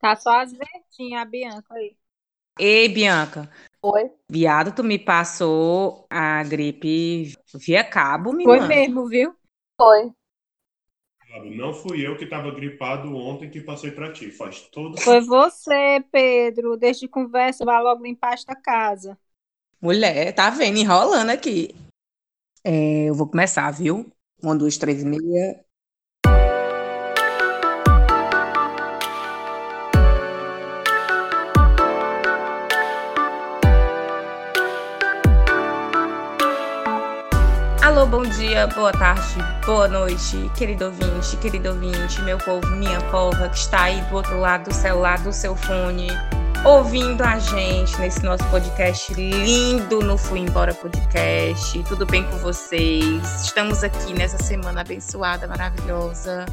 Tá 0.00 0.16
só 0.16 0.40
as 0.40 0.52
verdinhas, 0.52 1.22
a 1.22 1.24
Bianca 1.24 1.74
aí. 1.74 1.96
Ei, 2.58 2.88
Bianca. 2.88 3.50
Oi. 3.82 4.10
Viado, 4.30 4.74
tu 4.74 4.82
me 4.82 4.98
passou 4.98 6.06
a 6.10 6.42
gripe 6.42 7.34
via 7.54 7.84
cabo, 7.84 8.32
minha 8.32 8.48
Foi 8.48 8.66
mesmo, 8.66 9.06
viu? 9.08 9.34
Foi. 9.76 10.12
Não 11.56 11.72
fui 11.72 12.04
eu 12.04 12.16
que 12.16 12.24
estava 12.24 12.50
gripado 12.50 13.14
ontem 13.14 13.48
que 13.48 13.60
passei 13.60 13.92
para 13.92 14.12
ti. 14.12 14.30
Faz 14.30 14.62
todo. 14.62 15.00
Foi 15.00 15.20
você, 15.20 16.04
Pedro. 16.10 16.76
Deixa 16.76 17.00
de 17.00 17.08
conversa, 17.08 17.64
vai 17.64 17.80
logo 17.80 18.02
limpar 18.02 18.34
esta 18.34 18.54
casa. 18.54 19.16
Mulher, 19.80 20.34
tá 20.34 20.50
vendo? 20.50 20.78
Enrolando 20.78 21.30
aqui. 21.30 21.74
É, 22.64 23.04
eu 23.04 23.14
vou 23.14 23.28
começar, 23.28 23.70
viu? 23.70 24.12
Um, 24.42 24.56
dois, 24.56 24.76
três 24.76 25.02
e 25.02 25.06
meia. 25.06 25.64
Alô, 38.00 38.08
bom 38.08 38.22
dia, 38.22 38.66
boa 38.66 38.92
tarde, 38.92 39.36
boa 39.66 39.86
noite, 39.86 40.50
querido 40.56 40.86
ouvinte, 40.86 41.36
querido 41.36 41.68
ouvinte, 41.68 42.22
meu 42.22 42.38
povo, 42.38 42.66
minha 42.68 42.98
pova, 43.10 43.46
que 43.50 43.58
está 43.58 43.82
aí 43.82 44.00
do 44.04 44.16
outro 44.16 44.40
lado 44.40 44.70
do 44.70 44.74
celular, 44.74 45.18
do 45.18 45.30
seu 45.30 45.54
fone, 45.54 46.08
ouvindo 46.64 47.22
a 47.22 47.38
gente 47.38 47.94
nesse 48.00 48.22
nosso 48.22 48.42
podcast 48.44 49.12
lindo 49.12 50.00
no 50.00 50.16
Fui 50.16 50.38
Embora 50.38 50.72
Podcast. 50.72 51.78
Tudo 51.82 52.06
bem 52.06 52.24
com 52.24 52.38
vocês? 52.38 53.44
Estamos 53.44 53.84
aqui 53.84 54.14
nessa 54.14 54.42
semana 54.42 54.80
abençoada, 54.80 55.46
maravilhosa. 55.46 56.46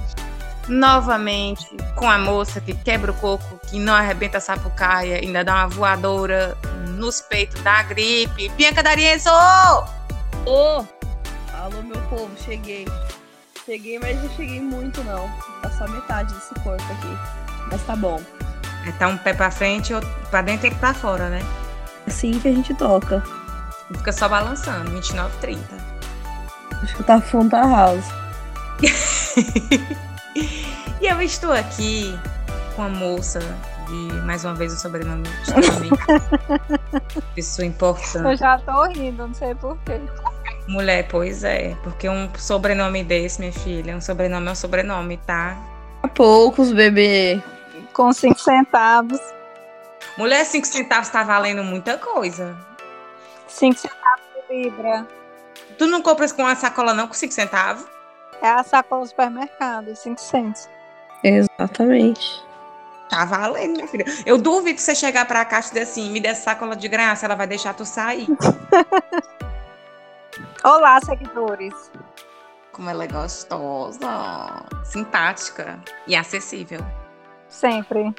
Novamente 0.68 1.66
com 1.96 2.12
a 2.12 2.18
moça 2.18 2.60
que 2.60 2.74
quebra 2.74 3.12
o 3.12 3.16
coco, 3.16 3.58
que 3.70 3.80
não 3.80 3.94
arrebenta 3.94 4.40
a 4.40 4.42
sapucaia, 4.42 5.22
ainda 5.24 5.46
dá 5.46 5.54
uma 5.54 5.68
voadora 5.70 6.58
nos 6.90 7.22
peitos 7.22 7.62
da 7.62 7.84
gripe. 7.84 8.50
Bianca 8.50 8.84
D'Arienzo! 8.84 9.30
Ô! 10.46 10.97
Alô, 11.68 11.84
meu 11.84 12.02
povo, 12.04 12.30
cheguei. 12.46 12.88
Cheguei, 13.66 14.00
mas 14.00 14.24
não 14.24 14.30
cheguei 14.38 14.62
muito, 14.62 15.04
não. 15.04 15.30
Tá 15.62 15.70
só 15.72 15.86
metade 15.90 16.34
desse 16.34 16.54
corpo 16.62 16.82
aqui. 16.82 17.18
Mas 17.70 17.84
tá 17.86 17.94
bom. 17.94 18.22
É, 18.88 18.92
Tá 18.94 19.10
um 19.10 19.18
pé 19.18 19.34
pra 19.34 19.52
frente 19.52 19.94
outro 19.94 20.10
pra 20.30 20.42
dentro 20.42 20.68
e 20.68 20.76
pra 20.76 20.94
fora, 20.94 21.28
né? 21.28 21.42
Assim 22.08 22.40
que 22.40 22.48
a 22.48 22.54
gente 22.54 22.74
toca. 22.76 23.22
Fica 23.94 24.14
só 24.14 24.30
balançando, 24.30 24.92
29, 24.92 25.38
30. 25.42 25.62
Acho 26.84 26.96
que 26.96 27.04
tá 27.04 27.20
fundo 27.20 27.50
da 27.50 27.64
house. 27.64 28.06
E 31.00 31.06
eu 31.06 31.22
estou 31.22 31.52
aqui 31.52 32.18
com 32.76 32.84
a 32.84 32.90
moça 32.90 33.40
de, 33.88 34.14
mais 34.24 34.44
uma 34.46 34.56
vez, 34.56 34.74
o 34.74 34.78
sobrenome 34.80 35.24
pessoa 37.36 37.66
Eu 37.66 37.70
importante. 37.70 38.40
já 38.40 38.58
tô 38.60 38.84
rindo, 38.86 39.28
não 39.28 39.34
sei 39.34 39.54
porquê. 39.56 40.00
Mulher, 40.68 41.08
pois 41.08 41.46
é, 41.46 41.76
porque 41.82 42.10
um 42.10 42.30
sobrenome 42.38 43.04
desse, 43.04 43.40
minha 43.40 43.54
filha, 43.54 43.96
um 43.96 44.02
sobrenome 44.02 44.48
é 44.48 44.52
um 44.52 44.56
sobrenome, 44.56 45.18
tá? 45.18 45.58
Há 46.04 46.08
poucos, 46.10 46.74
bebê. 46.74 47.42
Com 47.94 48.12
cinco 48.12 48.40
centavos. 48.40 49.20
Mulher, 50.18 50.46
cinco 50.46 50.68
centavos 50.68 51.10
tá 51.10 51.24
valendo 51.24 51.64
muita 51.64 51.98
coisa. 51.98 52.58
Cinco 53.48 53.80
centavos 53.80 54.26
por 54.34 54.54
libra. 54.54 55.08
Tu 55.78 55.88
não 55.88 56.02
compras 56.02 56.34
com 56.34 56.42
uma 56.42 56.56
sacola 56.56 56.94
não 56.94 57.08
com 57.08 57.14
cinco 57.14 57.34
centavos? 57.34 57.86
É 58.42 58.50
a 58.50 58.64
sacola 58.64 59.04
do 59.04 59.08
supermercado, 59.08 59.96
cinco 59.96 60.20
centos. 60.20 60.68
Exatamente. 61.24 62.46
Tá 63.10 63.24
valendo, 63.24 63.78
minha 63.78 63.88
filha. 63.88 64.06
Eu 64.26 64.38
duvido 64.38 64.80
você 64.80 64.94
chegar 64.94 65.26
pra 65.26 65.46
cá 65.46 65.60
e 65.60 65.62
dizer 65.62 65.82
assim, 65.82 66.12
me 66.12 66.20
dê 66.20 66.28
essa 66.28 66.44
sacola 66.44 66.76
de 66.76 66.90
graça, 66.90 67.26
ela 67.26 67.36
vai 67.36 67.48
deixar 67.48 67.74
tu 67.74 67.86
sair. 67.86 68.28
Olá, 70.64 71.00
seguidores. 71.02 71.92
Como 72.72 72.90
ela 72.90 73.04
é 73.04 73.08
gostosa, 73.08 74.08
simpática 74.84 75.80
e 76.06 76.16
acessível. 76.16 76.86
Sempre. 77.50 78.14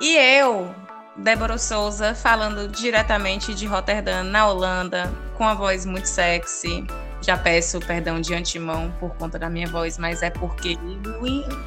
E 0.00 0.16
eu, 0.16 0.74
Débora 1.16 1.56
Souza, 1.56 2.14
falando 2.14 2.68
diretamente 2.68 3.54
de 3.54 3.66
Roterdã, 3.66 4.22
na 4.22 4.48
Holanda, 4.48 5.12
com 5.36 5.46
a 5.46 5.54
voz 5.54 5.86
muito 5.86 6.06
sexy. 6.06 6.86
Já 7.22 7.38
peço 7.38 7.80
perdão 7.80 8.20
de 8.20 8.34
antemão 8.34 8.92
por 9.00 9.14
conta 9.14 9.38
da 9.38 9.48
minha 9.48 9.66
voz, 9.66 9.96
mas 9.96 10.22
é 10.22 10.28
porque 10.28 10.76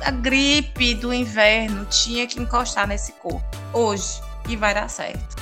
a 0.05 0.11
gripe 0.11 0.93
do 0.93 1.11
inverno 1.11 1.83
tinha 1.85 2.27
que 2.27 2.39
encostar 2.39 2.87
nesse 2.87 3.13
corpo. 3.13 3.43
Hoje, 3.73 4.21
e 4.47 4.55
vai 4.55 4.73
dar 4.73 4.87
certo. 4.87 5.35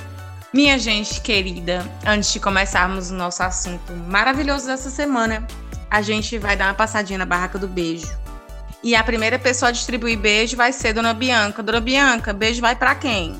Minha 0.56 0.80
gente 0.80 1.20
querida, 1.20 1.86
antes 2.08 2.32
de 2.32 2.40
começarmos 2.40 3.12
o 3.12 3.14
nosso 3.14 3.44
assunto 3.44 3.92
maravilhoso 4.08 4.68
dessa 4.68 4.90
semana, 4.90 5.46
a 5.92 6.02
gente 6.02 6.38
vai 6.38 6.56
dar 6.56 6.68
uma 6.68 6.74
passadinha 6.74 7.20
na 7.20 7.26
barraca 7.26 7.60
do 7.60 7.68
beijo. 7.68 8.08
E 8.82 8.96
a 8.96 9.04
primeira 9.04 9.38
pessoa 9.38 9.68
a 9.68 9.72
distribuir 9.74 10.18
beijo 10.18 10.56
vai 10.56 10.72
ser 10.72 10.94
Dona 10.94 11.14
Bianca. 11.14 11.62
Dona 11.62 11.82
Bianca, 11.82 12.32
beijo 12.32 12.62
vai 12.62 12.74
pra 12.74 12.96
quem? 12.96 13.36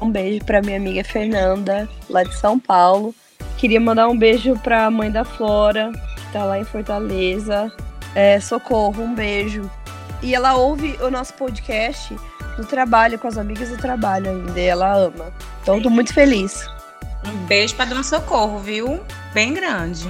Um 0.00 0.08
beijo 0.08 0.44
pra 0.44 0.62
minha 0.62 0.76
amiga 0.76 1.02
Fernanda, 1.02 1.88
lá 2.08 2.22
de 2.22 2.36
São 2.36 2.60
Paulo. 2.60 3.12
Queria 3.58 3.80
mandar 3.80 4.06
um 4.06 4.16
beijo 4.16 4.54
pra 4.60 4.88
mãe 4.88 5.10
da 5.10 5.24
Flora, 5.24 5.90
que 6.14 6.32
tá 6.32 6.44
lá 6.44 6.60
em 6.60 6.64
Fortaleza. 6.64 7.72
É, 8.14 8.38
socorro, 8.38 9.02
um 9.02 9.16
beijo. 9.16 9.68
E 10.22 10.32
ela 10.32 10.54
ouve 10.54 10.96
o 11.00 11.10
nosso 11.10 11.34
podcast 11.34 12.16
no 12.56 12.64
trabalho, 12.64 13.18
com 13.18 13.28
as 13.28 13.38
amigas 13.38 13.68
do 13.68 13.76
trabalho 13.76 14.30
ainda. 14.30 14.58
E 14.58 14.64
ela 14.64 14.94
ama. 14.94 15.32
Então, 15.62 15.80
tô 15.80 15.90
muito 15.90 16.12
feliz. 16.12 16.68
Um 17.24 17.36
beijo 17.46 17.74
pra 17.74 17.84
Dona 17.84 18.02
Socorro, 18.02 18.58
viu? 18.58 19.00
Bem 19.32 19.52
grande. 19.52 20.08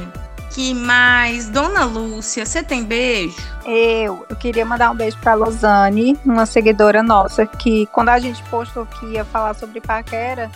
Que 0.51 0.73
mais? 0.73 1.49
Dona 1.49 1.85
Lúcia, 1.85 2.47
você 2.47 2.63
tem 2.63 2.85
beijo? 2.85 3.37
Eu, 3.65 4.25
eu 4.29 4.37
queria 4.37 4.65
mandar 4.65 4.91
um 4.91 4.95
beijo 4.95 5.19
pra 5.19 5.35
Losane, 5.35 6.19
uma 6.25 6.47
seguidora 6.47 7.03
nossa, 7.03 7.45
que 7.45 7.87
quando 7.87 8.09
a 8.11 8.19
gente 8.19 8.43
postou 8.45 8.87
que 8.87 9.07
ia 9.07 9.25
falar 9.25 9.55
sobre 9.55 9.81
paquera, 9.81 10.51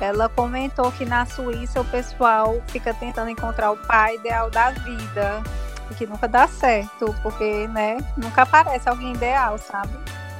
ela 0.00 0.28
comentou 0.28 0.92
que 0.92 1.04
na 1.04 1.24
Suíça 1.24 1.80
o 1.80 1.84
pessoal 1.84 2.60
fica 2.68 2.92
tentando 2.94 3.30
encontrar 3.30 3.70
o 3.70 3.76
pai 3.76 4.16
ideal 4.16 4.50
da 4.50 4.70
vida. 4.70 5.42
E 5.90 5.94
que 5.94 6.06
nunca 6.06 6.28
dá 6.28 6.46
certo, 6.46 7.14
porque, 7.22 7.66
né, 7.68 7.96
nunca 8.16 8.42
aparece 8.42 8.88
alguém 8.88 9.14
ideal, 9.14 9.56
sabe? 9.56 9.92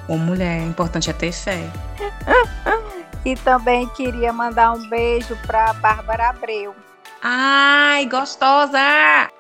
Ô, 0.09 0.17
mulher, 0.17 0.63
o 0.63 0.69
importante 0.69 1.11
é 1.11 1.13
ter 1.13 1.33
fé. 1.33 1.71
E 3.25 3.35
também 3.35 3.87
queria 3.91 4.33
mandar 4.33 4.73
um 4.73 4.89
beijo 4.89 5.37
pra 5.47 5.73
Bárbara 5.75 6.31
Abreu, 6.31 6.75
Ai, 7.21 8.07
gostosa! 8.07 8.79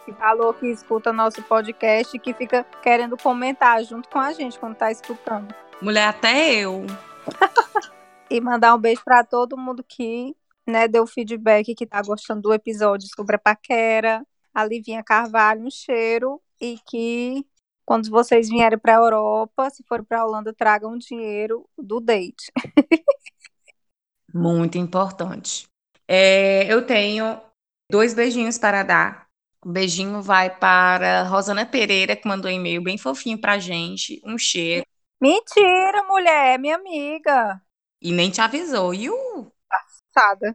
que 0.04 0.12
falou 0.14 0.52
que 0.52 0.66
escuta 0.66 1.12
nosso 1.12 1.40
podcast 1.44 2.14
e 2.14 2.18
que 2.18 2.34
fica 2.34 2.64
querendo 2.82 3.16
comentar 3.16 3.82
junto 3.84 4.08
com 4.08 4.18
a 4.18 4.32
gente 4.32 4.58
quando 4.58 4.74
tá 4.74 4.90
escutando. 4.90 5.54
Mulher, 5.80 6.08
até 6.08 6.54
eu. 6.54 6.84
E 8.30 8.42
mandar 8.42 8.74
um 8.74 8.78
beijo 8.78 9.00
pra 9.02 9.24
todo 9.24 9.56
mundo 9.56 9.82
que 9.82 10.36
né, 10.66 10.86
deu 10.86 11.06
feedback 11.06 11.74
que 11.74 11.86
tá 11.86 12.02
gostando 12.02 12.42
do 12.42 12.52
episódio 12.52 13.08
sobre 13.16 13.36
a 13.36 13.38
paquera. 13.38 14.22
A 14.52 14.66
Livinha 14.66 15.02
Carvalho, 15.02 15.64
um 15.64 15.70
cheiro. 15.70 16.38
E 16.60 16.78
que 16.86 17.46
quando 17.88 18.10
vocês 18.10 18.50
vierem 18.50 18.78
pra 18.78 18.96
Europa, 18.96 19.70
se 19.70 19.82
for 19.82 20.04
pra 20.04 20.22
Holanda, 20.22 20.52
tragam 20.52 20.98
dinheiro 20.98 21.66
do 21.74 22.00
date. 22.00 22.52
Muito 24.34 24.76
importante. 24.76 25.66
É, 26.06 26.70
eu 26.70 26.84
tenho 26.86 27.40
dois 27.90 28.12
beijinhos 28.12 28.58
para 28.58 28.82
dar. 28.82 29.26
O 29.64 29.70
beijinho 29.70 30.20
vai 30.20 30.54
para 30.54 31.22
Rosana 31.22 31.64
Pereira, 31.64 32.14
que 32.14 32.28
mandou 32.28 32.50
um 32.50 32.54
e-mail 32.54 32.82
bem 32.82 32.98
fofinho 32.98 33.40
pra 33.40 33.58
gente. 33.58 34.20
Um 34.22 34.36
cheiro. 34.36 34.84
Mentira, 35.18 36.02
mulher, 36.02 36.56
é 36.56 36.58
minha 36.58 36.76
amiga. 36.76 37.58
E 38.02 38.12
nem 38.12 38.30
te 38.30 38.42
avisou. 38.42 38.92
E 38.92 39.08
o 39.08 39.50
Sada. 40.12 40.54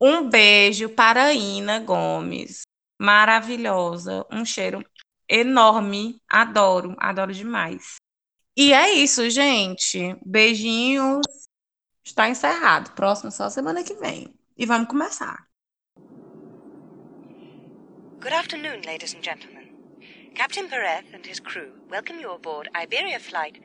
Um 0.00 0.28
beijo 0.28 0.88
para 0.88 1.26
a 1.26 1.32
Ina 1.32 1.78
Gomes. 1.78 2.62
Maravilhosa. 3.00 4.26
Um 4.32 4.44
cheiro 4.44 4.84
enorme. 5.30 6.20
Adoro, 6.28 6.96
adoro 6.98 7.32
demais. 7.32 7.96
E 8.56 8.72
é 8.72 8.90
isso, 8.94 9.30
gente. 9.30 10.16
Beijinhos. 10.26 11.24
Está 12.04 12.28
encerrado. 12.28 12.90
Próximo 12.92 13.30
só 13.30 13.48
semana 13.48 13.84
que 13.84 13.94
vem. 13.94 14.34
E 14.58 14.66
vamos 14.66 14.88
começar. 14.88 15.46
Good 18.20 18.34
afternoon, 18.34 18.82
ladies 18.84 19.14
and 19.14 19.22
gentlemen. 19.22 19.60
Captain 20.34 20.68
Perez 20.68 21.04
and 21.14 21.26
his 21.26 21.40
crew 21.40 21.72
welcome 21.90 22.20
you 22.20 22.30
aboard 22.32 22.68
Iberia 22.74 23.18
flight 23.18 23.60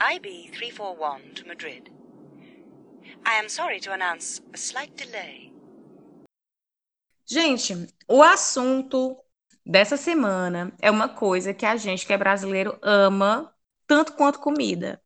IB 0.00 0.50
341 0.52 1.34
to 1.34 1.46
Madrid. 1.46 1.90
I 3.24 3.34
am 3.34 3.48
sorry 3.48 3.80
to 3.80 3.92
announce 3.92 4.40
a 4.52 4.56
slight 4.56 4.96
delay. 4.96 5.52
Gente, 7.26 7.86
o 8.08 8.22
assunto 8.22 9.16
dessa 9.64 9.96
semana 9.96 10.72
é 10.80 10.90
uma 10.90 11.08
coisa 11.08 11.54
que 11.54 11.66
a 11.66 11.76
gente 11.76 12.06
que 12.06 12.12
é 12.12 12.18
brasileiro 12.18 12.78
ama 12.82 13.52
tanto 13.86 14.12
quanto 14.12 14.38
comida. 14.38 15.00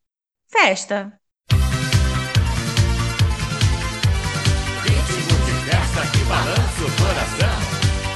Festa. 0.46 1.18
Ritmo 4.82 5.36
de 5.46 5.52
festa 5.70 6.02
que 6.12 6.24
balança 6.24 6.84
o 6.84 6.90
coração. 7.00 7.56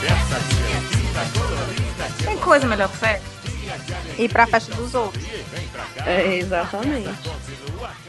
Festa 0.01 0.39
divertida, 0.49 1.23
colorida. 1.35 2.05
Tem 2.25 2.39
coisa 2.39 2.67
melhor 2.67 2.89
que 2.91 2.97
festa? 2.97 3.39
Ir 4.19 4.29
pra 4.29 4.47
festa 4.47 4.75
dos 4.75 4.95
outros. 4.95 5.25
É, 6.07 6.37
exatamente. 6.37 7.09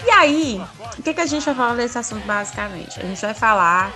E 0.05 0.09
aí, 0.11 0.61
o 0.97 1.01
que, 1.01 1.13
que 1.13 1.21
a 1.21 1.25
gente 1.25 1.45
vai 1.45 1.55
falar 1.55 1.75
desse 1.75 1.97
assunto 1.97 2.25
basicamente? 2.25 2.99
A 2.99 3.03
gente 3.03 3.21
vai 3.21 3.33
falar 3.33 3.93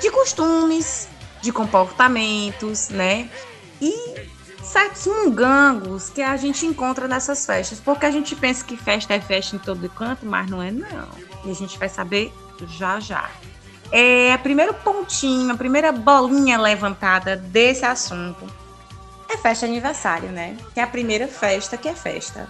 de 0.00 0.10
costumes, 0.10 1.08
de 1.40 1.52
comportamentos, 1.52 2.88
né? 2.88 3.30
E 3.80 4.28
certos 4.62 5.06
mungangos 5.06 6.10
que 6.10 6.22
a 6.22 6.36
gente 6.36 6.66
encontra 6.66 7.08
nessas 7.08 7.44
festas. 7.44 7.80
Porque 7.80 8.06
a 8.06 8.10
gente 8.10 8.36
pensa 8.36 8.64
que 8.64 8.76
festa 8.76 9.14
é 9.14 9.20
festa 9.20 9.56
em 9.56 9.58
todo 9.58 9.88
canto, 9.90 10.26
mas 10.26 10.48
não 10.48 10.62
é 10.62 10.70
não. 10.70 11.08
E 11.44 11.50
a 11.50 11.54
gente 11.54 11.78
vai 11.78 11.88
saber 11.88 12.32
já 12.66 13.00
já. 13.00 13.30
É, 13.92 14.34
o 14.34 14.38
primeiro 14.38 14.72
pontinho, 14.74 15.52
a 15.52 15.56
primeira 15.56 15.90
bolinha 15.90 16.58
levantada 16.58 17.36
desse 17.36 17.84
assunto 17.84 18.46
é 19.28 19.36
festa 19.36 19.66
aniversário, 19.66 20.30
né? 20.30 20.56
Que 20.74 20.80
é 20.80 20.82
a 20.82 20.86
primeira 20.86 21.26
festa 21.26 21.76
que 21.76 21.88
é 21.88 21.94
festa. 21.94 22.48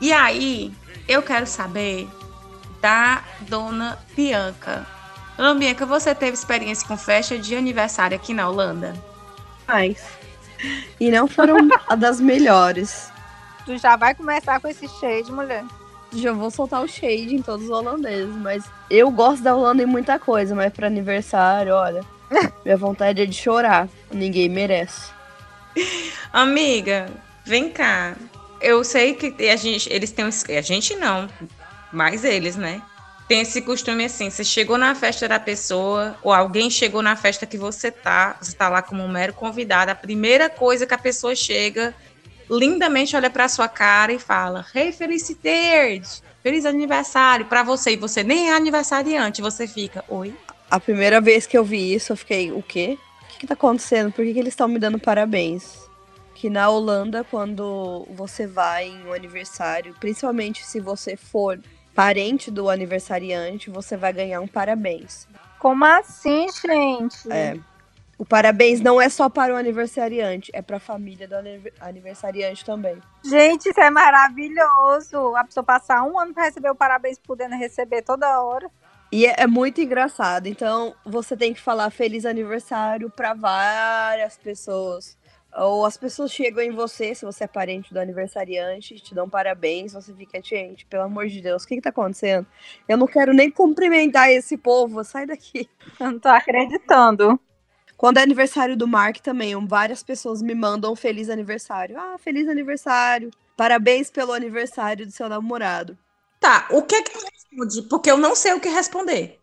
E 0.00 0.12
aí, 0.12 0.72
eu 1.08 1.22
quero 1.22 1.46
saber 1.46 2.08
da 2.80 3.24
dona 3.40 3.98
Bianca. 4.14 4.86
Dona 5.36 5.54
Bianca, 5.54 5.84
você 5.84 6.14
teve 6.14 6.32
experiência 6.32 6.86
com 6.88 6.96
festa 6.96 7.38
de 7.38 7.54
aniversário 7.54 8.16
aqui 8.16 8.32
na 8.32 8.48
Holanda? 8.48 8.94
Mas. 9.68 10.02
E 10.98 11.10
não 11.10 11.28
foram 11.28 11.56
a 11.86 11.94
das 11.94 12.20
melhores. 12.20 13.12
Tu 13.66 13.76
já 13.76 13.96
vai 13.96 14.14
começar 14.14 14.58
com 14.60 14.68
esse 14.68 14.88
shade, 14.88 15.30
mulher. 15.30 15.64
Já 16.12 16.32
vou 16.32 16.50
soltar 16.50 16.82
o 16.82 16.88
shade 16.88 17.34
em 17.34 17.42
todos 17.42 17.66
os 17.66 17.70
holandeses, 17.70 18.34
mas 18.36 18.64
eu 18.88 19.10
gosto 19.10 19.42
da 19.42 19.54
Holanda 19.54 19.82
em 19.82 19.86
muita 19.86 20.18
coisa, 20.18 20.54
mas 20.54 20.72
pra 20.72 20.86
aniversário, 20.86 21.74
olha, 21.74 22.02
minha 22.64 22.76
vontade 22.76 23.20
é 23.20 23.26
de 23.26 23.34
chorar. 23.34 23.88
Ninguém 24.10 24.48
merece. 24.48 25.10
Amiga, 26.32 27.10
vem 27.44 27.68
cá. 27.68 28.16
Eu 28.60 28.82
sei 28.82 29.14
que 29.14 29.48
a 29.50 29.56
gente, 29.56 29.92
eles 29.92 30.10
têm. 30.12 30.24
A 30.24 30.62
gente 30.62 30.96
não, 30.96 31.28
mas 31.92 32.24
eles, 32.24 32.56
né? 32.56 32.80
Tem 33.28 33.40
esse 33.40 33.60
costume 33.60 34.04
assim: 34.04 34.30
você 34.30 34.44
chegou 34.44 34.78
na 34.78 34.94
festa 34.94 35.26
da 35.26 35.40
pessoa, 35.40 36.16
ou 36.22 36.32
alguém 36.32 36.70
chegou 36.70 37.02
na 37.02 37.16
festa 37.16 37.44
que 37.44 37.58
você 37.58 37.90
tá, 37.90 38.36
você 38.40 38.54
tá 38.54 38.68
lá 38.68 38.82
como 38.82 39.02
um 39.02 39.08
mero 39.08 39.32
convidado. 39.32 39.90
A 39.90 39.94
primeira 39.94 40.48
coisa 40.48 40.86
que 40.86 40.94
a 40.94 40.98
pessoa 40.98 41.34
chega, 41.34 41.94
lindamente 42.48 43.16
olha 43.16 43.28
pra 43.28 43.48
sua 43.48 43.68
cara 43.68 44.12
e 44.12 44.18
fala: 44.18 44.64
Hey, 44.74 44.92
Felicitades! 44.92 46.22
Feliz 46.42 46.64
aniversário 46.64 47.46
pra 47.46 47.64
você. 47.64 47.92
E 47.92 47.96
você 47.96 48.22
nem 48.22 48.50
é 48.50 48.54
aniversariante, 48.54 49.42
você 49.42 49.66
fica: 49.66 50.04
Oi? 50.08 50.32
A 50.70 50.78
primeira 50.78 51.20
vez 51.20 51.46
que 51.46 51.58
eu 51.58 51.64
vi 51.64 51.94
isso, 51.94 52.12
eu 52.12 52.16
fiquei, 52.16 52.52
o 52.52 52.62
quê? 52.62 52.96
O 53.22 53.26
que, 53.28 53.38
que 53.40 53.46
tá 53.46 53.54
acontecendo? 53.54 54.12
Por 54.12 54.24
que, 54.24 54.32
que 54.32 54.38
eles 54.38 54.52
estão 54.52 54.68
me 54.68 54.78
dando 54.78 54.98
parabéns? 54.98 55.88
Que 56.34 56.48
na 56.48 56.68
Holanda, 56.68 57.24
quando 57.24 58.06
você 58.10 58.46
vai 58.46 58.86
em 58.88 59.06
um 59.06 59.12
aniversário, 59.12 59.94
principalmente 59.98 60.64
se 60.64 60.80
você 60.80 61.16
for 61.16 61.58
parente 61.96 62.50
do 62.50 62.68
aniversariante, 62.68 63.70
você 63.70 63.96
vai 63.96 64.12
ganhar 64.12 64.40
um 64.40 64.46
parabéns. 64.46 65.26
Como 65.58 65.84
assim, 65.84 66.46
gente? 66.48 67.32
É. 67.32 67.58
O 68.18 68.24
parabéns 68.24 68.80
não 68.80 69.00
é 69.00 69.08
só 69.08 69.28
para 69.28 69.52
o 69.52 69.56
aniversariante, 69.56 70.50
é 70.54 70.62
para 70.62 70.76
a 70.76 70.80
família 70.80 71.26
do 71.26 71.34
aniver- 71.34 71.72
aniversariante 71.80 72.64
também. 72.64 72.98
Gente, 73.24 73.68
isso 73.68 73.80
é 73.80 73.90
maravilhoso. 73.90 75.34
A 75.36 75.44
pessoa 75.44 75.64
passar 75.64 76.02
um 76.02 76.18
ano 76.18 76.32
pra 76.32 76.44
receber 76.44 76.70
o 76.70 76.74
parabéns, 76.74 77.18
podendo 77.18 77.56
receber 77.56 78.02
toda 78.02 78.40
hora. 78.40 78.70
E 79.12 79.26
é, 79.26 79.34
é 79.38 79.46
muito 79.46 79.80
engraçado. 79.80 80.46
Então, 80.46 80.94
você 81.04 81.36
tem 81.36 81.52
que 81.54 81.60
falar 81.60 81.90
feliz 81.90 82.24
aniversário 82.26 83.10
para 83.10 83.34
várias 83.34 84.36
pessoas. 84.36 85.16
Ou 85.56 85.86
as 85.86 85.96
pessoas 85.96 86.30
chegam 86.30 86.62
em 86.62 86.70
você, 86.70 87.14
se 87.14 87.24
você 87.24 87.44
é 87.44 87.46
parente 87.46 87.92
do 87.92 87.98
aniversariante, 87.98 89.00
te 89.00 89.14
dão 89.14 89.28
parabéns, 89.28 89.94
você 89.94 90.12
fica, 90.12 90.40
gente, 90.42 90.84
pelo 90.84 91.04
amor 91.04 91.28
de 91.28 91.40
Deus, 91.40 91.64
o 91.64 91.66
que 91.66 91.76
que 91.76 91.80
tá 91.80 91.88
acontecendo? 91.88 92.46
Eu 92.86 92.98
não 92.98 93.06
quero 93.06 93.32
nem 93.32 93.50
cumprimentar 93.50 94.30
esse 94.30 94.58
povo, 94.58 95.02
sai 95.02 95.26
daqui. 95.26 95.68
Eu 95.98 96.12
não 96.12 96.18
tô 96.18 96.28
acreditando. 96.28 97.40
Quando 97.96 98.18
é 98.18 98.22
aniversário 98.22 98.76
do 98.76 98.86
Mark 98.86 99.16
também, 99.20 99.54
várias 99.66 100.02
pessoas 100.02 100.42
me 100.42 100.54
mandam 100.54 100.92
um 100.92 100.96
feliz 100.96 101.30
aniversário. 101.30 101.98
Ah, 101.98 102.16
feliz 102.18 102.46
aniversário. 102.46 103.30
Parabéns 103.56 104.10
pelo 104.10 104.32
aniversário 104.32 105.06
do 105.06 105.12
seu 105.12 105.28
namorado. 105.28 105.96
Tá, 106.38 106.68
o 106.70 106.82
que 106.82 106.94
é 106.94 107.02
que 107.02 107.16
eu 107.16 107.22
respondi? 107.22 107.88
Porque 107.88 108.10
eu 108.10 108.18
não 108.18 108.36
sei 108.36 108.52
o 108.52 108.60
que 108.60 108.68
responder. 108.68 109.40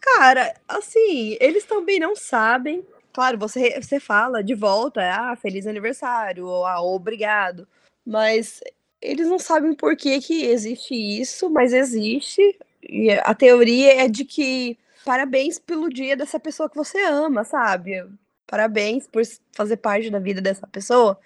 Cara, 0.00 0.54
assim, 0.68 1.36
eles 1.40 1.64
também 1.64 1.98
não 1.98 2.14
sabem. 2.14 2.86
Claro, 3.16 3.38
você, 3.38 3.80
você 3.80 3.98
fala 3.98 4.44
de 4.44 4.54
volta, 4.54 5.00
ah, 5.00 5.34
feliz 5.36 5.66
aniversário, 5.66 6.46
ou 6.46 6.66
ah, 6.66 6.82
obrigado. 6.82 7.66
Mas 8.04 8.60
eles 9.00 9.26
não 9.26 9.38
sabem 9.38 9.72
por 9.72 9.96
que, 9.96 10.20
que 10.20 10.44
existe 10.44 10.94
isso, 10.94 11.48
mas 11.48 11.72
existe. 11.72 12.42
E 12.82 13.10
a 13.12 13.34
teoria 13.34 14.04
é 14.04 14.06
de 14.06 14.22
que 14.22 14.76
parabéns 15.02 15.58
pelo 15.58 15.88
dia 15.88 16.14
dessa 16.14 16.38
pessoa 16.38 16.68
que 16.68 16.76
você 16.76 17.02
ama, 17.04 17.42
sabe? 17.42 18.06
Parabéns 18.46 19.06
por 19.06 19.22
fazer 19.50 19.78
parte 19.78 20.10
da 20.10 20.18
vida 20.18 20.42
dessa 20.42 20.66
pessoa. 20.66 21.18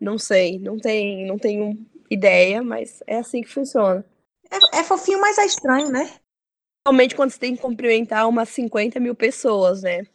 Não 0.00 0.18
sei, 0.18 0.60
não 0.60 0.78
tem, 0.78 1.26
não 1.26 1.40
tenho 1.40 1.76
ideia, 2.08 2.62
mas 2.62 3.02
é 3.04 3.16
assim 3.16 3.42
que 3.42 3.48
funciona. 3.48 4.04
É, 4.48 4.78
é 4.78 4.84
fofinho, 4.84 5.20
mas 5.20 5.38
é 5.38 5.44
estranho, 5.44 5.90
né? 5.90 6.04
Principalmente 6.84 7.16
quando 7.16 7.30
você 7.32 7.38
tem 7.40 7.56
que 7.56 7.62
cumprimentar 7.62 8.28
umas 8.28 8.48
50 8.50 9.00
mil 9.00 9.16
pessoas, 9.16 9.82
né? 9.82 10.06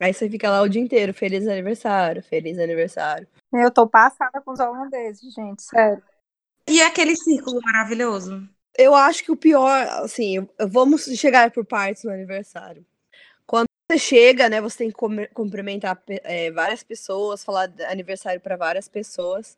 Aí 0.00 0.12
você 0.12 0.28
fica 0.28 0.50
lá 0.50 0.60
o 0.62 0.68
dia 0.68 0.80
inteiro, 0.82 1.14
feliz 1.14 1.46
aniversário, 1.48 2.22
feliz 2.22 2.58
aniversário. 2.58 3.26
Eu 3.52 3.70
tô 3.70 3.88
passada 3.88 4.40
com 4.42 4.52
os 4.52 4.60
holandeses, 4.60 5.32
gente, 5.32 5.62
sério. 5.62 6.02
E 6.68 6.80
aquele 6.82 7.16
círculo 7.16 7.60
maravilhoso? 7.62 8.48
Eu 8.78 8.94
acho 8.94 9.24
que 9.24 9.32
o 9.32 9.36
pior, 9.36 9.86
assim, 10.04 10.46
vamos 10.68 11.04
chegar 11.04 11.50
por 11.50 11.64
partes 11.64 12.04
no 12.04 12.10
aniversário. 12.10 12.84
Quando 13.46 13.66
você 13.90 13.98
chega, 13.98 14.48
né, 14.48 14.60
você 14.60 14.78
tem 14.78 14.88
que 14.90 14.96
cum- 14.96 15.26
cumprimentar 15.34 16.02
é, 16.08 16.50
várias 16.50 16.82
pessoas, 16.82 17.44
falar 17.44 17.72
aniversário 17.88 18.40
para 18.40 18.56
várias 18.56 18.88
pessoas. 18.88 19.56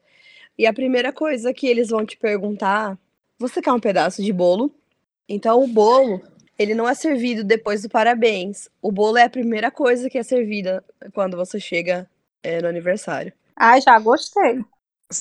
E 0.58 0.66
a 0.66 0.72
primeira 0.74 1.12
coisa 1.12 1.54
que 1.54 1.66
eles 1.66 1.90
vão 1.90 2.06
te 2.06 2.16
perguntar, 2.16 2.98
você 3.38 3.62
quer 3.62 3.72
um 3.72 3.80
pedaço 3.80 4.22
de 4.22 4.32
bolo? 4.32 4.72
Então 5.28 5.62
o 5.62 5.68
bolo, 5.68 6.22
ele 6.58 6.74
não 6.74 6.88
é 6.88 6.94
servido 6.94 7.44
depois 7.44 7.82
do 7.82 7.88
parabéns. 7.88 8.68
O 8.82 8.90
bolo 8.90 9.16
é 9.16 9.22
a 9.22 9.30
primeira 9.30 9.70
coisa 9.70 10.10
que 10.10 10.18
é 10.18 10.22
servida 10.24 10.84
quando 11.14 11.36
você 11.36 11.60
chega 11.60 12.10
é, 12.42 12.60
no 12.60 12.66
aniversário. 12.68 13.32
Ai, 13.56 13.80
já 13.80 13.98
gostei. 13.98 14.64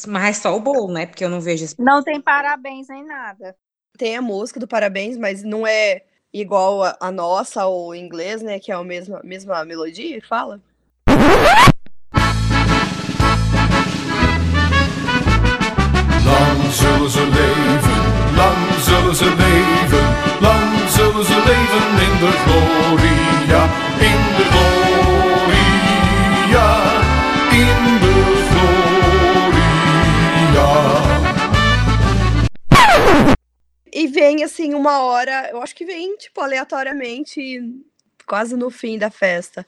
Mas 0.07 0.37
só 0.37 0.55
o 0.55 0.59
bolo, 0.59 0.91
né? 0.91 1.05
Porque 1.05 1.23
eu 1.23 1.29
não 1.29 1.39
vejo 1.39 1.63
esse. 1.63 1.79
Não 1.79 2.03
tem 2.03 2.19
parabéns 2.19 2.87
nem 2.89 3.05
nada. 3.05 3.55
tem 3.97 4.17
a 4.17 4.21
música 4.21 4.59
do 4.59 4.67
parabéns, 4.67 5.15
mas 5.17 5.43
não 5.43 5.65
é 5.65 6.03
igual 6.33 6.83
a, 6.83 6.97
a 6.99 7.11
nossa 7.11 7.65
ou 7.67 7.93
em 7.93 8.03
inglês, 8.03 8.41
né? 8.41 8.59
Que 8.59 8.71
é 8.71 8.75
a 8.75 8.83
mesma, 8.83 9.21
mesma 9.23 9.63
melodia 9.63 10.19
fala. 10.27 10.59
Lang 16.25 17.76
de 22.17 22.29
gloria, 22.45 23.61
in 24.01 24.19
gloria, 24.49 25.57
in 27.53 27.77
gloria. 27.99 28.27
E 33.93 34.07
vem 34.07 34.43
assim 34.43 34.73
uma 34.73 35.01
hora, 35.01 35.49
eu 35.51 35.61
acho 35.61 35.75
que 35.75 35.85
vem, 35.85 36.17
tipo, 36.17 36.41
aleatoriamente, 36.41 37.61
quase 38.25 38.55
no 38.55 38.71
fim 38.71 38.97
da 38.97 39.11
festa. 39.11 39.65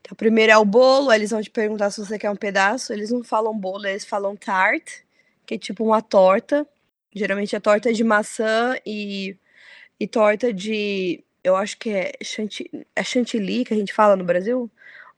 Então, 0.00 0.14
primeiro 0.16 0.52
é 0.52 0.58
o 0.58 0.64
bolo, 0.64 1.12
eles 1.12 1.30
vão 1.30 1.42
te 1.42 1.50
perguntar 1.50 1.90
se 1.90 1.98
você 1.98 2.18
quer 2.18 2.30
um 2.30 2.36
pedaço. 2.36 2.92
Eles 2.92 3.10
não 3.10 3.24
falam 3.24 3.56
bolo, 3.58 3.86
eles 3.86 4.04
falam 4.04 4.36
tart, 4.36 5.00
que 5.46 5.54
é 5.54 5.58
tipo 5.58 5.82
uma 5.84 6.02
torta. 6.02 6.66
Geralmente 7.14 7.56
é 7.56 7.60
torta 7.60 7.92
de 7.92 8.04
maçã 8.04 8.76
e, 8.86 9.36
e 9.98 10.06
torta 10.06 10.52
de. 10.52 11.24
Eu 11.44 11.54
acho 11.54 11.78
que 11.78 11.90
é, 11.90 12.12
chanti, 12.22 12.70
é 12.96 13.04
chantilly 13.04 13.64
que 13.64 13.74
a 13.74 13.76
gente 13.76 13.92
fala 13.92 14.16
no 14.16 14.24
Brasil. 14.24 14.70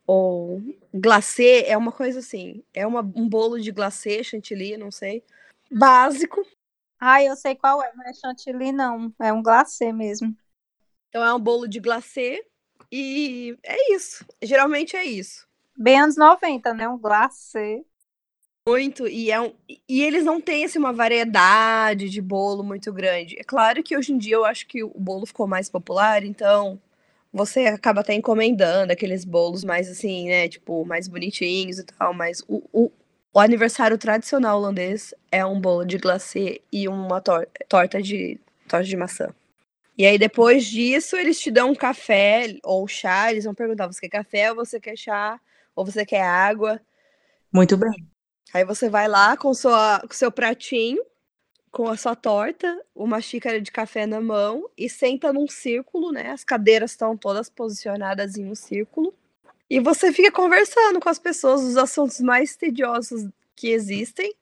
Ou 0.06 0.60
glacê, 0.92 1.64
é 1.66 1.76
uma 1.76 1.92
coisa 1.92 2.18
assim. 2.18 2.62
É 2.74 2.86
uma, 2.86 3.00
um 3.00 3.28
bolo 3.28 3.60
de 3.60 3.70
glacê, 3.70 4.22
chantilly, 4.22 4.76
não 4.76 4.90
sei. 4.90 5.24
Básico. 5.70 6.44
Ai, 6.98 7.28
eu 7.28 7.36
sei 7.36 7.54
qual 7.54 7.82
é, 7.82 7.92
não 7.94 8.04
é 8.04 8.12
chantilly, 8.12 8.72
não. 8.72 9.12
É 9.20 9.32
um 9.32 9.42
glacê 9.42 9.92
mesmo. 9.92 10.36
Então 11.08 11.24
é 11.24 11.32
um 11.32 11.40
bolo 11.40 11.68
de 11.68 11.80
glacê 11.80 12.44
e 12.90 13.56
é 13.62 13.94
isso. 13.94 14.24
Geralmente 14.42 14.96
é 14.96 15.04
isso. 15.04 15.46
Bem 15.76 16.00
anos 16.00 16.16
90, 16.16 16.74
né? 16.74 16.88
Um 16.88 16.98
glacê. 16.98 17.84
Muito, 18.68 19.06
e, 19.06 19.30
é 19.30 19.40
um, 19.40 19.52
e 19.88 20.02
eles 20.02 20.24
não 20.24 20.40
têm 20.40 20.64
assim, 20.64 20.76
uma 20.76 20.92
variedade 20.92 22.10
de 22.10 22.20
bolo 22.20 22.64
muito 22.64 22.92
grande. 22.92 23.38
É 23.38 23.44
claro 23.44 23.80
que 23.80 23.96
hoje 23.96 24.12
em 24.12 24.18
dia 24.18 24.34
eu 24.34 24.44
acho 24.44 24.66
que 24.66 24.82
o 24.82 24.90
bolo 24.98 25.24
ficou 25.24 25.46
mais 25.46 25.70
popular, 25.70 26.24
então 26.24 26.80
você 27.32 27.66
acaba 27.66 28.00
até 28.00 28.14
encomendando 28.14 28.92
aqueles 28.92 29.24
bolos 29.24 29.62
mais 29.62 29.88
assim, 29.88 30.28
né? 30.28 30.48
Tipo, 30.48 30.84
mais 30.84 31.06
bonitinhos 31.06 31.78
e 31.78 31.84
tal, 31.84 32.12
mas 32.12 32.42
o, 32.48 32.60
o, 32.72 32.90
o 33.32 33.38
aniversário 33.38 33.96
tradicional 33.96 34.58
holandês 34.58 35.14
é 35.30 35.46
um 35.46 35.60
bolo 35.60 35.84
de 35.84 35.96
glacê 35.96 36.60
e 36.72 36.88
uma 36.88 37.20
tor 37.20 37.46
torta 37.68 38.02
de 38.02 38.40
torta 38.66 38.84
de 38.84 38.96
maçã. 38.96 39.28
E 39.96 40.04
aí, 40.04 40.18
depois 40.18 40.66
disso, 40.66 41.16
eles 41.16 41.38
te 41.38 41.52
dão 41.52 41.70
um 41.70 41.74
café 41.74 42.56
ou 42.64 42.88
chá. 42.88 43.30
Eles 43.30 43.44
vão 43.44 43.54
perguntar: 43.54 43.86
você 43.86 44.00
quer 44.08 44.24
café 44.24 44.50
ou 44.50 44.56
você 44.56 44.80
quer 44.80 44.96
chá? 44.96 45.40
Ou 45.74 45.84
você 45.84 46.04
quer 46.04 46.22
água? 46.22 46.80
Muito 47.52 47.76
bem. 47.76 48.15
Aí 48.52 48.64
você 48.64 48.88
vai 48.88 49.08
lá 49.08 49.36
com, 49.36 49.52
sua, 49.52 50.00
com 50.00 50.12
seu 50.12 50.30
pratinho, 50.30 51.02
com 51.70 51.88
a 51.88 51.96
sua 51.96 52.16
torta, 52.16 52.82
uma 52.94 53.20
xícara 53.20 53.60
de 53.60 53.70
café 53.70 54.06
na 54.06 54.20
mão 54.20 54.68
e 54.76 54.88
senta 54.88 55.32
num 55.32 55.46
círculo, 55.46 56.10
né? 56.10 56.30
As 56.30 56.42
cadeiras 56.42 56.92
estão 56.92 57.16
todas 57.16 57.50
posicionadas 57.50 58.36
em 58.36 58.48
um 58.48 58.54
círculo. 58.54 59.12
E 59.68 59.80
você 59.80 60.12
fica 60.12 60.30
conversando 60.30 61.00
com 61.00 61.08
as 61.08 61.18
pessoas 61.18 61.62
os 61.62 61.76
assuntos 61.76 62.20
mais 62.20 62.56
tediosos 62.56 63.28
que 63.54 63.68
existem. 63.68 64.34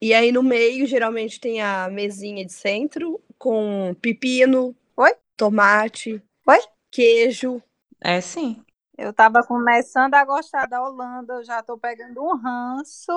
E 0.00 0.12
aí 0.12 0.30
no 0.32 0.42
meio, 0.42 0.86
geralmente, 0.86 1.40
tem 1.40 1.62
a 1.62 1.88
mesinha 1.88 2.44
de 2.44 2.52
centro 2.52 3.20
com 3.38 3.94
pepino, 4.02 4.76
Oi? 4.96 5.14
tomate, 5.36 6.22
Oi? 6.46 6.58
queijo. 6.90 7.62
É 8.00 8.20
sim. 8.20 8.62
Eu 8.98 9.12
tava 9.12 9.42
começando 9.42 10.14
a 10.14 10.24
gostar 10.24 10.66
da 10.66 10.82
Holanda, 10.82 11.34
eu 11.34 11.44
já 11.44 11.62
tô 11.62 11.78
pegando 11.78 12.22
um 12.22 12.36
ranço. 12.36 13.12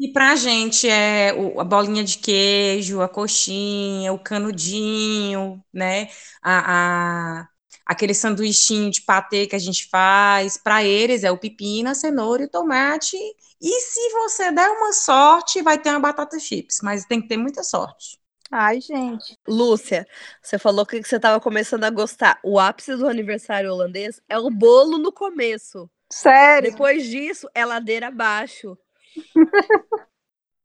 E 0.00 0.12
pra 0.12 0.36
gente 0.36 0.88
é 0.88 1.34
o- 1.34 1.60
a 1.60 1.64
bolinha 1.64 2.02
de 2.04 2.18
queijo, 2.18 3.02
a 3.02 3.08
coxinha, 3.08 4.12
o 4.14 4.18
canudinho, 4.18 5.62
né? 5.72 6.08
A, 6.42 7.42
a- 7.42 7.48
aquele 7.86 8.14
sanduichinho 8.14 8.90
de 8.90 9.02
patê 9.02 9.46
que 9.46 9.56
a 9.56 9.58
gente 9.58 9.88
faz. 9.90 10.56
Pra 10.56 10.84
eles 10.84 11.24
é 11.24 11.30
o 11.30 11.38
pepino, 11.38 11.90
a 11.90 11.94
cenoura 11.94 12.42
e 12.42 12.46
o 12.46 12.50
tomate. 12.50 13.16
E 13.60 13.80
se 13.82 14.10
você 14.12 14.50
der 14.52 14.70
uma 14.70 14.92
sorte, 14.94 15.62
vai 15.62 15.78
ter 15.78 15.90
uma 15.90 16.00
batata 16.00 16.38
chips, 16.40 16.78
mas 16.82 17.04
tem 17.04 17.20
que 17.22 17.28
ter 17.28 17.36
muita 17.36 17.62
sorte. 17.62 18.18
Ai, 18.50 18.80
gente. 18.80 19.36
Lúcia, 19.48 20.06
você 20.42 20.58
falou 20.58 20.86
que 20.86 21.02
você 21.02 21.16
estava 21.16 21.40
começando 21.40 21.84
a 21.84 21.90
gostar. 21.90 22.38
O 22.44 22.58
ápice 22.58 22.94
do 22.96 23.08
aniversário 23.08 23.72
holandês 23.72 24.20
é 24.28 24.38
o 24.38 24.50
bolo 24.50 24.98
no 24.98 25.12
começo. 25.12 25.90
Sério. 26.12 26.70
Depois 26.70 27.06
disso, 27.08 27.48
é 27.54 27.64
ladeira 27.64 28.08
abaixo. 28.08 28.78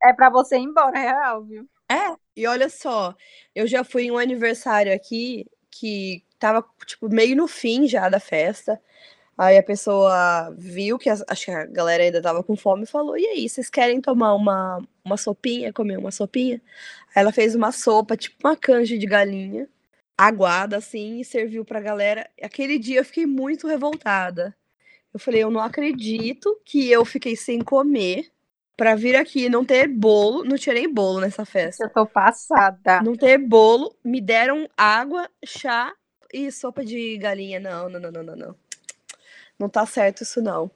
É 0.03 0.13
pra 0.13 0.29
você 0.29 0.55
ir 0.57 0.61
embora, 0.61 0.97
é 0.97 1.01
real, 1.01 1.43
viu? 1.43 1.67
É, 1.91 2.15
E 2.35 2.47
olha 2.47 2.69
só, 2.69 3.15
eu 3.53 3.67
já 3.67 3.83
fui 3.83 4.03
em 4.03 4.11
um 4.11 4.17
aniversário 4.17 4.93
aqui 4.93 5.45
que 5.71 6.23
tava, 6.39 6.63
tipo, 6.85 7.09
meio 7.09 7.35
no 7.35 7.47
fim 7.47 7.87
já 7.87 8.09
da 8.09 8.19
festa. 8.19 8.81
Aí 9.37 9.57
a 9.57 9.63
pessoa 9.63 10.51
viu 10.57 10.97
que 10.99 11.09
as- 11.09 11.23
acho 11.29 11.45
que 11.45 11.51
a 11.51 11.65
galera 11.67 12.03
ainda 12.03 12.21
tava 12.21 12.43
com 12.43 12.55
fome 12.57 12.83
e 12.83 12.87
falou: 12.87 13.17
E 13.17 13.25
aí, 13.27 13.49
vocês 13.49 13.69
querem 13.69 14.01
tomar 14.01 14.33
uma, 14.35 14.81
uma 15.05 15.17
sopinha? 15.17 15.73
Comer 15.73 15.97
uma 15.99 16.11
sopinha? 16.11 16.61
Aí 17.15 17.21
ela 17.23 17.31
fez 17.33 17.55
uma 17.55 17.71
sopa, 17.73 18.17
tipo 18.17 18.37
uma 18.47 18.57
canja 18.57 18.97
de 18.97 19.05
galinha, 19.07 19.69
aguada 20.17 20.77
assim, 20.77 21.19
e 21.21 21.25
serviu 21.25 21.65
pra 21.65 21.81
galera. 21.81 22.29
Aquele 22.43 22.79
dia 22.79 22.99
eu 23.01 23.05
fiquei 23.05 23.25
muito 23.27 23.67
revoltada. 23.67 24.55
Eu 25.13 25.19
falei: 25.19 25.43
Eu 25.43 25.51
não 25.51 25.61
acredito 25.61 26.59
que 26.65 26.89
eu 26.91 27.05
fiquei 27.05 27.35
sem 27.35 27.61
comer 27.61 28.31
pra 28.75 28.95
vir 28.95 29.15
aqui 29.15 29.45
e 29.45 29.49
não 29.49 29.65
ter 29.65 29.87
bolo. 29.87 30.43
Não 30.43 30.57
nem 30.73 30.91
bolo 30.91 31.19
nessa 31.19 31.45
festa 31.45 31.83
Eu 31.85 31.89
tô 31.89 32.05
passada. 32.05 33.01
não 33.01 33.15
ter 33.15 33.37
bolo, 33.37 33.95
me 34.03 34.21
deram 34.21 34.69
água, 34.77 35.29
chá 35.45 35.93
e 36.33 36.51
sopa 36.51 36.83
de 36.83 37.17
galinha. 37.17 37.59
Não, 37.59 37.89
não, 37.89 37.99
não, 37.99 38.11
não, 38.11 38.23
não, 38.23 38.35
não. 38.35 38.55
Não 39.57 39.69
tá 39.69 39.85
certo 39.85 40.23
isso 40.23 40.41
não. 40.41 40.69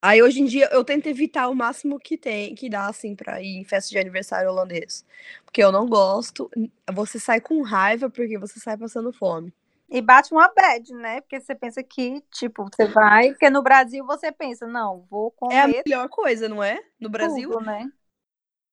Aí 0.00 0.20
hoje 0.20 0.40
em 0.40 0.44
dia 0.46 0.68
eu 0.72 0.84
tento 0.84 1.06
evitar 1.06 1.48
o 1.48 1.54
máximo 1.54 1.98
que 1.98 2.18
tem, 2.18 2.54
que 2.54 2.68
dá 2.68 2.88
assim 2.88 3.14
pra 3.14 3.40
ir 3.40 3.56
em 3.56 3.64
festa 3.64 3.90
de 3.90 3.98
aniversário 3.98 4.50
holandês. 4.50 5.04
Porque 5.44 5.62
eu 5.62 5.70
não 5.70 5.86
gosto. 5.86 6.50
Você 6.92 7.20
sai 7.20 7.40
com 7.40 7.62
raiva 7.62 8.10
porque 8.10 8.36
você 8.38 8.58
sai 8.58 8.76
passando 8.76 9.12
fome. 9.12 9.52
E 9.92 10.00
bate 10.00 10.32
uma 10.32 10.48
bad, 10.48 10.90
né? 10.94 11.20
Porque 11.20 11.38
você 11.38 11.54
pensa 11.54 11.82
que, 11.82 12.22
tipo, 12.30 12.64
você 12.64 12.86
vai. 12.86 13.28
Porque 13.28 13.50
no 13.50 13.62
Brasil 13.62 14.06
você 14.06 14.32
pensa, 14.32 14.66
não, 14.66 15.06
vou 15.10 15.34
É 15.50 15.60
a 15.60 15.66
comer 15.66 15.82
melhor 15.86 16.08
coisa, 16.08 16.48
não 16.48 16.62
é? 16.62 16.80
No 16.98 17.10
Brasil. 17.10 17.50
tudo, 17.50 17.60
né? 17.60 17.86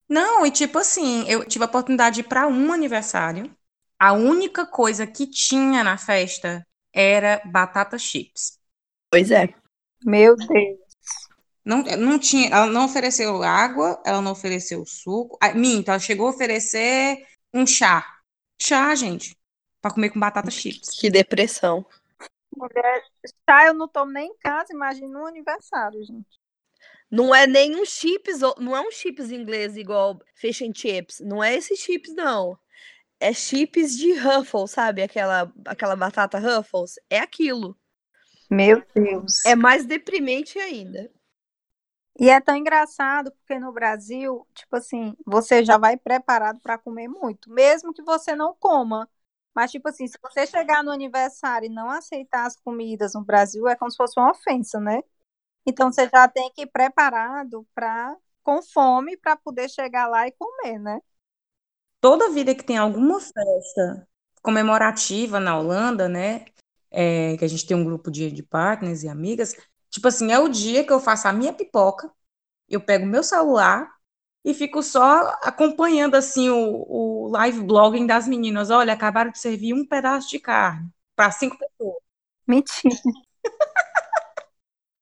Não, 0.07 0.45
e 0.45 0.49
tipo 0.49 0.79
assim, 0.79 1.29
eu 1.29 1.45
tive 1.45 1.65
a 1.65 1.67
oportunidade 1.67 2.15
de 2.15 2.21
ir 2.21 2.23
para 2.23 2.47
um 2.47 2.71
aniversário. 2.71 3.53
A 3.99 4.13
única 4.13 4.65
coisa 4.65 5.05
que 5.05 5.27
tinha 5.27 5.83
na 5.83 5.97
festa 5.97 6.65
era 6.93 7.41
batata 7.45 7.97
chips. 7.97 8.57
Pois 9.11 9.29
é. 9.29 9.53
Meu 10.03 10.37
Deus. 10.37 10.79
Não, 11.65 11.83
não 11.83 12.17
tinha, 12.17 12.49
ela 12.49 12.67
não 12.67 12.85
ofereceu 12.85 13.43
água, 13.43 14.01
ela 14.05 14.21
não 14.21 14.31
ofereceu 14.31 14.85
suco. 14.85 15.37
Ah, 15.41 15.53
minto, 15.53 15.89
ela 15.89 15.99
chegou 15.99 16.27
a 16.27 16.31
oferecer 16.31 17.17
um 17.53 17.67
chá. 17.67 18.03
Chá, 18.59 18.95
gente, 18.95 19.37
para 19.81 19.93
comer 19.93 20.09
com 20.09 20.19
batata 20.19 20.51
chips. 20.51 20.89
Que 20.89 21.09
depressão. 21.09 21.85
Mulher, 22.55 23.03
chá 23.47 23.67
eu 23.67 23.73
não 23.73 23.87
tomo 23.87 24.11
nem 24.11 24.31
em 24.31 24.37
casa, 24.37 24.73
imagina 24.73 25.19
no 25.19 25.25
aniversário, 25.25 26.03
gente. 26.03 26.39
Não 27.11 27.33
é 27.33 27.47
nem 27.47 27.75
um 27.75 27.85
chips, 27.85 28.39
não 28.57 28.75
é 28.75 28.81
um 28.81 28.91
chips 28.91 29.31
inglês 29.31 29.75
igual 29.75 30.19
fish 30.35 30.61
and 30.61 30.73
chips. 30.75 31.19
Não 31.19 31.43
é 31.43 31.55
esse 31.55 31.75
chips, 31.75 32.13
não. 32.13 32.57
É 33.19 33.33
chips 33.33 33.97
de 33.97 34.13
Ruffles, 34.13 34.71
sabe? 34.71 35.01
Aquela, 35.01 35.51
aquela 35.65 35.95
batata 35.95 36.37
Ruffles. 36.37 36.99
É 37.09 37.19
aquilo. 37.19 37.75
Meu 38.49 38.83
Deus. 38.93 39.43
É 39.45 39.55
mais 39.55 39.85
deprimente 39.85 40.59
ainda. 40.59 41.11
E 42.19 42.29
é 42.29 42.39
tão 42.41 42.55
engraçado 42.55 43.31
porque 43.31 43.57
no 43.57 43.71
Brasil, 43.71 44.45
tipo 44.53 44.75
assim, 44.75 45.15
você 45.25 45.63
já 45.63 45.77
vai 45.77 45.97
preparado 45.97 46.59
para 46.59 46.77
comer 46.77 47.07
muito, 47.07 47.49
mesmo 47.49 47.93
que 47.93 48.03
você 48.03 48.35
não 48.35 48.53
coma. 48.53 49.09
Mas, 49.59 49.71
tipo 49.71 49.89
assim, 49.89 50.07
se 50.07 50.17
você 50.23 50.47
chegar 50.47 50.81
no 50.81 50.89
aniversário 50.89 51.65
e 51.65 51.69
não 51.69 51.89
aceitar 51.89 52.45
as 52.45 52.55
comidas 52.55 53.13
no 53.13 53.25
Brasil, 53.25 53.67
é 53.67 53.75
como 53.75 53.91
se 53.91 53.97
fosse 53.97 54.17
uma 54.17 54.31
ofensa, 54.31 54.79
né? 54.79 55.01
Então 55.65 55.91
você 55.91 56.07
já 56.07 56.29
tem 56.29 56.49
que 56.53 56.61
ir 56.61 56.67
preparado 56.67 57.67
para 57.75 58.15
com 58.41 58.61
fome 58.61 59.17
para 59.17 59.35
poder 59.35 59.69
chegar 59.69 60.07
lá 60.07 60.25
e 60.25 60.31
comer, 60.31 60.79
né? 60.79 61.01
Toda 61.99 62.29
vida 62.29 62.55
que 62.55 62.63
tem 62.63 62.77
alguma 62.77 63.19
festa 63.19 64.07
comemorativa 64.41 65.41
na 65.41 65.59
Holanda, 65.59 66.07
né? 66.07 66.45
é, 66.89 67.35
que 67.35 67.43
a 67.43 67.47
gente 67.49 67.65
tem 67.65 67.75
um 67.75 67.83
grupo 67.83 68.09
de, 68.09 68.31
de 68.31 68.41
partners 68.41 69.03
e 69.03 69.09
amigas, 69.09 69.55
tipo 69.89 70.07
assim, 70.07 70.31
é 70.31 70.39
o 70.39 70.47
dia 70.47 70.85
que 70.85 70.93
eu 70.93 71.01
faço 71.01 71.27
a 71.27 71.33
minha 71.33 71.51
pipoca, 71.51 72.09
eu 72.69 72.81
pego 72.81 73.05
meu 73.05 73.23
celular 73.23 73.91
e 74.43 74.53
fico 74.53 74.81
só 74.83 75.29
acompanhando 75.43 76.15
assim 76.15 76.49
o, 76.49 76.85
o 76.87 77.29
live 77.31 77.61
blogging 77.63 78.07
das 78.07 78.27
meninas. 78.27 78.69
Olha, 78.69 78.93
acabaram 78.93 79.31
de 79.31 79.39
servir 79.39 79.73
um 79.73 79.85
pedaço 79.85 80.29
de 80.29 80.39
carne 80.39 80.89
para 81.15 81.31
cinco 81.31 81.57
pessoas. 81.57 81.97
Mentira. 82.47 82.95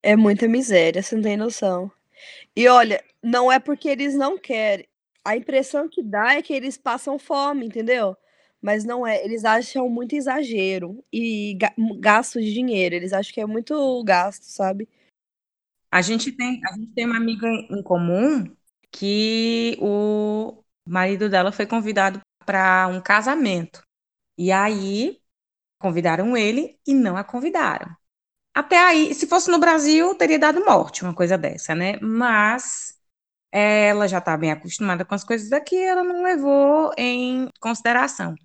É 0.01 0.15
muita 0.15 0.47
miséria, 0.47 1.01
você 1.03 1.15
não 1.15 1.23
tem 1.23 1.37
noção. 1.37 1.91
E 2.55 2.67
olha, 2.67 3.03
não 3.23 3.51
é 3.51 3.59
porque 3.59 3.89
eles 3.89 4.15
não 4.15 4.37
querem. 4.39 4.87
A 5.25 5.37
impressão 5.37 5.89
que 5.89 6.03
dá 6.03 6.35
é 6.35 6.41
que 6.43 6.53
eles 6.53 6.77
passam 6.77 7.19
fome, 7.19 7.67
entendeu? 7.67 8.17
Mas 8.61 8.85
não 8.85 9.07
é. 9.07 9.23
Eles 9.25 9.45
acham 9.45 9.89
muito 9.89 10.15
exagero 10.15 11.03
e 11.13 11.55
ga- 11.55 11.73
gasto 11.99 12.41
de 12.41 12.53
dinheiro. 12.53 12.95
Eles 12.95 13.13
acham 13.13 13.33
que 13.33 13.41
é 13.41 13.45
muito 13.47 14.03
gasto, 14.05 14.43
sabe? 14.45 14.89
A 15.91 16.01
gente 16.01 16.31
tem, 16.31 16.61
a 16.65 16.73
gente 16.77 16.93
tem 16.93 17.05
uma 17.05 17.17
amiga 17.17 17.47
em 17.47 17.67
em 17.79 17.83
comum 17.83 18.55
que 18.97 19.77
o 19.79 20.63
marido 20.87 21.29
dela 21.29 21.51
foi 21.51 21.67
convidado 21.67 22.19
para 22.45 22.87
um 22.87 23.01
casamento. 23.01 23.83
E 24.37 24.51
aí 24.51 25.19
convidaram 25.79 26.35
ele 26.35 26.79
e 26.87 26.93
não 26.93 27.15
a 27.17 27.23
convidaram. 27.23 27.95
Até 28.53 28.79
aí, 28.79 29.13
se 29.13 29.27
fosse 29.27 29.51
no 29.51 29.59
Brasil, 29.59 30.15
teria 30.15 30.39
dado 30.39 30.65
morte, 30.65 31.03
uma 31.03 31.13
coisa 31.13 31.37
dessa, 31.37 31.75
né? 31.75 31.99
Mas 32.01 32.95
ela 33.51 34.07
já 34.07 34.17
está 34.19 34.35
bem 34.37 34.51
acostumada 34.51 35.05
com 35.05 35.15
as 35.15 35.23
coisas 35.23 35.49
daqui, 35.49 35.77
ela 35.77 36.03
não 36.03 36.23
levou 36.23 36.91
em 36.97 37.49
consideração. 37.59 38.35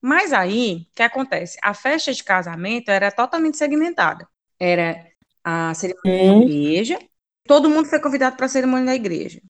Mas 0.00 0.32
aí, 0.32 0.88
o 0.92 0.94
que 0.94 1.02
acontece? 1.02 1.58
A 1.62 1.74
festa 1.74 2.12
de 2.12 2.22
casamento 2.24 2.90
era 2.90 3.10
totalmente 3.10 3.56
segmentada. 3.56 4.28
Era 4.60 5.08
a 5.44 5.74
cerimônia 5.74 6.46
da 6.46 6.52
igreja, 6.52 6.98
todo 7.44 7.70
mundo 7.70 7.88
foi 7.88 8.00
convidado 8.00 8.36
para 8.36 8.46
a 8.46 8.48
cerimônia 8.48 8.86
da 8.86 8.94
igreja. 8.94 9.40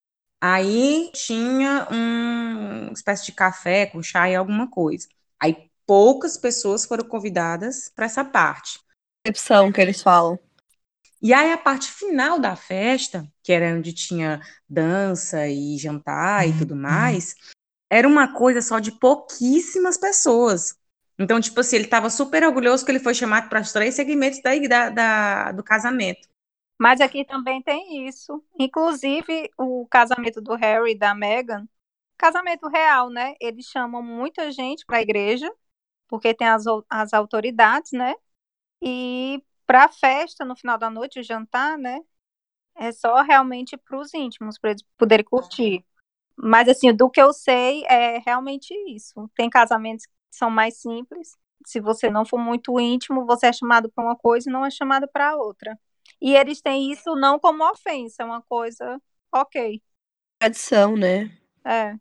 Aí 0.41 1.11
tinha 1.13 1.89
um- 1.91 2.85
uma 2.85 2.93
espécie 2.93 3.27
de 3.27 3.33
café 3.33 3.87
com 3.87 4.03
chá 4.03 4.29
e 4.31 4.37
alguma 4.37 4.71
coisa. 4.71 5.09
Aí 5.41 5.71
poucas 5.87 6.37
pessoas 6.37 6.85
foram 6.85 7.05
convidadas 7.09 7.91
para 7.95 8.07
essa 8.07 8.25
parte. 8.25 8.79
Recepção 9.27 9.73
que 9.73 9.81
eles 9.81 10.03
falam. 10.03 10.39
E 11.21 11.33
aí, 11.35 11.53
a 11.53 11.59
parte 11.59 11.91
final 11.91 12.39
da 12.39 12.55
festa, 12.55 13.27
que 13.43 13.53
era 13.53 13.75
onde 13.77 13.93
tinha 13.93 14.41
dança 14.69 15.49
e 15.49 15.77
jantar 15.77 16.49
e 16.49 16.57
tudo 16.57 16.77
mais, 16.77 17.35
era 17.91 18.07
uma 18.07 18.33
coisa 18.35 18.63
só 18.63 18.79
de 18.79 18.93
pouquíssimas 18.93 19.97
pessoas. 19.97 20.77
Então, 21.19 21.41
tipo 21.41 21.59
assim, 21.61 21.77
ele 21.77 21.87
estava 21.87 22.11
super 22.11 22.45
orgulhoso 22.45 22.85
que 22.85 22.93
ele 22.93 23.01
foi 23.01 23.15
chamado 23.15 23.49
para 23.49 23.61
os 23.61 23.73
três 23.73 23.95
segmentos 23.97 24.41
da, 24.43 24.57
da, 24.59 24.91
da, 24.91 25.53
do 25.53 25.65
casamento. 25.65 26.29
Mas 26.79 27.01
aqui 27.01 27.25
também 27.25 27.63
tem 27.63 28.07
isso. 28.07 28.43
Inclusive, 28.59 29.51
o 29.59 29.87
casamento 29.89 30.41
do 30.41 30.55
Harry 30.55 30.93
e 30.93 30.99
da 30.99 31.15
Meghan, 31.15 31.69
casamento 32.17 32.69
real, 32.69 33.11
né? 33.11 33.35
Eles 33.41 33.67
chamam 33.67 34.03
muita 34.03 34.51
gente 34.53 34.85
para 34.87 34.99
a 34.99 35.03
igreja, 35.03 35.51
porque 36.09 36.35
tem 36.35 36.49
as, 36.49 36.65
as 36.91 37.15
autoridades, 37.15 37.93
né? 37.93 38.15
E 38.83 39.43
para 39.67 39.87
a 39.87 39.89
festa, 39.93 40.45
no 40.45 40.57
final 40.57 40.79
da 40.79 40.91
noite, 40.91 41.21
o 41.21 41.25
jantar, 41.25 41.79
né? 41.79 42.01
É 42.77 42.93
só 42.93 43.23
realmente 43.23 43.77
para 43.77 43.99
os 43.99 44.15
íntimos, 44.15 44.59
para 44.59 44.71
eles 44.71 44.83
poderem 44.99 45.25
curtir. 45.25 45.85
Mas, 46.37 46.69
assim, 46.69 46.95
do 46.95 47.11
que 47.11 47.21
eu 47.21 47.33
sei, 47.33 47.85
é 47.87 48.19
realmente 48.21 48.75
isso. 48.95 49.31
Tem 49.37 49.51
casamentos 49.51 50.07
que 50.07 50.13
são 50.33 50.51
mais 50.51 50.79
simples. 50.81 51.37
Se 51.67 51.81
você 51.81 52.11
não 52.11 52.25
for 52.25 52.39
muito 52.39 52.79
íntimo, 52.81 53.27
você 53.27 53.47
é 53.49 53.53
chamado 53.53 53.91
para 53.91 54.05
uma 54.05 54.17
coisa 54.17 54.49
e 54.51 54.53
não 54.53 54.65
é 54.67 54.71
chamado 54.71 55.09
para 55.09 55.37
outra. 55.37 55.79
E 56.21 56.35
eles 56.35 56.61
têm 56.61 56.91
isso 56.91 57.15
não 57.15 57.39
como 57.39 57.69
ofensa, 57.71 58.23
é 58.23 58.27
uma 58.27 58.43
coisa 58.43 59.01
ok. 59.33 59.81
Tradição, 60.41 60.97
né? 60.97 61.31
É. 61.65 61.95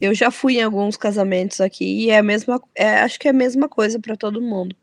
Eu 0.00 0.14
já 0.14 0.30
fui 0.30 0.58
em 0.58 0.62
alguns 0.62 0.96
casamentos 0.96 1.60
aqui 1.60 2.04
e 2.04 2.10
é 2.10 2.18
a 2.18 2.22
mesma, 2.22 2.60
é, 2.74 3.00
acho 3.00 3.18
que 3.18 3.28
é 3.28 3.30
a 3.30 3.34
mesma 3.34 3.68
coisa 3.68 3.98
para 3.98 4.16
todo 4.16 4.42
mundo. 4.42 4.76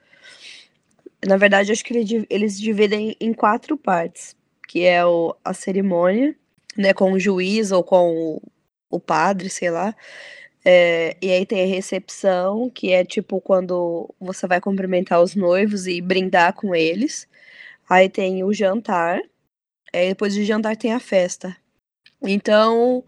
Na 1.26 1.38
verdade, 1.38 1.72
acho 1.72 1.84
que 1.84 2.26
eles 2.30 2.60
dividem 2.60 3.16
em 3.20 3.34
quatro 3.34 3.78
partes, 3.78 4.36
que 4.68 4.84
é 4.84 5.06
o, 5.06 5.36
a 5.44 5.54
cerimônia, 5.54 6.36
né, 6.76 6.94
com 6.94 7.14
o 7.14 7.20
juiz 7.20 7.72
ou 7.72 7.84
com 7.84 8.12
o, 8.36 8.42
o 8.90 9.00
padre, 9.00 9.50
sei 9.50 9.70
lá. 9.70 9.96
É, 10.66 11.18
e 11.22 11.32
aí 11.32 11.46
tem 11.46 11.64
a 11.64 11.76
recepção, 11.76 12.70
que 12.70 12.92
é 12.92 13.06
tipo 13.06 13.40
quando 13.42 14.14
você 14.20 14.48
vai 14.48 14.62
cumprimentar 14.62 15.22
os 15.22 15.36
noivos 15.36 15.88
e 15.88 16.02
brindar 16.02 16.54
com 16.54 16.74
eles. 16.74 17.28
Aí 17.94 18.10
tem 18.10 18.44
o 18.44 18.52
jantar. 18.52 19.22
Aí 19.94 20.10
depois 20.10 20.34
do 20.34 20.44
jantar 20.44 20.76
tem 20.76 20.94
a 20.94 21.00
festa. 21.00 21.56
Então, 22.24 23.04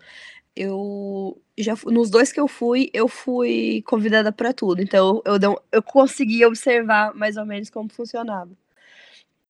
eu 0.55 1.41
já 1.57 1.73
nos 1.85 2.11
dois 2.11 2.31
que 2.31 2.39
eu 2.39 2.47
fui, 2.47 2.91
eu 2.93 3.07
fui 3.07 3.81
convidada 3.87 4.31
para 4.31 4.53
tudo. 4.53 4.83
Então, 4.83 5.23
eu, 5.25 5.39
eu, 5.41 5.61
eu 5.71 5.81
consegui 5.81 6.45
observar 6.45 7.15
mais 7.15 7.35
ou 7.35 7.45
menos 7.47 7.71
como 7.71 7.89
funcionava. 7.91 8.51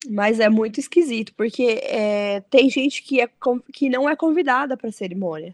Mas 0.08 0.40
é 0.40 0.48
muito 0.48 0.80
esquisito, 0.80 1.34
porque 1.36 1.82
é, 1.84 2.40
tem 2.50 2.70
gente 2.70 3.04
que, 3.04 3.20
é, 3.20 3.30
que 3.74 3.90
não 3.90 4.08
é 4.08 4.16
convidada 4.16 4.78
para 4.78 4.90
cerimônia. 4.90 5.54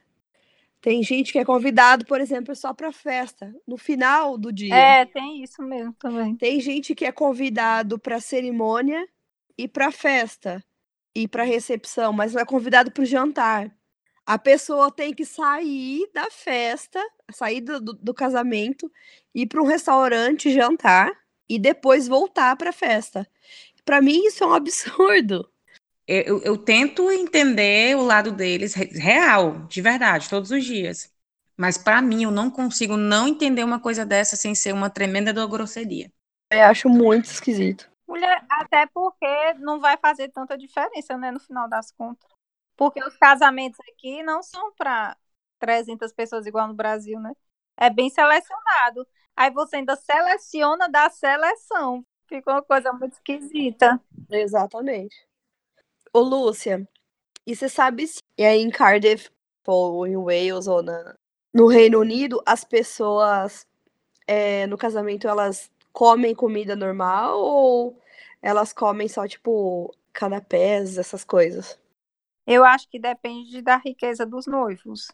Tem 0.79 1.01
gente 1.01 1.31
que 1.31 1.39
é 1.39 1.45
convidado, 1.45 2.05
por 2.05 2.21
exemplo, 2.21 2.55
só 2.55 2.71
para 2.71 2.91
festa, 2.91 3.51
no 3.67 3.77
final 3.77 4.37
do 4.37 4.51
dia. 4.51 4.75
É, 4.75 5.05
tem 5.05 5.41
isso 5.41 5.63
mesmo 5.63 5.93
também. 5.93 6.35
Tem 6.35 6.59
gente 6.59 6.93
que 6.93 7.05
é 7.05 7.11
convidado 7.11 7.97
para 7.97 8.19
cerimônia 8.19 9.07
e 9.57 9.67
para 9.67 9.91
festa 9.91 10.63
e 11.15 11.27
para 11.27 11.43
recepção, 11.43 12.13
mas 12.13 12.33
não 12.33 12.41
é 12.41 12.45
convidado 12.45 12.91
para 12.91 13.03
o 13.03 13.05
jantar. 13.05 13.71
A 14.25 14.37
pessoa 14.37 14.91
tem 14.91 15.13
que 15.13 15.25
sair 15.25 16.09
da 16.13 16.29
festa, 16.29 16.99
sair 17.31 17.61
do, 17.61 17.81
do, 17.81 17.93
do 17.93 18.13
casamento, 18.13 18.91
ir 19.33 19.47
para 19.47 19.61
um 19.61 19.65
restaurante 19.65 20.53
jantar 20.53 21.11
e 21.49 21.59
depois 21.59 22.07
voltar 22.07 22.55
para 22.55 22.69
a 22.69 22.73
festa. 22.73 23.27
Para 23.83 24.01
mim 24.01 24.25
isso 24.25 24.43
é 24.43 24.47
um 24.47 24.53
absurdo 24.55 25.51
eu, 26.07 26.41
eu, 26.41 26.57
tento 26.57 27.09
entender 27.11 27.95
o 27.95 28.03
lado 28.03 28.31
deles 28.31 28.73
real, 28.73 29.65
de 29.67 29.81
verdade, 29.81 30.29
todos 30.29 30.51
os 30.51 30.63
dias. 30.63 31.09
Mas 31.55 31.77
para 31.77 32.01
mim, 32.01 32.23
eu 32.23 32.31
não 32.31 32.49
consigo 32.49 32.97
não 32.97 33.27
entender 33.27 33.63
uma 33.63 33.79
coisa 33.79 34.05
dessa 34.05 34.35
sem 34.35 34.55
ser 34.55 34.73
uma 34.73 34.89
tremenda 34.89 35.31
grosseria. 35.47 36.11
Eu 36.51 36.63
acho 36.63 36.89
muito 36.89 37.25
esquisito. 37.25 37.89
Mulher, 38.11 38.45
até 38.49 38.85
porque 38.87 39.53
não 39.53 39.79
vai 39.79 39.95
fazer 39.95 40.27
tanta 40.27 40.57
diferença, 40.57 41.17
né, 41.17 41.31
no 41.31 41.39
final 41.39 41.69
das 41.69 41.93
contas. 41.93 42.29
Porque 42.75 43.01
os 43.01 43.15
casamentos 43.15 43.79
aqui 43.89 44.21
não 44.21 44.43
são 44.43 44.73
para 44.73 45.15
300 45.59 46.11
pessoas 46.11 46.45
igual 46.45 46.67
no 46.67 46.73
Brasil, 46.73 47.21
né? 47.21 47.31
É 47.77 47.89
bem 47.89 48.09
selecionado. 48.09 49.07
Aí 49.33 49.49
você 49.49 49.77
ainda 49.77 49.95
seleciona 49.95 50.89
da 50.89 51.09
seleção. 51.09 52.05
Fica 52.27 52.51
uma 52.51 52.61
coisa 52.61 52.91
muito 52.91 53.13
esquisita. 53.13 53.97
Exatamente. 54.29 55.15
Ô, 56.11 56.19
Lúcia, 56.19 56.85
e 57.47 57.55
você 57.55 57.69
sabe 57.69 58.07
se 58.07 58.21
aí 58.37 58.61
em 58.61 58.69
Cardiff, 58.69 59.29
ou 59.65 60.05
em 60.05 60.17
Wales, 60.17 60.67
ou 60.67 60.83
na, 60.83 61.15
no 61.53 61.67
Reino 61.67 61.99
Unido, 61.99 62.41
as 62.45 62.65
pessoas 62.65 63.65
é, 64.27 64.67
no 64.67 64.77
casamento 64.77 65.29
elas 65.29 65.71
comem 65.93 66.35
comida 66.35 66.75
normal 66.75 67.39
ou 67.39 68.00
elas 68.41 68.73
comem 68.73 69.07
só, 69.07 69.27
tipo, 69.27 69.93
canapés, 70.11 70.97
essas 70.97 71.23
coisas? 71.23 71.79
Eu 72.45 72.65
acho 72.65 72.89
que 72.89 72.99
depende 72.99 73.61
da 73.61 73.77
riqueza 73.77 74.25
dos 74.25 74.47
noivos. 74.47 75.07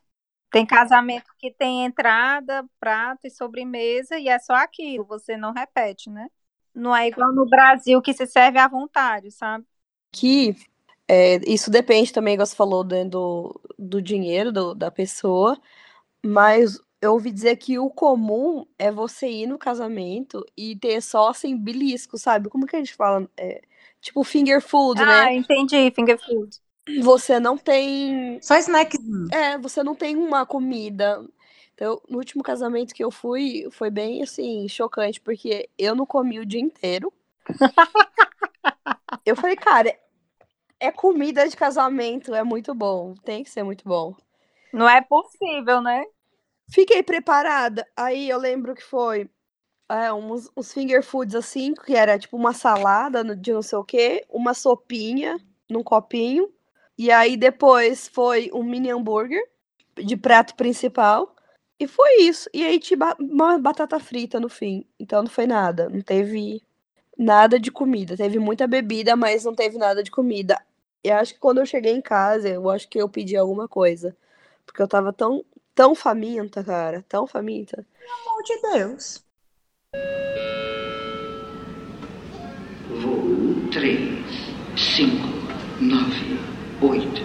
Tem 0.49 0.65
casamento 0.65 1.29
que 1.37 1.51
tem 1.51 1.83
entrada, 1.83 2.65
prato 2.79 3.27
e 3.27 3.29
sobremesa 3.29 4.17
e 4.17 4.29
é 4.29 4.39
só 4.39 4.53
aquilo, 4.53 5.03
você 5.03 5.35
não 5.35 5.51
repete, 5.51 6.09
né? 6.09 6.27
Não 6.73 6.95
é 6.95 7.07
igual 7.07 7.33
no 7.33 7.45
Brasil 7.45 8.01
que 8.01 8.13
se 8.13 8.25
serve 8.25 8.57
à 8.57 8.67
vontade, 8.67 9.29
sabe? 9.31 9.65
Que 10.11 10.55
é, 11.07 11.35
isso 11.45 11.69
depende 11.69 12.13
também, 12.13 12.37
como 12.37 12.45
você 12.45 12.55
falou, 12.55 12.83
né, 12.83 13.03
do, 13.03 13.59
do 13.77 14.01
dinheiro 14.01 14.51
do, 14.51 14.73
da 14.73 14.89
pessoa, 14.89 15.59
mas 16.25 16.79
eu 17.01 17.13
ouvi 17.13 17.31
dizer 17.31 17.57
que 17.57 17.77
o 17.77 17.89
comum 17.89 18.65
é 18.77 18.91
você 18.91 19.29
ir 19.29 19.47
no 19.47 19.57
casamento 19.57 20.45
e 20.55 20.75
ter 20.75 21.01
só 21.01 21.29
assim, 21.29 21.55
belisco, 21.55 22.17
sabe? 22.17 22.49
Como 22.49 22.65
que 22.65 22.75
a 22.75 22.79
gente 22.79 22.95
fala? 22.95 23.29
É, 23.37 23.61
tipo 24.01 24.23
finger 24.23 24.61
food, 24.61 25.01
ah, 25.01 25.05
né? 25.05 25.19
Ah, 25.21 25.33
entendi, 25.33 25.91
finger 25.91 26.17
food. 26.17 26.57
Você 27.01 27.39
não 27.39 27.57
tem. 27.57 28.39
Só 28.41 28.57
snack. 28.57 28.97
É, 29.31 29.57
você 29.57 29.83
não 29.83 29.93
tem 29.93 30.15
uma 30.15 30.45
comida. 30.45 31.23
Então, 31.75 32.01
no 32.09 32.17
último 32.17 32.41
casamento 32.41 32.93
que 32.93 33.03
eu 33.03 33.11
fui, 33.11 33.67
foi 33.71 33.91
bem 33.91 34.23
assim, 34.23 34.67
chocante, 34.67 35.21
porque 35.21 35.69
eu 35.77 35.93
não 35.93 36.05
comi 36.05 36.39
o 36.39 36.45
dia 36.45 36.61
inteiro. 36.61 37.13
eu 39.23 39.35
falei, 39.35 39.55
cara, 39.55 39.95
é 40.79 40.91
comida 40.91 41.47
de 41.47 41.55
casamento, 41.55 42.33
é 42.33 42.43
muito 42.43 42.73
bom. 42.73 43.13
Tem 43.23 43.43
que 43.43 43.49
ser 43.51 43.61
muito 43.61 43.83
bom. 43.87 44.15
Não 44.73 44.89
é 44.89 45.01
possível, 45.01 45.81
né? 45.81 46.03
Fiquei 46.69 47.01
preparada. 47.01 47.87
Aí 47.95 48.29
eu 48.29 48.37
lembro 48.37 48.75
que 48.75 48.83
foi 48.83 49.29
é, 49.89 50.11
uns, 50.11 50.49
uns 50.55 50.73
finger 50.73 51.03
foods 51.03 51.35
assim, 51.35 51.73
que 51.73 51.95
era 51.95 52.19
tipo 52.19 52.35
uma 52.37 52.53
salada 52.53 53.23
de 53.35 53.53
não 53.53 53.61
sei 53.61 53.77
o 53.77 53.83
quê, 53.83 54.25
uma 54.29 54.53
sopinha 54.53 55.39
num 55.69 55.83
copinho. 55.83 56.51
E 56.97 57.11
aí 57.11 57.37
depois 57.37 58.07
foi 58.07 58.49
um 58.53 58.63
mini 58.63 58.89
hambúrguer 58.89 59.41
de 59.95 60.17
prato 60.17 60.55
principal. 60.55 61.35
E 61.79 61.87
foi 61.87 62.21
isso. 62.21 62.49
E 62.53 62.65
aí 62.65 62.79
tinha 62.79 62.97
uma 63.19 63.57
batata 63.59 63.99
frita 63.99 64.39
no 64.39 64.49
fim. 64.49 64.85
Então 64.99 65.21
não 65.23 65.29
foi 65.29 65.47
nada. 65.47 65.89
Não 65.89 66.01
teve 66.01 66.61
nada 67.17 67.59
de 67.59 67.71
comida. 67.71 68.17
Teve 68.17 68.39
muita 68.39 68.67
bebida, 68.67 69.15
mas 69.15 69.45
não 69.45 69.55
teve 69.55 69.77
nada 69.77 70.03
de 70.03 70.11
comida. 70.11 70.59
E 71.03 71.11
acho 71.11 71.33
que 71.35 71.39
quando 71.39 71.59
eu 71.59 71.65
cheguei 71.65 71.93
em 71.93 72.01
casa, 72.01 72.49
eu 72.49 72.69
acho 72.69 72.87
que 72.89 72.99
eu 72.99 73.07
pedi 73.09 73.37
alguma 73.37 73.67
coisa. 73.67 74.15
Porque 74.65 74.81
eu 74.81 74.87
tava 74.87 75.13
tão, 75.13 75.45
tão 75.77 75.93
faminta, 75.93 76.63
cara. 76.63 77.05
Tão 77.07 77.27
faminta. 77.27 77.85
Pelo 77.99 78.31
amor 78.31 78.43
de 78.43 78.61
Deus. 78.73 79.23
Voo 82.99 83.69
3, 83.71 84.25
5, 84.75 85.27
9, 85.79 86.39
8 86.81 87.21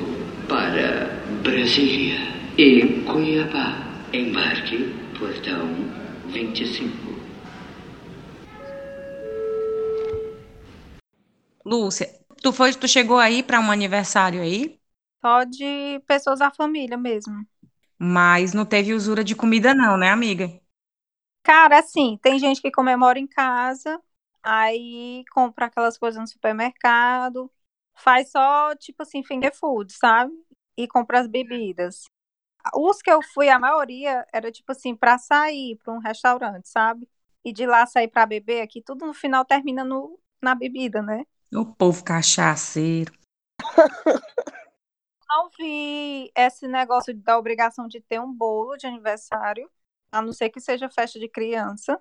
para 0.49 1.09
Brasília 1.43 2.19
e 2.59 3.03
Cuiabá. 3.11 3.91
Embarque, 4.13 4.95
portão 5.19 5.67
25. 6.29 6.93
Lúcia, 11.65 12.23
Tu 12.43 12.53
foi, 12.53 12.75
tu 12.75 12.89
chegou 12.89 13.19
aí 13.19 13.41
para 13.41 13.61
um 13.61 13.71
aniversário 13.71 14.43
aí? 14.43 14.79
Só 15.21 15.45
de 15.45 16.01
pessoas 16.09 16.41
da 16.41 16.51
família 16.51 16.97
mesmo. 16.99 17.47
Mas 18.05 18.53
não 18.53 18.67
teve 18.67 18.93
usura 18.93 19.23
de 19.23 19.37
comida 19.37 19.73
não, 19.73 19.97
né, 19.97 20.11
amiga? 20.11 20.51
Cara, 21.45 21.79
assim, 21.79 22.19
tem 22.21 22.37
gente 22.37 22.61
que 22.61 22.69
comemora 22.69 23.17
em 23.17 23.29
casa, 23.29 24.01
aí 24.43 25.23
compra 25.33 25.67
aquelas 25.67 25.97
coisas 25.97 26.21
no 26.21 26.27
supermercado, 26.27 27.49
faz 27.95 28.33
só, 28.33 28.75
tipo 28.75 29.05
assim, 29.05 29.23
finger 29.23 29.55
food, 29.55 29.93
sabe? 29.93 30.33
E 30.77 30.89
compra 30.89 31.21
as 31.21 31.29
bebidas. 31.29 32.07
Os 32.75 33.03
que 33.03 33.11
eu 33.11 33.21
fui, 33.23 33.49
a 33.49 33.59
maioria, 33.59 34.27
era 34.33 34.51
tipo 34.51 34.73
assim, 34.73 34.97
para 34.97 35.17
sair 35.19 35.79
para 35.85 35.95
um 35.95 35.99
restaurante, 36.01 36.69
sabe? 36.69 37.09
E 37.45 37.53
de 37.53 37.67
lá 37.67 37.87
sair 37.87 38.09
para 38.09 38.27
beber 38.27 38.63
aqui, 38.63 38.83
tudo 38.83 39.07
no 39.07 39.15
final 39.15 39.45
termina 39.45 39.85
no, 39.85 40.19
na 40.43 40.57
bebida, 40.57 41.03
né? 41.03 41.25
O 41.55 41.65
povo 41.65 42.03
cachaceiro. 42.03 43.13
Não 45.35 45.49
vi 45.51 46.31
esse 46.37 46.69
negócio 46.69 47.15
da 47.17 47.39
obrigação 47.39 47.89
de 47.89 48.01
ter 48.01 48.21
um 48.21 48.33
bolo 48.33 48.77
de 48.77 48.87
aniversário, 48.87 49.71
a 50.11 50.21
não 50.23 50.33
ser 50.33 50.51
que 50.51 50.61
seja 50.61 50.91
festa 50.91 51.19
de 51.19 51.29
criança. 51.29 51.99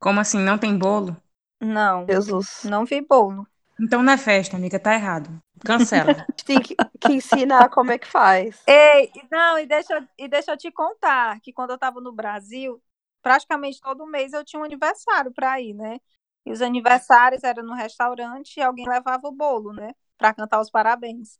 Como 0.00 0.18
assim, 0.18 0.40
não 0.40 0.58
tem 0.58 0.76
bolo? 0.76 1.16
Não, 1.60 2.10
Jesus. 2.10 2.64
não 2.64 2.84
vi 2.84 3.00
bolo. 3.00 3.46
Então 3.80 4.02
não 4.02 4.12
é 4.12 4.18
festa, 4.18 4.56
amiga, 4.56 4.78
tá 4.78 4.94
errado. 4.94 5.30
Cancela. 5.64 6.12
A 6.28 6.32
gente 6.32 6.44
tem 6.44 6.62
que, 6.62 6.78
que 7.00 7.12
ensinar 7.14 7.68
como 7.70 7.92
é 7.92 7.98
que 7.98 8.06
faz. 8.06 8.66
Ei, 8.66 9.10
não, 9.30 9.58
e 9.58 9.66
deixa, 9.66 9.94
eu- 9.98 10.08
e 10.18 10.28
deixa 10.28 10.52
eu 10.52 10.56
te 10.56 10.70
contar 10.70 11.40
que 11.40 11.52
quando 11.52 11.70
eu 11.70 11.78
tava 11.78 12.00
no 12.00 12.12
Brasil, 12.12 12.82
praticamente 13.22 13.80
todo 13.80 14.06
mês 14.06 14.32
eu 14.32 14.44
tinha 14.44 14.60
um 14.60 14.64
aniversário 14.64 15.32
pra 15.32 15.60
ir, 15.60 15.72
né? 15.74 15.98
E 16.44 16.52
os 16.52 16.60
aniversários 16.62 17.42
eram 17.44 17.62
no 17.64 17.74
restaurante 17.74 18.58
e 18.58 18.62
alguém 18.62 18.86
levava 18.88 19.26
o 19.28 19.32
bolo, 19.32 19.72
né? 19.72 19.94
Pra 20.18 20.34
cantar 20.34 20.60
os 20.60 20.70
parabéns. 20.70 21.38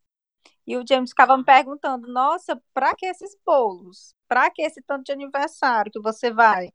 E 0.66 0.77
o 0.77 0.85
James 0.87 1.11
ficava 1.11 1.37
me 1.37 1.44
perguntando: 1.44 2.07
Nossa, 2.12 2.61
pra 2.74 2.94
que 2.94 3.07
esses 3.07 3.37
bolos? 3.44 4.14
Pra 4.29 4.51
que 4.51 4.62
esse 4.62 4.83
tanto 4.83 5.05
de 5.05 5.12
aniversário 5.12 5.90
que 5.90 6.01
você 6.01 6.31
vai? 6.31 6.70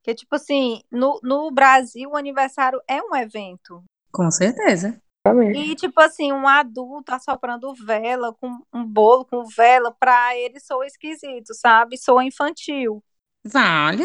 Porque, 0.00 0.14
tipo 0.14 0.34
assim, 0.34 0.80
no, 0.90 1.20
no 1.22 1.50
Brasil, 1.50 2.10
o 2.10 2.16
aniversário 2.16 2.80
é 2.88 3.02
um 3.02 3.14
evento. 3.14 3.84
Com 4.10 4.30
certeza. 4.30 5.00
E, 5.54 5.74
tipo 5.76 6.00
assim, 6.00 6.32
um 6.32 6.48
adulto 6.48 7.14
assoprando 7.14 7.74
vela 7.74 8.34
com 8.34 8.62
um 8.72 8.84
bolo 8.84 9.24
com 9.26 9.44
vela, 9.44 9.92
pra 9.92 10.34
ele 10.36 10.58
soa 10.58 10.86
esquisito, 10.86 11.54
sabe? 11.54 11.98
Soa 11.98 12.24
infantil. 12.24 13.04
Vale. 13.44 14.04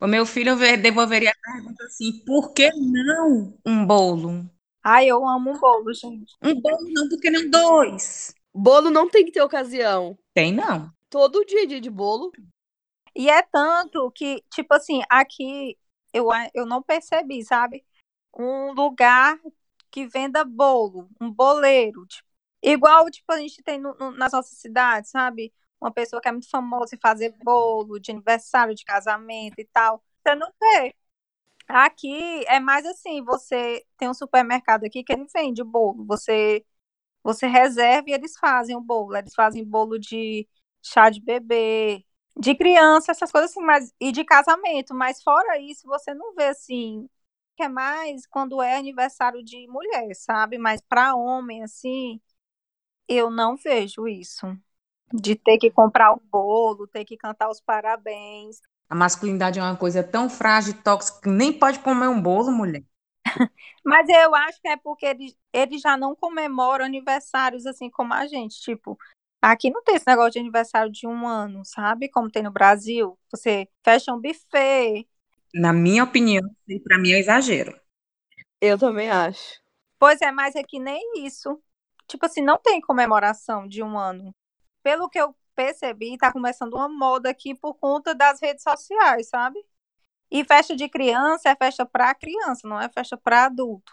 O 0.00 0.06
meu 0.06 0.26
filho 0.26 0.56
devolveria 0.76 1.30
a 1.30 1.52
pergunta 1.52 1.84
assim: 1.84 2.24
por 2.24 2.52
que 2.52 2.70
não 2.74 3.56
um 3.64 3.86
bolo? 3.86 4.44
Ai, 4.84 5.06
eu 5.08 5.26
amo 5.26 5.50
um 5.50 5.58
bolo, 5.58 5.92
gente. 5.94 6.34
Um 6.42 6.60
bolo 6.60 6.90
não, 6.92 7.08
por 7.08 7.18
que 7.20 7.30
não 7.30 7.48
dois? 7.48 8.34
Bolo 8.54 8.90
não 8.90 9.08
tem 9.08 9.24
que 9.24 9.32
ter 9.32 9.40
ocasião. 9.40 10.16
Tem 10.34 10.52
não. 10.52 10.92
Todo 11.08 11.44
dia 11.44 11.62
é 11.62 11.66
dia 11.66 11.80
de 11.80 11.90
bolo. 11.90 12.30
E 13.14 13.30
é 13.30 13.42
tanto 13.42 14.10
que, 14.10 14.42
tipo 14.52 14.74
assim, 14.74 15.00
aqui 15.08 15.78
eu, 16.12 16.28
eu 16.52 16.66
não 16.66 16.82
percebi, 16.82 17.44
sabe? 17.44 17.84
Um 18.36 18.72
lugar 18.72 19.38
que 19.90 20.06
venda 20.06 20.44
bolo, 20.44 21.08
um 21.20 21.30
boleiro. 21.30 22.04
tipo, 22.06 22.28
igual, 22.62 23.10
tipo, 23.10 23.32
a 23.32 23.38
gente 23.38 23.62
tem 23.62 23.78
no- 23.78 23.94
no- 23.94 24.10
nas 24.12 24.32
nossas 24.32 24.58
cidades, 24.58 25.10
sabe? 25.10 25.52
Uma 25.80 25.92
pessoa 25.92 26.20
que 26.20 26.28
é 26.28 26.32
muito 26.32 26.48
famosa 26.50 26.94
em 26.94 26.98
fazer 27.00 27.34
bolo 27.42 27.98
de 27.98 28.10
aniversário, 28.10 28.74
de 28.74 28.84
casamento 28.84 29.58
e 29.58 29.64
tal. 29.72 30.02
Você 30.26 30.34
não 30.34 30.48
vê. 30.60 30.94
Aqui 31.68 32.44
é 32.46 32.60
mais 32.60 32.84
assim, 32.86 33.22
você 33.24 33.84
tem 33.96 34.08
um 34.08 34.14
supermercado 34.14 34.84
aqui 34.84 35.02
que 35.02 35.12
ele 35.12 35.26
vende 35.34 35.62
bolo. 35.64 36.04
Você, 36.06 36.64
você 37.22 37.46
reserva 37.46 38.10
e 38.10 38.14
eles 38.14 38.36
fazem 38.38 38.76
o 38.76 38.80
bolo. 38.80 39.16
Eles 39.16 39.34
fazem 39.34 39.64
bolo 39.64 39.98
de 39.98 40.48
chá 40.82 41.10
de 41.10 41.20
bebê, 41.20 42.04
de 42.38 42.54
criança, 42.56 43.12
essas 43.12 43.32
coisas 43.32 43.50
assim, 43.50 43.62
mas 43.62 43.92
e 44.00 44.12
de 44.12 44.24
casamento, 44.24 44.94
mas 44.94 45.22
fora 45.22 45.58
isso, 45.60 45.86
você 45.86 46.14
não 46.14 46.34
vê 46.34 46.46
assim, 46.48 47.08
que 47.56 47.62
é 47.64 47.68
mais 47.68 48.26
quando 48.26 48.62
é 48.62 48.76
aniversário 48.76 49.42
de 49.44 49.66
mulher, 49.68 50.14
sabe? 50.16 50.58
Mas 50.58 50.80
para 50.82 51.14
homem 51.16 51.62
assim, 51.64 52.20
eu 53.08 53.30
não 53.30 53.56
vejo 53.56 54.08
isso. 54.08 54.46
De 55.12 55.36
ter 55.36 55.58
que 55.58 55.70
comprar 55.70 56.12
o 56.14 56.20
bolo, 56.20 56.88
ter 56.88 57.04
que 57.04 57.16
cantar 57.16 57.50
os 57.50 57.60
parabéns. 57.60 58.60
A 58.88 58.94
masculinidade 58.94 59.58
é 59.58 59.62
uma 59.62 59.76
coisa 59.76 60.02
tão 60.02 60.28
frágil 60.28 60.72
e 60.72 60.82
tóxica 60.82 61.20
que 61.22 61.28
nem 61.28 61.52
pode 61.52 61.78
comer 61.80 62.08
um 62.08 62.20
bolo, 62.20 62.52
mulher. 62.52 62.84
Mas 63.84 64.08
eu 64.08 64.34
acho 64.34 64.60
que 64.60 64.68
é 64.68 64.76
porque 64.76 65.06
eles, 65.06 65.36
eles 65.52 65.80
já 65.80 65.96
não 65.96 66.14
comemoram 66.14 66.84
aniversários 66.84 67.66
assim 67.66 67.90
como 67.90 68.14
a 68.14 68.26
gente. 68.26 68.60
Tipo, 68.60 68.98
aqui 69.42 69.70
não 69.70 69.82
tem 69.82 69.96
esse 69.96 70.06
negócio 70.06 70.32
de 70.32 70.38
aniversário 70.38 70.90
de 70.90 71.06
um 71.06 71.26
ano, 71.26 71.64
sabe? 71.64 72.08
Como 72.08 72.30
tem 72.30 72.42
no 72.42 72.50
Brasil. 72.50 73.18
Você 73.30 73.68
fecha 73.84 74.12
um 74.12 74.20
buffet. 74.20 75.06
Na 75.54 75.72
minha 75.72 76.04
opinião, 76.04 76.42
e 76.68 76.80
pra 76.80 76.98
mim 76.98 77.12
é 77.12 77.18
exagero. 77.18 77.78
Eu 78.60 78.78
também 78.78 79.10
acho. 79.10 79.60
Pois 79.98 80.20
é, 80.20 80.30
mas 80.32 80.54
é 80.54 80.62
que 80.62 80.78
nem 80.78 81.24
isso. 81.24 81.62
Tipo 82.06 82.26
assim, 82.26 82.42
não 82.42 82.58
tem 82.58 82.80
comemoração 82.80 83.66
de 83.66 83.82
um 83.82 83.98
ano. 83.98 84.34
Pelo 84.82 85.08
que 85.08 85.18
eu 85.18 85.34
percebi, 85.54 86.16
tá 86.18 86.32
começando 86.32 86.74
uma 86.74 86.88
moda 86.88 87.30
aqui 87.30 87.54
por 87.54 87.74
conta 87.74 88.14
das 88.14 88.40
redes 88.40 88.62
sociais, 88.62 89.28
sabe? 89.28 89.58
E 90.30 90.44
festa 90.44 90.74
de 90.74 90.88
criança 90.88 91.48
é 91.48 91.56
festa 91.56 91.86
pra 91.86 92.14
criança, 92.14 92.66
não 92.66 92.80
é 92.80 92.88
festa 92.88 93.16
pra 93.16 93.46
adulto. 93.46 93.92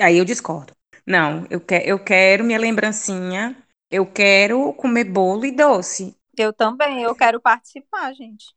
Aí 0.00 0.18
eu 0.18 0.24
discordo. 0.24 0.74
Não, 1.06 1.46
eu, 1.50 1.60
que, 1.60 1.74
eu 1.74 1.98
quero 2.02 2.44
minha 2.44 2.58
lembrancinha, 2.58 3.56
eu 3.90 4.06
quero 4.06 4.72
comer 4.74 5.04
bolo 5.04 5.44
e 5.44 5.50
doce. 5.50 6.16
Eu 6.36 6.52
também, 6.52 7.02
eu 7.02 7.14
quero 7.14 7.40
participar, 7.40 8.12
gente. 8.14 8.54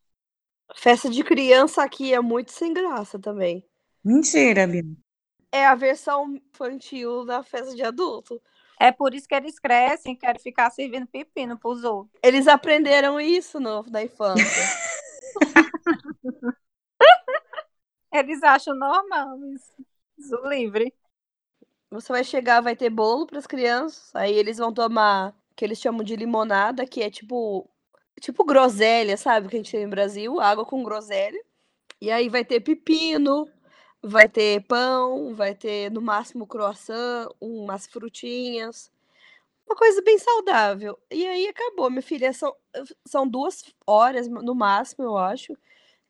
Festa 0.75 1.09
de 1.09 1.23
criança 1.23 1.83
aqui 1.83 2.13
é 2.13 2.19
muito 2.19 2.51
sem 2.51 2.73
graça 2.73 3.19
também. 3.19 3.65
Mentira, 4.03 4.67
Bia. 4.67 4.83
É 5.51 5.65
a 5.65 5.75
versão 5.75 6.35
infantil 6.35 7.25
da 7.25 7.41
festa 7.43 7.75
de 7.75 7.83
adulto. 7.83 8.41
É 8.79 8.91
por 8.91 9.13
isso 9.13 9.27
que 9.27 9.35
eles 9.35 9.57
crescem 9.57 10.13
e 10.13 10.17
querem 10.17 10.41
ficar 10.41 10.69
servindo 10.69 11.07
pepino 11.07 11.57
pros 11.57 11.83
outros. 11.83 12.19
Eles 12.21 12.47
aprenderam 12.47 13.19
isso 13.19 13.59
no, 13.59 13.83
na 13.83 14.03
infância. 14.03 14.45
Eles 18.11 18.41
acham 18.43 18.73
normal 18.75 19.37
isso. 19.53 19.73
Isso 20.17 20.35
livre. 20.47 20.93
Você 21.91 22.11
vai 22.11 22.23
chegar, 22.23 22.61
vai 22.61 22.75
ter 22.75 22.89
bolo 22.89 23.27
para 23.27 23.37
as 23.39 23.47
crianças, 23.47 24.13
aí 24.15 24.33
eles 24.33 24.57
vão 24.57 24.73
tomar 24.73 25.31
o 25.51 25.55
que 25.55 25.63
eles 25.63 25.79
chamam 25.79 26.03
de 26.03 26.15
limonada, 26.15 26.85
que 26.85 27.01
é 27.01 27.09
tipo 27.09 27.69
tipo 28.21 28.45
groselha, 28.45 29.17
sabe? 29.17 29.49
Que 29.49 29.55
a 29.55 29.59
gente 29.59 29.71
tem 29.71 29.83
no 29.83 29.89
Brasil, 29.89 30.39
água 30.39 30.65
com 30.65 30.83
groselha. 30.83 31.39
E 32.01 32.11
aí 32.11 32.29
vai 32.29 32.45
ter 32.45 32.61
pepino, 32.61 33.47
vai 34.05 34.29
ter 34.29 34.61
pão, 34.67 35.33
vai 35.35 35.55
ter 35.55 35.91
no 35.91 36.01
máximo 36.01 36.47
croissant, 36.47 37.29
umas 37.41 37.87
frutinhas. 37.87 38.91
Uma 39.67 39.75
coisa 39.75 40.01
bem 40.03 40.19
saudável. 40.19 40.97
E 41.11 41.25
aí 41.27 41.47
acabou, 41.47 41.89
minha 41.89 42.01
filha. 42.01 42.33
São, 42.33 42.55
são 43.07 43.27
duas 43.27 43.63
horas 43.87 44.27
no 44.27 44.55
máximo, 44.55 45.05
eu 45.05 45.17
acho. 45.17 45.53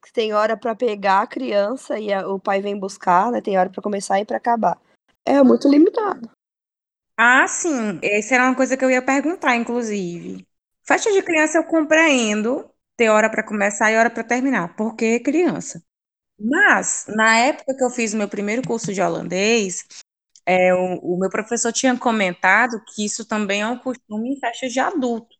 Que 0.03 0.13
tem 0.13 0.33
hora 0.33 0.57
para 0.57 0.75
pegar 0.75 1.21
a 1.21 1.27
criança 1.27 1.99
e 1.99 2.13
a- 2.13 2.27
o 2.27 2.39
pai 2.39 2.61
vem 2.61 2.79
buscar, 2.79 3.31
né? 3.31 3.41
Tem 3.41 3.57
hora 3.57 3.69
para 3.69 3.81
começar 3.81 4.19
e 4.19 4.25
para 4.25 4.37
acabar. 4.37 4.79
É 5.25 5.41
muito 5.43 5.67
limitado. 5.69 6.29
Ah, 7.17 7.47
sim. 7.47 7.99
Essa 8.03 8.35
era 8.35 8.45
uma 8.45 8.55
coisa 8.55 8.77
que 8.77 8.83
eu 8.83 8.91
ia 8.91 9.01
perguntar, 9.05 9.55
inclusive. 9.55 10.45
Festa 10.85 11.11
de 11.11 11.21
criança 11.23 11.57
eu 11.57 11.63
compreendo 11.63 12.69
ter 12.97 13.09
hora 13.09 13.29
para 13.29 13.43
começar 13.43 13.91
e 13.91 13.97
hora 13.97 14.09
para 14.09 14.23
terminar, 14.23 14.75
porque 14.75 15.05
é 15.05 15.19
criança. 15.19 15.81
Mas, 16.39 17.05
na 17.07 17.37
época 17.39 17.75
que 17.75 17.83
eu 17.83 17.89
fiz 17.89 18.13
o 18.13 18.17
meu 18.17 18.27
primeiro 18.27 18.61
curso 18.67 18.93
de 18.93 19.01
holandês, 19.01 19.85
é, 20.45 20.73
o, 20.75 21.15
o 21.15 21.19
meu 21.19 21.29
professor 21.29 21.73
tinha 21.73 21.97
comentado 21.97 22.81
que 22.85 23.05
isso 23.05 23.25
também 23.25 23.61
é 23.61 23.67
um 23.67 23.79
costume 23.79 24.31
em 24.35 24.39
festas 24.39 24.73
de 24.73 24.79
adulto, 24.79 25.35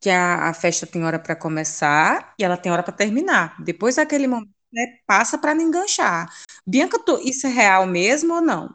que 0.00 0.10
a, 0.10 0.48
a 0.50 0.54
festa 0.54 0.86
tem 0.86 1.04
hora 1.04 1.18
para 1.18 1.36
começar 1.36 2.34
e 2.38 2.44
ela 2.44 2.56
tem 2.58 2.72
hora 2.72 2.82
para 2.84 2.94
terminar. 2.94 3.62
Depois 3.64 3.96
daquele 3.96 4.28
momento, 4.28 4.50
né, 4.72 4.98
passa 5.06 5.38
para 5.38 5.54
não 5.54 5.62
enganchar. 5.62 6.28
Bianca, 6.66 6.98
tu- 6.98 7.20
isso 7.24 7.46
é 7.46 7.50
real 7.50 7.86
mesmo 7.86 8.34
ou 8.36 8.40
não? 8.42 8.74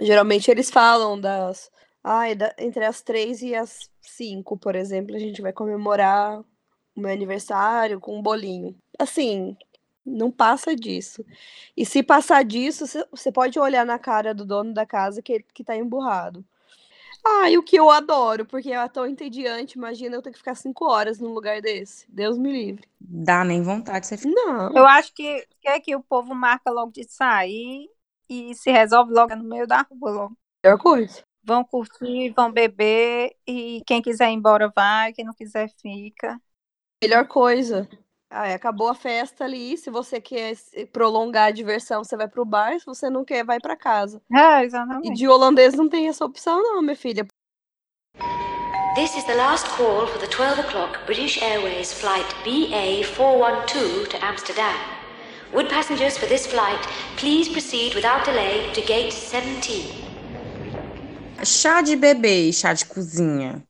Geralmente 0.00 0.50
eles 0.50 0.70
falam 0.70 1.20
das. 1.20 1.70
Ai, 2.02 2.34
da- 2.34 2.54
entre 2.58 2.84
as 2.84 3.02
três 3.02 3.42
e 3.42 3.54
as 3.54 3.90
cinco, 4.00 4.56
por 4.58 4.74
exemplo, 4.76 5.14
a 5.16 5.18
gente 5.18 5.42
vai 5.42 5.52
comemorar 5.52 6.40
o 6.40 7.00
meu 7.00 7.10
aniversário 7.12 8.00
com 8.00 8.18
um 8.18 8.22
bolinho. 8.22 8.76
Assim, 8.98 9.56
não 10.08 10.30
passa 10.30 10.74
disso. 10.74 11.24
E 11.76 11.84
se 11.86 12.02
passar 12.02 12.44
disso, 12.44 12.86
você- 13.12 13.32
pode 13.32 13.58
olhar 13.58 13.84
na 13.86 13.98
cara 13.98 14.34
do 14.34 14.44
dono 14.44 14.72
da 14.74 14.86
casa 14.86 15.22
que, 15.22 15.40
que 15.54 15.62
tá 15.64 15.76
emburrado. 15.76 16.44
Ah, 17.24 17.50
e 17.50 17.58
o 17.58 17.62
que 17.62 17.76
eu 17.76 17.90
adoro, 17.90 18.46
porque 18.46 18.72
é 18.72 18.88
tão 18.88 19.06
entediante. 19.06 19.76
Imagina 19.76 20.16
eu 20.16 20.22
ter 20.22 20.32
que 20.32 20.38
ficar 20.38 20.54
cinco 20.54 20.86
horas 20.86 21.18
num 21.18 21.32
lugar 21.32 21.60
desse. 21.60 22.06
Deus 22.10 22.38
me 22.38 22.50
livre. 22.50 22.88
Dá 23.00 23.44
nem 23.44 23.62
vontade 23.62 24.00
de 24.00 24.06
você 24.06 24.16
ficar. 24.16 24.30
Não. 24.30 24.76
Eu 24.76 24.86
acho 24.86 25.12
que, 25.14 25.46
que 25.60 25.68
é 25.68 25.80
que 25.80 25.94
o 25.94 26.02
povo 26.02 26.34
marca 26.34 26.70
logo 26.70 26.92
de 26.92 27.04
sair 27.04 27.88
e 28.28 28.54
se 28.54 28.70
resolve 28.70 29.12
logo 29.12 29.34
no 29.36 29.44
meio 29.44 29.66
da 29.66 29.82
rua 29.82 30.10
logo. 30.10 30.38
Melhor 30.64 30.78
coisa. 30.78 31.22
Vão 31.42 31.64
curtir, 31.64 32.30
vão 32.36 32.52
beber 32.52 33.34
e 33.46 33.82
quem 33.86 34.02
quiser 34.02 34.30
ir 34.30 34.34
embora 34.34 34.70
vai, 34.74 35.12
quem 35.12 35.24
não 35.24 35.32
quiser 35.32 35.70
fica. 35.80 36.38
Melhor 37.02 37.26
coisa. 37.26 37.88
Ah, 38.30 38.52
acabou 38.52 38.88
a 38.88 38.94
festa 38.94 39.44
ali. 39.44 39.76
Se 39.78 39.90
você 39.90 40.20
quer 40.20 40.54
prolongar 40.92 41.48
a 41.48 41.50
diversão, 41.50 42.04
você 42.04 42.16
vai 42.16 42.28
pro 42.28 42.44
bar. 42.44 42.78
Se 42.78 42.84
você 42.84 43.08
não 43.08 43.24
quer, 43.24 43.44
vai 43.44 43.58
pra 43.58 43.74
casa. 43.76 44.20
É, 44.32 44.62
E 44.62 44.66
exatamente. 44.66 45.14
de 45.14 45.26
holandês 45.28 45.74
não 45.74 45.88
tem 45.88 46.08
essa 46.08 46.24
opção, 46.24 46.62
não, 46.62 46.82
minha 46.82 46.96
filha. 46.96 47.26
This 48.94 49.16
is 49.16 49.24
the 49.24 49.34
last 49.34 49.66
call 49.76 50.06
for 50.08 50.18
the 50.18 50.26
12 50.26 50.58
o'clock 50.60 50.98
British 51.06 51.40
Airways 51.40 51.92
flight 51.92 52.26
BA412 52.44 54.08
to 54.08 54.16
Amsterdam. 54.24 54.74
Would 55.52 55.68
passengers 55.70 56.18
for 56.18 56.26
this 56.28 56.46
flight 56.46 56.80
please 57.16 57.48
proceed 57.48 57.94
without 57.94 58.24
delay 58.24 58.70
to 58.74 58.80
gate 58.82 59.12
17? 59.12 60.06
Chá 61.44 61.80
de 61.80 61.94
bebê 61.96 62.48
e 62.48 62.52
chá 62.52 62.74
de 62.74 62.84
cozinha. 62.86 63.62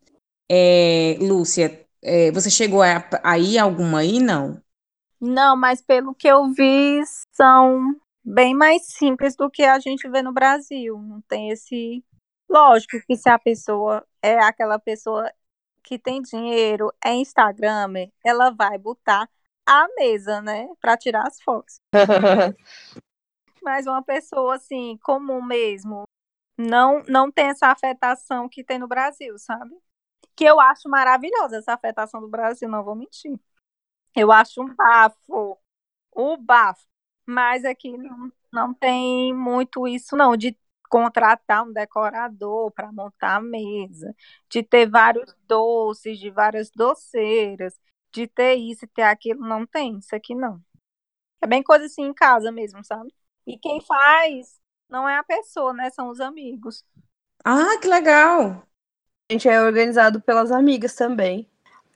É, 0.50 1.16
Lúcia, 1.20 1.86
é, 2.08 2.32
você 2.32 2.50
chegou 2.50 2.82
a, 2.82 3.04
a 3.22 3.38
ir 3.38 3.58
alguma 3.58 4.00
aí? 4.00 4.18
Não. 4.18 4.60
Não, 5.20 5.56
mas 5.56 5.82
pelo 5.82 6.14
que 6.14 6.28
eu 6.28 6.50
vi, 6.52 7.02
são 7.32 7.94
bem 8.24 8.54
mais 8.54 8.86
simples 8.86 9.34
do 9.36 9.50
que 9.50 9.64
a 9.64 9.78
gente 9.78 10.08
vê 10.08 10.22
no 10.22 10.32
Brasil. 10.32 10.98
Não 10.98 11.20
tem 11.22 11.50
esse. 11.50 12.04
Lógico 12.48 13.00
que 13.06 13.16
se 13.16 13.28
a 13.28 13.38
pessoa 13.38 14.06
é 14.22 14.38
aquela 14.38 14.78
pessoa 14.78 15.30
que 15.82 15.98
tem 15.98 16.22
dinheiro, 16.22 16.92
é 17.04 17.14
Instagram, 17.14 17.92
ela 18.24 18.50
vai 18.50 18.78
botar 18.78 19.28
a 19.66 19.86
mesa, 19.98 20.40
né, 20.40 20.68
para 20.80 20.96
tirar 20.96 21.26
as 21.26 21.40
fotos. 21.42 21.80
Mas 23.62 23.86
uma 23.86 24.02
pessoa 24.02 24.56
assim, 24.56 24.98
comum 25.02 25.42
mesmo, 25.42 26.04
não 26.56 27.02
não 27.08 27.30
tem 27.30 27.46
essa 27.46 27.68
afetação 27.68 28.48
que 28.48 28.64
tem 28.64 28.78
no 28.78 28.88
Brasil, 28.88 29.38
sabe? 29.38 29.74
Que 30.38 30.44
eu 30.44 30.60
acho 30.60 30.88
maravilhosa 30.88 31.56
essa 31.56 31.74
afetação 31.74 32.20
do 32.20 32.28
Brasil, 32.28 32.68
não 32.68 32.84
vou 32.84 32.94
mentir. 32.94 33.36
Eu 34.14 34.30
acho 34.30 34.62
um 34.62 34.72
bafo, 34.72 35.18
o 35.28 35.58
um 36.16 36.36
bafo. 36.36 36.86
Mas 37.26 37.64
aqui 37.64 37.98
não, 37.98 38.32
não 38.52 38.72
tem 38.72 39.34
muito 39.34 39.88
isso, 39.88 40.16
não, 40.16 40.36
de 40.36 40.56
contratar 40.88 41.64
um 41.64 41.72
decorador 41.72 42.70
para 42.70 42.92
montar 42.92 43.36
a 43.36 43.40
mesa, 43.40 44.14
de 44.48 44.62
ter 44.62 44.88
vários 44.88 45.34
doces, 45.48 46.20
de 46.20 46.30
várias 46.30 46.70
doceiras, 46.70 47.76
de 48.12 48.28
ter 48.28 48.54
isso 48.54 48.84
e 48.84 48.88
ter 48.88 49.02
aquilo, 49.02 49.40
não 49.40 49.66
tem, 49.66 49.98
isso 49.98 50.14
aqui 50.14 50.36
não. 50.36 50.62
É 51.42 51.48
bem 51.48 51.64
coisa 51.64 51.86
assim 51.86 52.04
em 52.04 52.14
casa 52.14 52.52
mesmo, 52.52 52.84
sabe? 52.84 53.12
E 53.44 53.58
quem 53.58 53.80
faz 53.80 54.60
não 54.88 55.08
é 55.08 55.18
a 55.18 55.24
pessoa, 55.24 55.72
né? 55.72 55.90
São 55.90 56.08
os 56.08 56.20
amigos. 56.20 56.84
Ah, 57.44 57.76
que 57.82 57.88
legal! 57.88 58.68
Gente 59.30 59.46
é 59.46 59.60
organizado 59.60 60.22
pelas 60.22 60.50
amigas 60.50 60.94
também. 60.94 61.46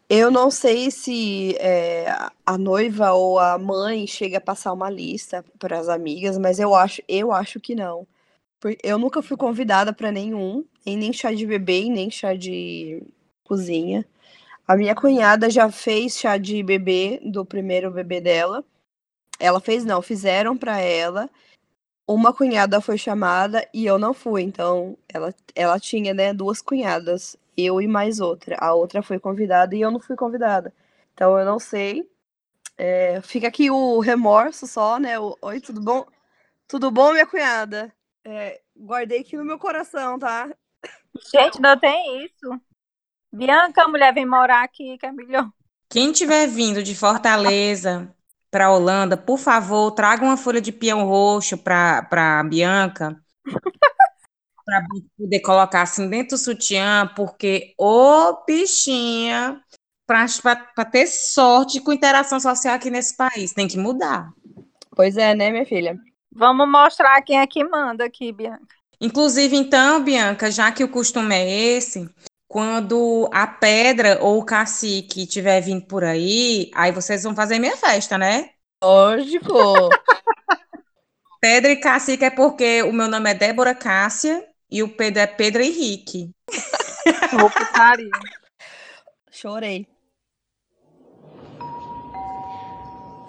Eu 0.07 0.31
não 0.31 0.51
sei 0.51 0.91
se 0.91 1.57
é, 1.59 2.07
a 2.45 2.59
noiva 2.59 3.13
ou 3.13 3.39
a 3.39 3.57
mãe 3.57 4.07
chega 4.07 4.37
a 4.37 4.41
passar 4.41 4.71
uma 4.75 4.91
lista 4.91 5.43
para 5.59 5.79
as 5.79 5.89
amigas, 5.89 6.37
mas 6.37 6.59
eu 6.59 6.75
acho, 6.75 7.01
eu 7.09 7.33
acho 7.33 7.59
que 7.59 7.75
não. 7.75 8.07
Eu 8.83 8.99
nunca 8.99 9.23
fui 9.23 9.39
convidada 9.39 9.95
para 9.95 10.13
nenhum, 10.13 10.63
nem 10.85 11.11
chá 11.11 11.33
de 11.33 11.47
bebê, 11.47 11.85
nem 11.89 12.11
chá 12.11 12.35
de 12.35 13.03
cozinha. 13.45 14.05
A 14.69 14.77
minha 14.77 14.95
cunhada 14.95 15.49
já 15.49 15.71
fez 15.71 16.19
chá 16.19 16.37
de 16.37 16.63
bebê 16.63 17.19
do 17.25 17.47
primeiro 17.47 17.91
bebê 17.91 18.21
dela. 18.21 18.63
Ela 19.41 19.59
fez, 19.59 19.87
não, 19.87 20.03
fizeram 20.03 20.55
para 20.55 20.79
ela. 20.81 21.31
Uma 22.07 22.33
cunhada 22.33 22.81
foi 22.81 22.99
chamada 22.99 23.67
e 23.73 23.87
eu 23.87 23.99
não 23.99 24.13
fui, 24.13 24.43
então 24.43 24.97
ela, 25.09 25.33
ela 25.55 25.79
tinha, 25.79 26.13
né, 26.13 26.35
duas 26.35 26.61
cunhadas 26.61 27.37
eu 27.57 27.81
e 27.81 27.87
mais 27.87 28.21
outra. 28.21 28.57
A 28.59 28.75
outra 28.75 29.03
foi 29.03 29.19
convidada 29.19 29.75
e 29.75 29.81
eu 29.81 29.91
não 29.91 30.01
fui 30.01 30.17
convidada. 30.17 30.73
Então 31.15 31.39
eu 31.39 31.45
não 31.45 31.59
sei. 31.59 32.09
É, 32.77 33.21
fica 33.23 33.49
aqui 33.49 33.71
o 33.71 34.01
remorso 34.01 34.67
só, 34.67 34.99
né? 34.99 35.19
O, 35.19 35.37
Oi, 35.43 35.61
tudo 35.61 35.81
bom? 35.81 36.07
Tudo 36.67 36.91
bom, 36.91 37.13
minha 37.13 37.27
cunhada? 37.27 37.93
É, 38.25 38.61
guardei 38.77 39.21
aqui 39.21 39.37
no 39.37 39.45
meu 39.45 39.59
coração, 39.59 40.19
tá? 40.19 40.49
Gente, 41.31 41.61
não 41.61 41.79
tem 41.79 42.25
isso. 42.25 42.61
Bianca, 43.33 43.85
a 43.85 43.89
mulher 43.89 44.13
vem 44.15 44.27
morar 44.27 44.63
aqui, 44.63 44.97
que 44.99 45.07
é 45.07 45.13
melhor. 45.13 45.51
Quem 45.89 46.13
tiver 46.13 46.47
vindo 46.47 46.83
de 46.83 46.95
Fortaleza 46.95 48.15
para 48.53 48.71
Holanda, 48.71 49.17
por 49.17 49.39
favor, 49.39 49.91
traga 49.93 50.23
uma 50.23 50.37
folha 50.37 50.61
de 50.61 50.71
peão 50.71 51.07
roxo 51.07 51.57
para 51.57 52.45
Bianca 52.45 53.19
para 54.65 54.85
poder 55.19 55.41
colocar 55.41 55.81
assim 55.81 56.07
dentro 56.07 56.37
do 56.37 56.39
sutiã, 56.39 57.11
porque 57.17 57.73
ô 57.79 58.45
bichinha, 58.47 59.59
para 60.07 60.85
ter 60.85 61.07
sorte 61.07 61.81
com 61.81 61.95
interação 61.95 62.39
social 62.39 62.75
aqui 62.75 62.91
nesse 62.91 63.17
país, 63.17 63.55
tem 63.55 63.67
que 63.67 63.79
mudar. 63.79 64.31
Pois 64.95 65.17
é, 65.17 65.35
né, 65.35 65.51
minha 65.51 65.65
filha? 65.65 65.99
Vamos 66.31 66.71
mostrar 66.71 67.23
quem 67.23 67.41
é 67.41 67.47
que 67.47 67.65
manda 67.65 68.05
aqui, 68.05 68.33
Bianca. 68.33 68.77
Inclusive, 69.01 69.57
então, 69.57 70.05
Bianca, 70.05 70.51
já 70.51 70.71
que 70.71 70.85
o 70.85 70.89
costume 70.89 71.35
é 71.35 71.51
esse, 71.77 72.09
quando 72.53 73.29
a 73.33 73.47
pedra 73.47 74.19
ou 74.21 74.39
o 74.39 74.45
cacique 74.45 75.23
estiver 75.23 75.63
vindo 75.63 75.87
por 75.87 76.05
aí, 76.05 76.71
aí 76.75 76.93
vocês 76.93 77.23
vão 77.23 77.35
fazer 77.35 77.59
minha 77.59 77.79
festa, 77.79 78.19
né? 78.19 78.51
Lógico! 78.85 79.49
Pedra 81.41 81.73
e 81.73 81.77
cacique 81.77 82.27
é 82.27 82.31
porque 82.31 82.83
o 82.83 82.93
meu 82.93 83.09
nome 83.09 83.31
é 83.31 83.35
Débora 83.35 83.75
Cássia 83.75 84.47
e 84.71 84.83
o 84.83 84.91
Pedro 84.91 85.23
é 85.23 85.27
Pedro 85.27 85.63
Henrique. 85.63 86.31
Ô, 87.43 87.49
putaria. 87.49 88.11
Chorei. 89.31 89.89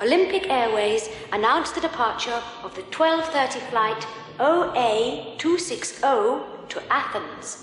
Olympic 0.02 0.50
Airways 0.50 1.10
announced 1.32 1.76
the 1.76 1.80
departure 1.80 2.44
of 2.66 2.76
the 2.76 2.82
12:30 2.92 3.62
flight 3.70 4.06
OA260 4.38 6.68
to 6.68 6.82
Athens. 6.90 7.63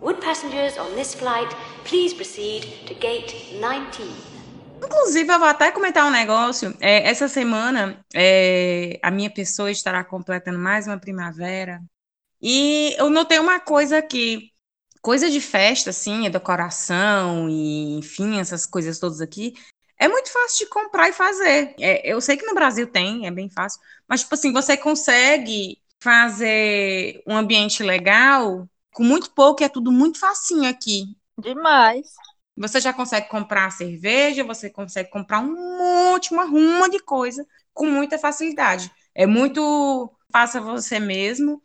Would 0.00 0.22
passengers 0.22 0.78
on 0.78 0.94
this 0.94 1.14
flight 1.14 1.54
please 1.84 2.14
proceed 2.14 2.62
to 2.86 2.94
gate 2.94 3.34
19? 3.60 4.08
Inclusive, 4.82 5.30
eu 5.30 5.38
vou 5.38 5.46
até 5.46 5.70
comentar 5.70 6.06
um 6.06 6.10
negócio. 6.10 6.74
É, 6.80 7.06
essa 7.06 7.28
semana, 7.28 8.02
é, 8.14 8.98
a 9.02 9.10
minha 9.10 9.28
pessoa 9.30 9.70
estará 9.70 10.02
completando 10.02 10.58
mais 10.58 10.86
uma 10.86 10.98
primavera. 10.98 11.82
E 12.40 12.94
eu 12.98 13.10
notei 13.10 13.38
uma 13.38 13.60
coisa 13.60 13.98
aqui, 13.98 14.50
coisa 15.02 15.28
de 15.30 15.38
festa, 15.38 15.90
assim, 15.90 16.30
decoração 16.30 17.50
e, 17.50 17.98
enfim, 17.98 18.40
essas 18.40 18.64
coisas 18.64 18.98
todas 18.98 19.20
aqui, 19.20 19.52
é 19.98 20.08
muito 20.08 20.32
fácil 20.32 20.64
de 20.64 20.70
comprar 20.70 21.10
e 21.10 21.12
fazer. 21.12 21.74
É, 21.78 22.10
eu 22.10 22.22
sei 22.22 22.38
que 22.38 22.46
no 22.46 22.54
Brasil 22.54 22.86
tem, 22.86 23.26
é 23.26 23.30
bem 23.30 23.50
fácil, 23.50 23.78
mas, 24.08 24.22
tipo 24.22 24.34
assim, 24.34 24.50
você 24.50 24.78
consegue 24.78 25.78
fazer 26.00 27.22
um 27.26 27.36
ambiente 27.36 27.82
legal 27.82 28.66
com 28.92 29.02
muito 29.02 29.30
pouco, 29.32 29.62
é 29.62 29.68
tudo 29.68 29.92
muito 29.92 30.18
facinho 30.18 30.68
aqui. 30.68 31.16
Demais. 31.38 32.08
Você 32.56 32.80
já 32.80 32.92
consegue 32.92 33.28
comprar 33.28 33.70
cerveja, 33.70 34.44
você 34.44 34.68
consegue 34.68 35.10
comprar 35.10 35.40
um 35.40 35.78
monte, 35.78 36.32
uma 36.32 36.44
ruma 36.44 36.90
de 36.90 36.98
coisa 36.98 37.46
com 37.72 37.86
muita 37.86 38.18
facilidade. 38.18 38.90
É 39.14 39.26
muito 39.26 40.12
faça 40.30 40.60
você 40.60 41.00
mesmo 41.00 41.60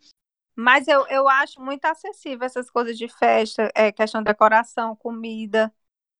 mas 0.56 0.88
eu, 0.88 1.06
eu 1.08 1.28
acho 1.28 1.60
muito 1.60 1.84
acessível 1.84 2.46
essas 2.46 2.70
coisas 2.70 2.96
de 2.96 3.08
festa, 3.08 3.70
é, 3.74 3.92
questão 3.92 4.22
de 4.22 4.26
decoração, 4.26 4.96
comida. 4.96 5.72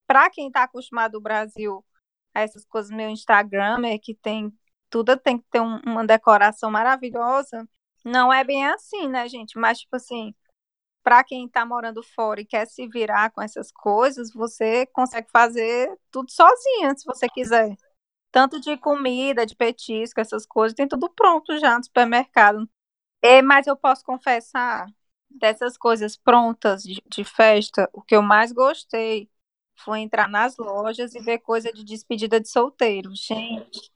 Para 0.07 0.31
quem 0.31 0.49
está 0.49 0.64
acostumado 0.64 1.14
no 1.14 1.23
Brasil 1.23 1.85
a 2.35 2.42
essas 2.42 2.64
coisas, 2.66 2.90
meu 2.90 3.09
Instagram 3.09 3.87
é 3.87 3.99
que 3.99 4.14
tem 4.14 4.53
tudo 4.90 5.16
tem 5.16 5.38
que 5.38 5.47
ter 5.51 5.61
um, 5.61 5.81
uma 5.87 6.07
decoração 6.07 6.71
maravilhosa. 6.71 7.69
Não 8.05 8.33
é 8.33 8.45
bem 8.45 8.66
assim, 8.66 9.09
né, 9.09 9.29
gente? 9.29 9.59
Mas, 9.59 9.81
tipo 9.81 9.97
assim, 9.97 10.35
para 11.07 11.23
quem 11.23 11.47
está 11.47 11.64
morando 11.64 12.03
fora 12.03 12.40
e 12.40 12.45
quer 12.45 12.66
se 12.66 12.88
virar 12.88 13.31
com 13.31 13.40
essas 13.40 13.71
coisas, 13.71 14.33
você 14.33 14.87
consegue 14.87 15.31
fazer 15.31 15.97
tudo 16.11 16.33
sozinha, 16.33 16.97
se 16.97 17.05
você 17.05 17.29
quiser. 17.29 17.77
Tanto 18.33 18.61
de 18.61 18.77
comida, 18.77 19.47
de 19.47 19.55
petisco, 19.55 20.21
essas 20.21 20.45
coisas, 20.45 20.75
tem 20.75 20.88
tudo 20.88 21.09
pronto 21.09 21.57
já 21.61 21.79
no 21.79 21.85
supermercado. 21.85 22.69
É, 23.23 23.40
mas 23.40 23.69
eu 23.69 23.77
posso 23.77 24.03
confessar, 24.05 24.88
dessas 25.31 25.79
coisas 25.79 26.16
prontas 26.16 26.83
de, 26.83 27.01
de 27.07 27.23
festa, 27.23 27.88
o 27.92 28.03
que 28.03 28.16
eu 28.16 28.23
mais 28.23 28.51
gostei 28.51 29.31
foi 29.77 30.01
entrar 30.01 30.29
nas 30.29 30.57
lojas 30.57 31.14
e 31.14 31.21
ver 31.21 31.38
coisa 31.38 31.73
de 31.73 31.85
despedida 31.85 32.40
de 32.40 32.49
solteiro. 32.49 33.14
Gente, 33.14 33.92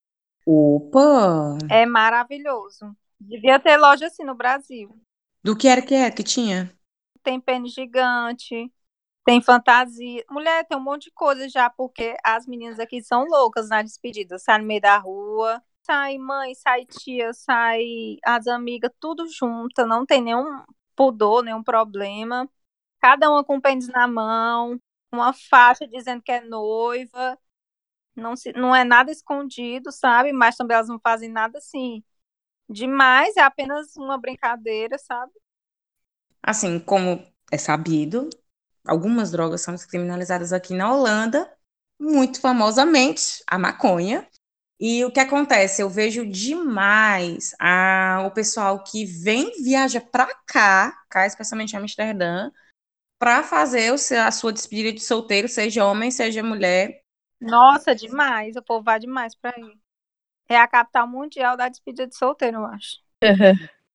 Opa! 0.47 1.59
é 1.69 1.85
maravilhoso. 1.85 2.97
Devia 3.19 3.59
ter 3.59 3.77
loja 3.79 4.07
assim 4.07 4.23
no 4.23 4.37
Brasil. 4.37 4.97
Do 5.43 5.57
que 5.57 5.67
era 5.67 5.83
que 5.83 5.95
era 5.95 6.15
que 6.15 6.23
tinha? 6.23 6.73
Tem 7.23 7.41
pênis 7.41 7.73
gigante, 7.75 8.73
tem 9.25 9.43
fantasia. 9.43 10.25
Mulher, 10.31 10.67
tem 10.67 10.79
um 10.79 10.83
monte 10.83 11.05
de 11.05 11.13
coisa 11.13 11.49
já, 11.49 11.71
porque 11.71 12.17
as 12.25 12.47
meninas 12.47 12.79
aqui 12.81 13.03
são 13.03 13.25
loucas 13.27 13.69
na 13.69 13.83
despedida. 13.83 14.39
Sai 14.39 14.59
no 14.61 14.67
meio 14.67 14.81
da 14.81 14.99
rua, 14.99 15.63
sai 15.85 16.19
mãe, 16.19 16.55
sai 16.55 16.87
tia, 16.87 17.33
sai 17.35 18.19
as 18.25 18.47
amigas, 18.47 18.91
tudo 19.01 19.29
junta, 19.29 19.87
não 19.87 20.07
tem 20.07 20.23
nenhum 20.23 20.65
pudor, 20.97 21.43
nenhum 21.45 21.63
problema. 21.63 22.49
Cada 23.01 23.31
uma 23.31 23.45
com 23.45 23.57
o 23.59 23.63
pênis 23.63 23.89
na 23.89 24.07
mão, 24.09 24.81
uma 25.13 25.33
faixa 25.33 25.87
dizendo 25.89 26.23
que 26.23 26.33
é 26.33 26.41
noiva. 26.43 27.39
Não, 28.17 28.37
se, 28.37 28.53
não 28.53 28.75
é 28.75 28.85
nada 28.85 29.11
escondido, 29.11 29.93
sabe? 29.93 30.33
Mas 30.33 30.57
também 30.57 30.75
elas 30.77 30.89
não 30.89 31.01
fazem 31.01 31.29
nada 31.31 31.59
assim 31.59 32.03
demais, 32.69 33.37
é 33.37 33.43
apenas 33.43 33.97
uma 33.97 34.19
brincadeira, 34.19 34.99
sabe? 34.99 35.33
Assim, 36.43 36.79
como 36.81 37.25
é 37.53 37.59
sabido, 37.59 38.29
algumas 38.87 39.31
drogas 39.31 39.61
são 39.63 39.75
descriminalizadas 39.75 40.53
aqui 40.53 40.75
na 40.75 40.93
Holanda, 40.93 41.51
muito 42.01 42.41
famosamente 42.41 43.43
a 43.47 43.59
maconha. 43.59 44.27
E 44.81 45.05
o 45.05 45.13
que 45.13 45.21
acontece? 45.21 45.83
Eu 45.83 45.91
vejo 45.91 46.27
demais 46.27 47.55
a, 47.61 48.25
o 48.27 48.31
pessoal 48.33 48.83
que 48.85 49.05
vem, 49.07 49.53
viaja 49.63 50.01
para 50.01 50.27
cá, 50.47 50.97
cá, 51.11 51.27
especialmente 51.27 51.77
Amsterdã, 51.77 52.51
para 53.19 53.43
fazer 53.43 53.93
o 53.93 53.99
seu- 53.99 54.23
a 54.23 54.31
sua 54.33 54.53
despedida 54.53 54.93
de 54.93 55.01
solteiro, 55.01 55.49
seja 55.49 55.85
homem, 55.87 56.11
seja 56.11 56.43
mulher. 56.43 57.03
Nossa, 57.41 57.95
demais. 57.95 58.57
O 58.57 58.63
povo 58.63 58.83
vai 58.85 58.99
demais 58.99 59.35
pra 59.35 59.51
ir. 59.59 59.79
É 60.49 60.57
a 60.59 60.69
capital 60.69 61.09
mundial 61.09 61.57
da 61.57 61.69
despedida 61.71 62.07
de 62.09 62.17
solteiro, 62.17 62.59
eu 62.59 62.67
acho. 62.67 63.01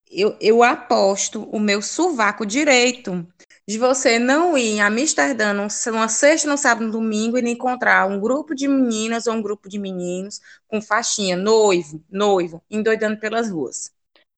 Eu, 0.10 0.36
eu 0.40 0.64
aposto 0.64 1.44
o 1.50 1.60
meu 1.60 1.82
sovaco 1.82 2.46
direito 2.46 3.26
de 3.68 3.78
você 3.78 4.20
não 4.20 4.58
ir 4.58 4.74
em 4.76 4.82
Amsterdã 4.82 5.54
num- 5.54 5.68
numa 5.88 6.08
sexta, 6.08 6.48
no 6.50 6.58
sábado, 6.58 6.86
no 6.86 6.92
domingo 6.92 7.38
e 7.38 7.50
encontrar 7.50 8.08
um 8.08 8.20
grupo 8.20 8.54
de 8.56 8.68
meninas 8.68 9.28
ou 9.28 9.34
um 9.34 9.42
grupo 9.42 9.68
de 9.68 9.80
meninos 9.80 10.40
com 10.68 10.82
faixinha, 10.82 11.36
noivo, 11.36 12.04
noivo, 12.10 12.64
endoidando 12.70 13.20
pelas 13.20 13.50
ruas. 13.50 13.92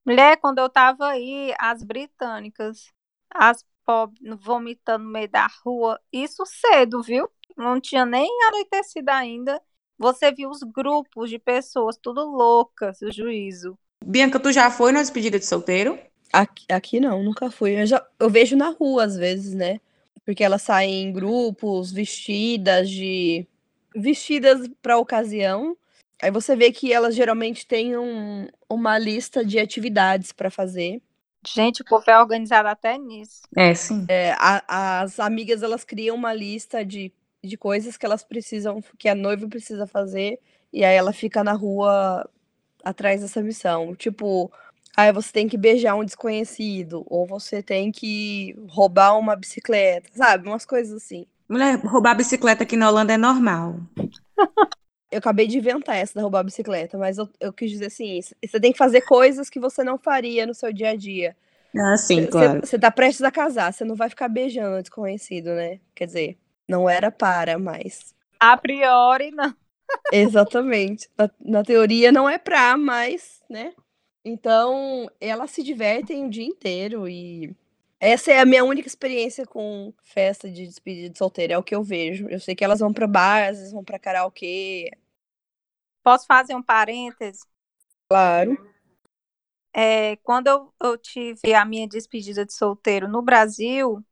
Mulher, 0.06 0.38
quando 0.40 0.60
eu 0.60 0.70
tava 0.70 1.08
aí, 1.10 1.54
as 1.60 1.84
britânicas, 1.84 2.92
as 3.30 3.64
pobres 3.86 4.22
vomitando 4.40 5.04
no 5.06 5.12
meio 5.12 5.30
da 5.30 5.48
rua, 5.64 6.00
isso 6.12 6.46
cedo, 6.46 7.02
viu? 7.04 7.30
Não 7.58 7.80
tinha 7.82 8.06
nem 8.06 8.30
anoitecido 8.48 9.10
ainda. 9.12 9.62
Você 9.98 10.32
viu 10.32 10.50
os 10.50 10.62
grupos 10.64 11.30
de 11.30 11.40
pessoas, 11.40 11.98
tudo 11.98 12.24
loucas, 12.24 13.02
o 13.02 13.12
juízo. 13.12 13.78
Bianca, 14.06 14.40
tu 14.40 14.52
já 14.52 14.70
foi 14.72 14.92
na 14.92 15.02
despedida 15.02 15.40
de 15.40 15.46
solteiro? 15.46 16.00
Aqui, 16.32 16.66
aqui 16.70 17.00
não, 17.00 17.24
nunca 17.24 17.50
fui. 17.50 17.80
Eu, 17.82 17.86
já, 17.86 18.06
eu 18.20 18.30
vejo 18.30 18.56
na 18.56 18.70
rua 18.70 19.06
às 19.06 19.16
vezes, 19.16 19.54
né? 19.54 19.80
Porque 20.26 20.44
elas 20.44 20.62
saem 20.62 21.04
em 21.06 21.12
grupos, 21.14 21.92
vestidas 21.92 22.90
de. 22.90 23.48
vestidas 23.96 24.68
pra 24.82 24.98
ocasião. 24.98 25.76
Aí 26.22 26.32
você 26.32 26.56
vê 26.56 26.72
que 26.72 26.92
elas 26.92 27.16
geralmente 27.16 27.66
têm 27.66 27.96
um- 27.98 28.48
uma 28.70 28.98
lista 28.98 29.46
de 29.46 29.60
atividades 29.60 30.32
pra 30.32 30.50
fazer. 30.50 31.02
Gente, 31.46 31.82
o 31.82 31.86
povo 31.86 32.04
é 32.10 32.20
organizado 32.20 32.68
até 32.68 32.98
nisso. 32.98 33.44
É, 33.56 33.74
sim. 33.74 34.06
É, 34.10 34.32
a- 34.38 35.02
as 35.02 35.20
amigas 35.20 35.64
elas 35.64 35.84
criam 35.84 36.16
uma 36.16 36.34
lista 36.34 36.84
de, 36.84 37.12
de 37.44 37.56
coisas 37.58 37.96
que 37.96 38.06
elas 38.06 38.24
precisam, 38.24 38.84
que 38.98 39.08
a 39.08 39.16
noiva 39.16 39.48
precisa 39.48 39.88
fazer, 39.88 40.40
e 40.74 40.84
aí 40.84 40.96
ela 40.96 41.14
fica 41.14 41.44
na 41.44 41.54
rua 41.54 42.28
atrás 42.90 43.22
dessa 43.22 43.42
missão. 43.42 43.96
Tipo, 43.96 44.52
aí 44.96 45.12
você 45.12 45.32
tem 45.32 45.48
que 45.48 45.58
beijar 45.58 45.96
um 45.96 46.06
desconhecido, 46.06 47.04
ou 47.08 47.26
você 47.28 47.62
tem 47.64 47.92
que 47.92 48.56
roubar 48.70 49.18
uma 49.18 49.36
bicicleta, 49.36 50.10
sabe? 50.16 50.48
Umas 50.48 50.66
coisas 50.66 51.04
assim. 51.04 51.26
Mulher, 51.50 51.76
roubar 51.86 52.16
bicicleta 52.16 52.64
aqui 52.64 52.76
na 52.78 52.90
Holanda 52.90 53.14
é 53.14 53.18
normal. 53.18 53.76
Eu 55.10 55.20
acabei 55.20 55.48
de 55.48 55.58
inventar 55.58 55.96
essa 55.96 56.14
da 56.16 56.22
roubar 56.22 56.40
a 56.40 56.44
bicicleta, 56.44 56.98
mas 56.98 57.18
eu, 57.18 57.30
eu 57.40 57.54
quis 57.54 57.72
dizer 57.72 57.86
assim: 57.88 58.20
você 58.46 58.60
tem 58.60 58.72
que 58.74 58.78
fazer 58.78 59.02
coisas 59.02 59.50
que 59.50 59.60
você 59.60 59.84
não 59.84 59.98
faria 59.98 60.46
no 60.46 60.54
seu 60.54 60.74
dia 60.74 60.90
a 60.90 60.96
dia. 60.96 61.36
Ah, 61.78 61.98
sim, 61.98 62.26
Você- 62.26 62.32
claro. 62.32 62.62
Você 62.62 62.80
tá 62.80 62.92
prestes 62.92 63.24
a 63.24 63.32
casar, 63.32 63.74
você 63.74 63.86
não 63.86 63.96
vai 63.96 64.10
ficar 64.10 64.30
beijando 64.30 64.78
o 64.78 64.82
desconhecido, 64.82 65.48
né? 65.56 65.80
Quer 65.96 66.08
dizer, 66.08 66.38
não 66.68 66.90
era 66.90 67.12
para, 67.12 67.58
mas. 67.60 68.16
A 68.40 68.58
priori, 68.58 69.32
não. 69.32 69.56
Exatamente. 70.12 71.10
Na, 71.18 71.30
na 71.40 71.64
teoria 71.64 72.12
não 72.12 72.30
é 72.30 72.38
pra, 72.38 72.78
mas, 72.78 73.42
né? 73.50 73.74
Então, 74.24 75.10
elas 75.22 75.52
se 75.52 75.64
divertem 75.64 76.26
o 76.26 76.30
dia 76.30 76.46
inteiro 76.46 77.08
e 77.08 77.56
essa 78.00 78.32
é 78.32 78.40
a 78.40 78.46
minha 78.46 78.64
única 78.64 78.88
experiência 78.88 79.46
com 79.46 79.94
festa 80.04 80.50
de 80.50 80.68
despedida 80.68 81.10
de 81.10 81.18
solteiro, 81.18 81.54
é 81.54 81.58
o 81.58 81.64
que 81.64 81.76
eu 81.76 81.84
vejo. 81.84 82.28
Eu 82.30 82.40
sei 82.40 82.56
que 82.56 82.64
elas 82.64 82.80
vão 82.80 82.92
bar, 83.08 83.50
às 83.50 83.58
vezes 83.58 83.74
vão 83.74 83.84
pra 83.84 84.00
karaokê, 84.00 84.92
Posso 86.04 86.26
fazer 86.26 86.56
um 86.56 86.64
parêntese? 86.64 87.46
claro. 88.10 88.58
É, 89.74 90.16
quando 90.18 90.48
eu, 90.48 90.74
eu 90.82 90.98
tive 90.98 91.54
a 91.54 91.64
minha 91.64 91.88
despedida 91.88 92.46
de 92.46 92.54
solteiro 92.54 93.08
no 93.08 93.22
Brasil, 93.22 94.04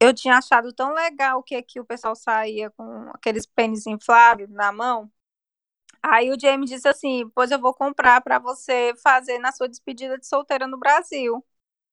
eu 0.00 0.14
tinha 0.14 0.38
achado 0.38 0.72
tão 0.72 0.94
legal 0.94 1.42
que 1.42 1.54
aqui 1.54 1.78
o 1.78 1.84
pessoal 1.84 2.16
saía 2.16 2.70
com 2.70 3.10
aqueles 3.14 3.44
pênis 3.46 3.86
infláveis 3.86 4.48
na 4.50 4.72
mão. 4.72 5.10
Aí 6.02 6.30
o 6.32 6.40
Jamie 6.40 6.66
disse 6.66 6.88
assim: 6.88 7.30
Pois 7.34 7.50
eu 7.50 7.58
vou 7.60 7.74
comprar 7.74 8.22
para 8.22 8.38
você 8.38 8.94
fazer 9.02 9.38
na 9.38 9.52
sua 9.52 9.68
despedida 9.68 10.16
de 10.18 10.26
solteira 10.26 10.66
no 10.66 10.78
Brasil. 10.78 11.44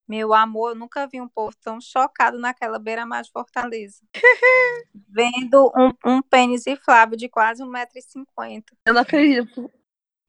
Meu 0.07 0.33
amor, 0.33 0.69
eu 0.69 0.75
nunca 0.75 1.05
vi 1.05 1.19
um 1.19 1.27
povo 1.27 1.53
tão 1.61 1.81
chocado 1.81 2.39
naquela 2.39 2.79
beira-mar 2.79 3.23
de 3.23 3.31
Fortaleza. 3.31 4.01
Vendo 5.09 5.69
um, 5.75 5.91
um 6.09 6.21
pênis 6.21 6.65
inflável 6.65 7.17
de 7.17 7.27
quase 7.27 7.61
1,50m 7.61 8.63
Eu 8.85 8.93
não 8.93 9.01
acredito. 9.01 9.69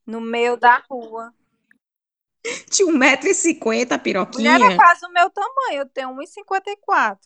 no 0.04 0.20
meio 0.20 0.56
da 0.56 0.82
rua. 0.90 1.32
Tinha 2.68 2.88
1,50m, 2.88 3.64
Mulher 3.64 3.84
é 3.86 3.98
piroquinha. 3.98 4.76
quase 4.76 5.06
o 5.06 5.12
meu 5.12 5.30
tamanho, 5.30 5.82
eu 5.82 5.86
tenho 5.86 6.10
1,54m. 6.10 7.18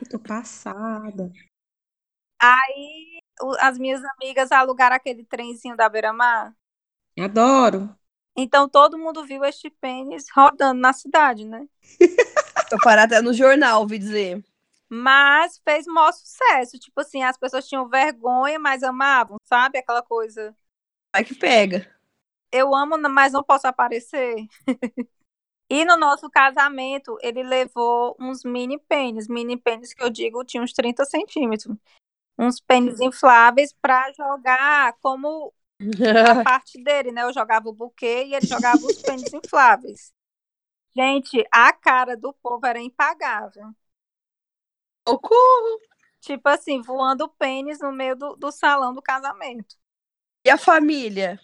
Eu 0.00 0.08
tô 0.08 0.18
passada. 0.18 1.30
Aí 2.40 3.20
o- 3.42 3.56
as 3.60 3.78
minhas 3.78 4.02
amigas 4.04 4.52
alugaram 4.52 4.96
aquele 4.96 5.24
trenzinho 5.24 5.76
da 5.76 5.88
Beira-Mar. 5.88 6.54
Adoro. 7.24 7.80
Então 8.36 8.66
todo 8.68 8.96
mundo 8.98 9.24
viu 9.26 9.44
este 9.44 9.68
pênis 9.70 10.26
rodando 10.34 10.80
na 10.80 10.92
cidade, 10.94 11.44
né? 11.44 11.68
Tô 12.70 12.76
parada 12.78 13.16
até 13.18 13.22
no 13.24 13.32
jornal, 13.32 13.80
ouvi 13.80 13.98
dizer. 13.98 14.42
Mas 14.88 15.58
fez 15.64 15.86
maior 15.86 16.12
sucesso. 16.12 16.78
Tipo 16.78 17.00
assim, 17.00 17.22
as 17.22 17.36
pessoas 17.38 17.66
tinham 17.68 17.88
vergonha, 17.88 18.58
mas 18.58 18.82
amavam, 18.82 19.36
sabe? 19.44 19.78
Aquela 19.78 20.02
coisa. 20.02 20.54
Vai 21.14 21.24
que 21.24 21.34
pega. 21.34 21.86
Eu 22.52 22.74
amo, 22.74 22.96
mas 23.10 23.32
não 23.32 23.42
posso 23.44 23.66
aparecer. 23.66 24.34
E 25.70 25.84
no 25.84 25.96
nosso 25.96 26.30
casamento, 26.30 27.18
ele 27.20 27.42
levou 27.42 28.16
uns 28.18 28.42
mini 28.42 28.78
pênis. 28.78 29.28
Mini 29.28 29.56
pênis 29.56 29.92
que 29.92 30.02
eu 30.02 30.08
digo 30.08 30.44
tinha 30.44 30.62
uns 30.62 30.72
30 30.72 31.04
centímetros. 31.04 31.76
Uns 32.38 32.60
pênis 32.60 33.00
infláveis 33.00 33.72
para 33.72 34.10
jogar 34.12 34.94
como 35.02 35.52
a 35.80 35.80
parte 36.44 36.82
dele, 36.82 37.12
né? 37.12 37.22
Eu 37.24 37.32
jogava 37.32 37.68
o 37.68 37.74
buquê 37.74 38.24
e 38.24 38.34
ele 38.34 38.46
jogava 38.46 38.78
os 38.78 39.02
pênis 39.02 39.32
infláveis. 39.32 40.12
Gente, 40.96 41.44
a 41.52 41.72
cara 41.72 42.16
do 42.16 42.32
povo 42.32 42.64
era 42.66 42.80
impagável. 42.80 43.70
Socorro! 45.06 45.80
Tipo 46.20 46.48
assim, 46.48 46.80
voando 46.82 47.28
pênis 47.28 47.78
no 47.80 47.92
meio 47.92 48.16
do, 48.16 48.36
do 48.36 48.50
salão 48.50 48.92
do 48.92 49.02
casamento. 49.02 49.76
E 50.44 50.50
a 50.50 50.58
família? 50.58 51.38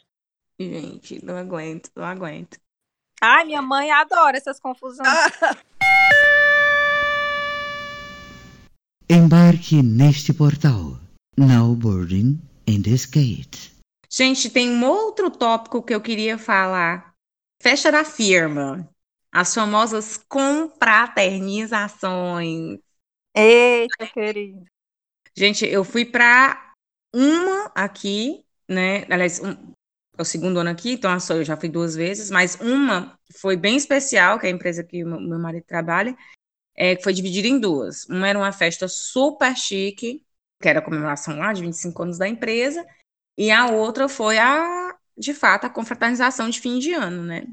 Gente, 0.58 1.24
não 1.24 1.36
aguento, 1.36 1.90
não 1.94 2.04
aguento. 2.04 2.58
Ai, 3.26 3.46
minha 3.46 3.62
mãe 3.62 3.90
adora 3.90 4.36
essas 4.36 4.60
confusões. 4.60 5.08
Embarque 9.08 9.82
neste 9.82 10.34
portal. 10.34 11.00
Now 11.34 11.74
boarding 11.74 12.38
in 12.66 12.82
this 12.82 13.06
gate. 13.06 13.72
Gente, 14.10 14.50
tem 14.50 14.68
um 14.68 14.84
outro 14.84 15.30
tópico 15.30 15.82
que 15.82 15.94
eu 15.94 16.02
queria 16.02 16.36
falar. 16.36 17.14
Festa 17.62 17.90
da 17.90 18.04
firma. 18.04 18.86
As 19.32 19.54
famosas 19.54 20.18
confraternizações. 20.28 22.78
Eita, 23.34 24.06
querido. 24.06 24.66
Gente, 25.34 25.64
eu 25.64 25.82
fui 25.82 26.04
para 26.04 26.74
uma 27.10 27.72
aqui, 27.74 28.44
né? 28.68 29.06
Aliás, 29.10 29.40
um, 29.40 29.72
é 30.16 30.22
o 30.22 30.24
segundo 30.24 30.58
ano 30.58 30.70
aqui, 30.70 30.92
então 30.92 31.18
só 31.18 31.34
eu 31.34 31.44
já 31.44 31.56
fui 31.56 31.68
duas 31.68 31.94
vezes, 31.94 32.30
mas 32.30 32.56
uma 32.60 33.18
foi 33.36 33.56
bem 33.56 33.76
especial, 33.76 34.38
que 34.38 34.46
é 34.46 34.48
a 34.48 34.52
empresa 34.52 34.84
que 34.84 35.02
o 35.04 35.06
meu, 35.06 35.38
marido 35.38 35.64
trabalha, 35.64 36.16
é, 36.76 37.00
foi 37.02 37.12
dividida 37.12 37.48
em 37.48 37.58
duas. 37.58 38.06
Uma 38.08 38.28
era 38.28 38.38
uma 38.38 38.52
festa 38.52 38.86
super 38.88 39.56
chique, 39.56 40.24
que 40.60 40.68
era 40.68 40.78
a 40.78 40.82
comemoração 40.82 41.38
lá 41.38 41.52
de 41.52 41.62
25 41.62 42.02
anos 42.02 42.18
da 42.18 42.28
empresa, 42.28 42.84
e 43.36 43.50
a 43.50 43.66
outra 43.66 44.08
foi 44.08 44.38
a, 44.38 44.96
de 45.16 45.34
fato, 45.34 45.66
a 45.66 45.70
confraternização 45.70 46.48
de 46.48 46.60
fim 46.60 46.78
de 46.78 46.92
ano, 46.92 47.24
né? 47.24 47.46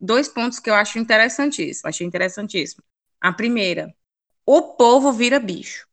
Dois 0.00 0.28
pontos 0.28 0.60
que 0.60 0.70
eu 0.70 0.74
acho 0.74 0.98
interessantíssimo, 0.98 1.88
achei 1.88 2.06
interessantíssimo. 2.06 2.82
A 3.20 3.32
primeira, 3.32 3.92
o 4.44 4.74
povo 4.74 5.12
vira 5.12 5.40
bicho. 5.40 5.88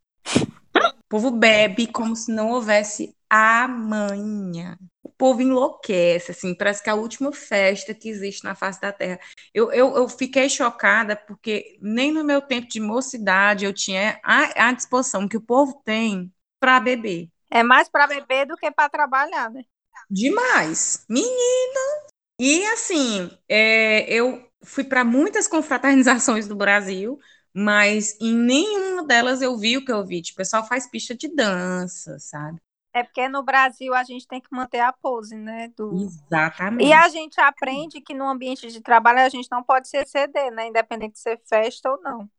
O 1.14 1.16
povo 1.16 1.30
bebe 1.30 1.86
como 1.86 2.16
se 2.16 2.34
não 2.34 2.50
houvesse 2.50 3.16
amanhã. 3.30 4.76
O 5.04 5.10
povo 5.10 5.44
enlouquece, 5.44 6.32
assim, 6.32 6.56
parece 6.56 6.82
que 6.82 6.90
é 6.90 6.92
a 6.92 6.96
última 6.96 7.32
festa 7.32 7.94
que 7.94 8.10
existe 8.10 8.44
na 8.44 8.56
face 8.56 8.82
da 8.82 8.92
Terra. 8.92 9.20
Eu, 9.54 9.72
eu, 9.72 9.96
eu 9.96 10.10
fiquei 10.10 10.50
chocada 10.50 11.16
porque 11.16 11.78
nem 11.80 12.12
no 12.12 12.24
meu 12.24 12.42
tempo 12.42 12.68
de 12.68 12.80
mocidade 12.80 13.64
eu 13.64 13.72
tinha 13.72 14.20
a, 14.24 14.70
a 14.70 14.72
disposição 14.72 15.28
que 15.28 15.38
o 15.38 15.46
povo 15.46 15.80
tem 15.86 16.34
para 16.60 16.80
beber. 16.80 17.30
É 17.52 17.62
mais 17.62 17.88
para 17.88 18.08
beber 18.08 18.48
do 18.48 18.58
que 18.58 18.72
para 18.72 18.90
trabalhar, 18.90 19.52
né? 19.52 19.62
Demais. 20.10 21.06
Menina! 21.08 22.10
E 22.40 22.66
assim, 22.70 23.30
é, 23.48 24.12
eu 24.12 24.50
fui 24.64 24.84
para 24.84 25.04
muitas 25.04 25.46
confraternizações 25.48 26.48
do 26.48 26.56
Brasil, 26.56 27.20
mas 27.54 28.18
em 28.20 28.36
nenhuma 28.36 29.06
delas 29.06 29.42
eu 29.42 29.56
vi 29.58 29.78
o 29.78 29.86
que 29.86 29.92
eu 29.92 30.06
vi. 30.06 30.22
Tipo, 30.22 30.38
o 30.38 30.38
pessoal 30.38 30.66
faz 30.66 30.88
pista 30.88 31.14
de 31.16 31.28
dança, 31.28 32.18
sabe? 32.20 32.60
É 32.96 33.04
porque 33.04 33.28
no 33.28 33.42
Brasil 33.42 33.94
a 33.94 34.04
gente 34.04 34.28
tem 34.28 34.40
que 34.40 34.50
manter 34.52 34.80
a 34.80 34.94
pose, 34.94 35.36
né? 35.36 35.72
Do... 35.76 35.94
Exatamente. 35.96 36.88
E 36.88 36.94
a 36.94 37.08
gente 37.10 37.42
aprende 37.42 38.02
que 38.02 38.14
no 38.14 38.28
ambiente 38.28 38.68
de 38.68 38.82
trabalho 38.82 39.20
a 39.20 39.30
gente 39.30 39.50
não 39.52 39.64
pode 39.64 39.88
se 39.88 39.98
exceder, 39.98 40.52
né? 40.52 40.68
Independente 40.68 41.14
de 41.14 41.20
ser 41.20 41.42
festa 41.48 41.90
ou 41.90 42.02
não. 42.02 42.30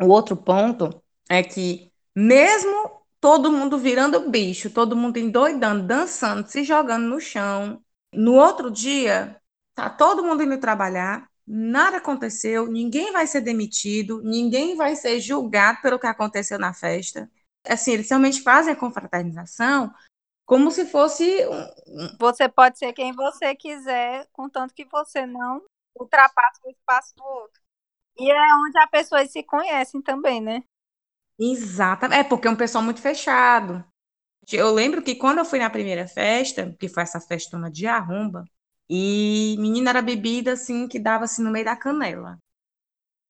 O 0.00 0.06
outro 0.06 0.36
ponto 0.36 1.02
é 1.28 1.42
que, 1.42 1.92
mesmo 2.14 3.00
todo 3.20 3.52
mundo 3.52 3.78
virando 3.78 4.30
bicho, 4.30 4.70
todo 4.70 4.96
mundo 4.96 5.18
endoidando, 5.18 5.82
dançando, 5.82 6.48
se 6.48 6.64
jogando 6.64 7.06
no 7.06 7.20
chão, 7.20 7.82
no 8.12 8.34
outro 8.34 8.70
dia, 8.70 9.40
tá 9.74 9.90
todo 9.90 10.24
mundo 10.24 10.42
indo 10.42 10.58
trabalhar, 10.58 11.29
nada 11.52 11.96
aconteceu, 11.96 12.66
ninguém 12.66 13.12
vai 13.12 13.26
ser 13.26 13.40
demitido, 13.40 14.22
ninguém 14.22 14.76
vai 14.76 14.94
ser 14.94 15.18
julgado 15.20 15.80
pelo 15.82 15.98
que 15.98 16.06
aconteceu 16.06 16.58
na 16.58 16.72
festa. 16.72 17.28
Assim, 17.66 17.92
eles 17.92 18.08
realmente 18.08 18.40
fazem 18.42 18.72
a 18.72 18.76
confraternização 18.76 19.92
como 20.50 20.70
se 20.72 20.84
fosse 20.84 21.46
um, 21.46 22.16
Você 22.18 22.48
pode 22.48 22.76
ser 22.76 22.92
quem 22.92 23.12
você 23.12 23.54
quiser, 23.54 24.26
contanto 24.32 24.74
que 24.74 24.84
você 24.84 25.24
não 25.24 25.62
ultrapasse 25.96 26.60
o 26.64 26.70
espaço 26.70 27.14
do 27.16 27.24
outro. 27.24 27.60
E 28.18 28.28
é 28.28 28.54
onde 28.56 28.76
as 28.78 28.90
pessoas 28.90 29.30
se 29.30 29.44
conhecem 29.44 30.02
também, 30.02 30.40
né? 30.40 30.64
Exatamente. 31.38 32.18
É 32.18 32.24
porque 32.24 32.48
é 32.48 32.50
um 32.50 32.56
pessoal 32.56 32.82
muito 32.82 33.00
fechado. 33.00 33.84
Eu 34.50 34.72
lembro 34.72 35.02
que 35.02 35.14
quando 35.14 35.38
eu 35.38 35.44
fui 35.44 35.60
na 35.60 35.70
primeira 35.70 36.08
festa, 36.08 36.74
que 36.80 36.88
foi 36.88 37.04
essa 37.04 37.20
festona 37.20 37.70
de 37.70 37.86
arromba, 37.86 38.44
e 38.90 39.56
menina 39.60 39.90
era 39.90 40.02
bebida 40.02 40.54
assim 40.54 40.88
que 40.88 40.98
dava 40.98 41.24
assim 41.24 41.44
no 41.44 41.50
meio 41.52 41.64
da 41.64 41.76
canela. 41.76 42.36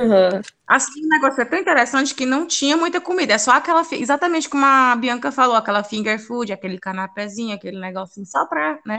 Uhum. 0.00 0.40
Assim, 0.66 1.04
o 1.04 1.08
negócio 1.08 1.42
é 1.42 1.44
tão 1.44 1.58
interessante 1.58 2.14
que 2.14 2.24
não 2.24 2.46
tinha 2.46 2.74
muita 2.76 3.00
comida, 3.02 3.34
é 3.34 3.38
só 3.38 3.52
aquela, 3.52 3.82
exatamente 3.92 4.48
como 4.48 4.64
a 4.64 4.96
Bianca 4.96 5.30
falou, 5.30 5.54
aquela 5.56 5.84
finger 5.84 6.18
food, 6.18 6.50
aquele 6.52 6.78
canapézinho, 6.78 7.54
aquele 7.54 7.78
negocinho 7.78 8.24
só 8.24 8.46
pra, 8.46 8.80
né? 8.86 8.96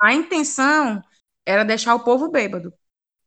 A 0.00 0.14
intenção 0.14 1.02
era 1.46 1.64
deixar 1.64 1.94
o 1.94 2.04
povo 2.04 2.30
bêbado. 2.30 2.72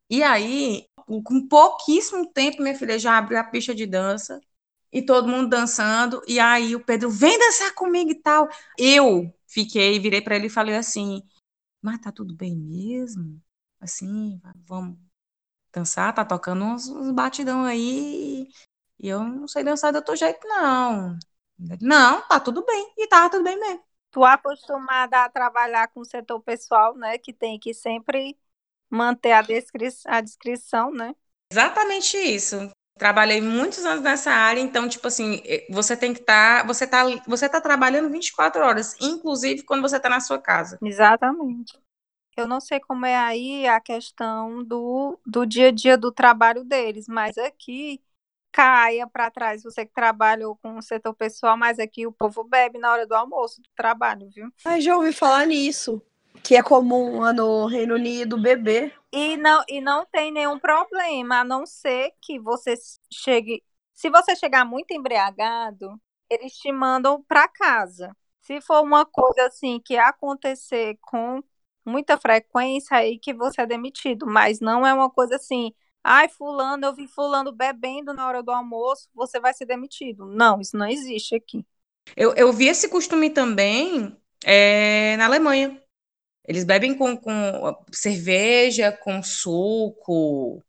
E 0.09 0.23
aí, 0.23 0.85
com 1.25 1.47
pouquíssimo 1.47 2.31
tempo, 2.33 2.61
minha 2.61 2.75
filha 2.77 2.99
já 2.99 3.17
abriu 3.17 3.39
a 3.39 3.43
pista 3.45 3.75
de 3.75 3.85
dança 3.85 4.39
e 4.93 5.01
todo 5.03 5.27
mundo 5.27 5.49
dançando. 5.49 6.21
E 6.27 6.39
aí 6.39 6.75
o 6.75 6.83
Pedro, 6.85 7.09
vem 7.09 7.37
dançar 7.39 7.73
comigo 7.75 8.11
e 8.11 8.21
tal. 8.21 8.49
Eu 8.77 9.33
fiquei, 9.47 9.99
virei 9.99 10.21
pra 10.21 10.35
ele 10.35 10.47
e 10.47 10.49
falei 10.49 10.75
assim: 10.75 11.21
Mas 11.85 11.99
tá 11.99 12.11
tudo 12.11 12.33
bem 12.33 12.55
mesmo? 12.55 13.39
Assim, 13.79 14.41
vamos 14.67 14.97
dançar, 15.71 16.15
tá 16.15 16.25
tocando 16.25 16.65
uns, 16.65 16.87
uns 16.87 17.11
batidão 17.11 17.63
aí. 17.63 18.47
E 18.99 19.07
eu 19.07 19.23
não 19.23 19.47
sei 19.47 19.63
dançar 19.63 19.91
de 19.91 19.99
outro 19.99 20.15
jeito, 20.15 20.47
não. 20.47 21.15
Não, 21.79 22.27
tá 22.27 22.39
tudo 22.39 22.65
bem. 22.65 22.91
E 22.97 23.07
tava 23.07 23.29
tudo 23.29 23.43
bem 23.43 23.59
mesmo. 23.59 23.83
Tu 24.09 24.25
acostumada 24.25 25.25
a 25.25 25.29
trabalhar 25.29 25.87
com 25.89 25.99
o 25.99 26.05
setor 26.05 26.41
pessoal, 26.41 26.95
né? 26.95 27.19
Que 27.19 27.31
tem 27.31 27.59
que 27.59 27.71
sempre 27.71 28.35
manter 28.89 29.33
a, 29.33 29.43
descri 29.43 29.87
a 30.07 30.21
descrição, 30.21 30.91
né? 30.91 31.15
Exatamente 31.51 32.17
isso. 32.17 32.55
Trabalhei 32.97 33.41
muitos 33.41 33.83
anos 33.83 34.01
nessa 34.01 34.31
área, 34.31 34.61
então, 34.61 34.87
tipo 34.87 35.05
assim, 35.07 35.41
eh, 35.45 35.67
você 35.69 35.97
tem 35.97 36.13
que 36.13 36.21
estar, 36.21 36.65
você 36.65 36.87
tá, 36.87 37.03
você 37.27 37.49
tá 37.49 37.59
trabalhando 37.59 38.09
24 38.09 38.63
horas, 38.63 38.95
inclusive 39.01 39.63
quando 39.63 39.81
você 39.81 39.99
tá 39.99 40.07
na 40.09 40.21
sua 40.21 40.39
casa. 40.39 40.79
Exatamente. 40.81 41.77
Eu 42.37 42.47
não 42.47 42.61
sei 42.61 42.79
como 42.79 43.05
é 43.05 43.15
aí 43.17 43.67
a 43.67 43.81
questão 43.81 44.63
do, 44.63 45.19
do 45.25 45.45
dia 45.45 45.69
a 45.69 45.71
dia 45.71 45.97
do 45.97 46.11
trabalho 46.11 46.63
deles, 46.63 47.07
mas 47.07 47.37
aqui 47.37 48.01
caia 48.51 49.07
para 49.07 49.31
trás 49.31 49.63
você 49.63 49.85
que 49.85 49.93
trabalhou 49.93 50.55
com 50.57 50.77
o 50.77 50.81
setor 50.81 51.13
pessoal, 51.13 51.57
mas 51.57 51.79
aqui 51.79 52.07
o 52.07 52.11
povo 52.11 52.43
bebe 52.43 52.79
na 52.79 52.91
hora 52.91 53.07
do 53.07 53.13
almoço 53.15 53.61
do 53.61 53.69
trabalho, 53.75 54.29
viu? 54.29 54.49
Mas 54.63 54.83
já 54.83 54.95
ouvi 54.95 55.11
falar 55.13 55.45
nisso. 55.45 56.01
Que 56.43 56.55
é 56.55 56.63
comum 56.63 57.19
lá 57.19 57.33
no 57.33 57.65
Reino 57.65 57.95
Unido 57.95 58.37
beber. 58.37 58.93
E 59.11 59.37
não, 59.37 59.63
e 59.67 59.81
não 59.81 60.05
tem 60.05 60.31
nenhum 60.31 60.59
problema, 60.59 61.39
a 61.39 61.43
não 61.43 61.65
ser 61.65 62.11
que 62.21 62.39
você 62.39 62.75
chegue. 63.11 63.63
Se 63.93 64.09
você 64.09 64.35
chegar 64.35 64.65
muito 64.65 64.91
embriagado, 64.91 65.99
eles 66.29 66.53
te 66.53 66.71
mandam 66.71 67.23
para 67.23 67.47
casa. 67.47 68.15
Se 68.41 68.61
for 68.61 68.83
uma 68.83 69.05
coisa 69.05 69.47
assim 69.47 69.79
que 69.83 69.97
acontecer 69.97 70.97
com 71.01 71.41
muita 71.85 72.17
frequência, 72.17 72.97
aí 72.97 73.17
que 73.17 73.33
você 73.33 73.61
é 73.61 73.65
demitido. 73.65 74.25
Mas 74.25 74.59
não 74.59 74.85
é 74.85 74.93
uma 74.93 75.09
coisa 75.09 75.35
assim, 75.35 75.73
ai, 76.03 76.27
fulano, 76.27 76.85
eu 76.85 76.93
vi 76.93 77.07
fulano 77.07 77.51
bebendo 77.51 78.13
na 78.13 78.27
hora 78.27 78.43
do 78.43 78.51
almoço, 78.51 79.09
você 79.13 79.39
vai 79.39 79.53
ser 79.53 79.65
demitido. 79.65 80.25
Não, 80.25 80.59
isso 80.59 80.75
não 80.75 80.87
existe 80.87 81.35
aqui. 81.35 81.65
Eu, 82.15 82.33
eu 82.35 82.51
vi 82.51 82.67
esse 82.67 82.89
costume 82.89 83.29
também 83.29 84.15
é, 84.43 85.15
na 85.17 85.25
Alemanha. 85.25 85.81
Eles 86.47 86.63
bebem 86.63 86.97
com, 86.97 87.17
com 87.17 87.85
cerveja, 87.91 88.91
com 88.91 89.21
suco. 89.23 90.63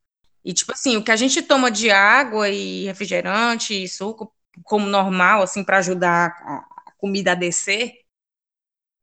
E, 0.44 0.52
tipo 0.54 0.72
assim, 0.72 0.96
o 0.96 1.04
que 1.04 1.10
a 1.10 1.16
gente 1.16 1.42
toma 1.42 1.70
de 1.70 1.90
água 1.90 2.48
e 2.48 2.84
refrigerante 2.86 3.74
e 3.84 3.88
suco 3.88 4.32
como 4.64 4.86
normal, 4.86 5.42
assim, 5.42 5.64
para 5.64 5.78
ajudar 5.78 6.28
a 6.28 6.92
comida 6.98 7.32
a 7.32 7.34
descer, 7.34 7.92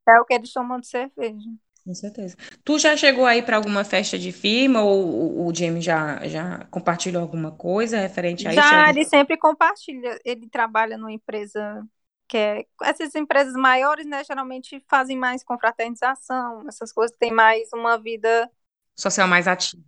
É 0.08 0.20
o 0.20 0.26
que 0.26 0.34
eles 0.34 0.52
tomam 0.54 0.80
de 0.80 0.88
cerveja. 0.88 1.50
com 1.86 1.94
certeza. 1.94 2.36
Tu 2.64 2.80
já 2.80 2.96
chegou 2.96 3.26
aí 3.26 3.42
para 3.42 3.58
alguma 3.58 3.84
festa 3.84 4.18
de 4.18 4.32
firma 4.32 4.82
ou 4.82 5.46
o, 5.48 5.54
Jamie 5.54 5.82
já, 5.82 6.26
já 6.28 6.66
compartilhou 6.72 7.22
alguma 7.22 7.52
coisa 7.52 8.00
referente 8.00 8.48
a 8.48 8.56
isso? 8.56 8.64
Já 8.66 8.90
ele 8.90 9.04
sempre 9.06 9.38
compartilha. 9.38 10.20
Ele 10.26 10.50
trabalha 10.50 10.98
numa 10.98 11.12
empresa 11.12 11.86
que 12.34 12.38
é. 12.38 12.66
Essas 12.82 13.14
empresas 13.14 13.54
maiores, 13.54 14.08
né, 14.08 14.24
geralmente 14.24 14.84
fazem 14.90 15.16
mais 15.16 15.44
confraternização, 15.44 16.68
essas 16.68 16.92
coisas, 16.92 17.16
tem 17.16 17.32
mais 17.32 17.72
uma 17.72 17.96
vida. 17.96 18.50
Social 18.96 19.28
mais 19.28 19.48
ativo. 19.48 19.84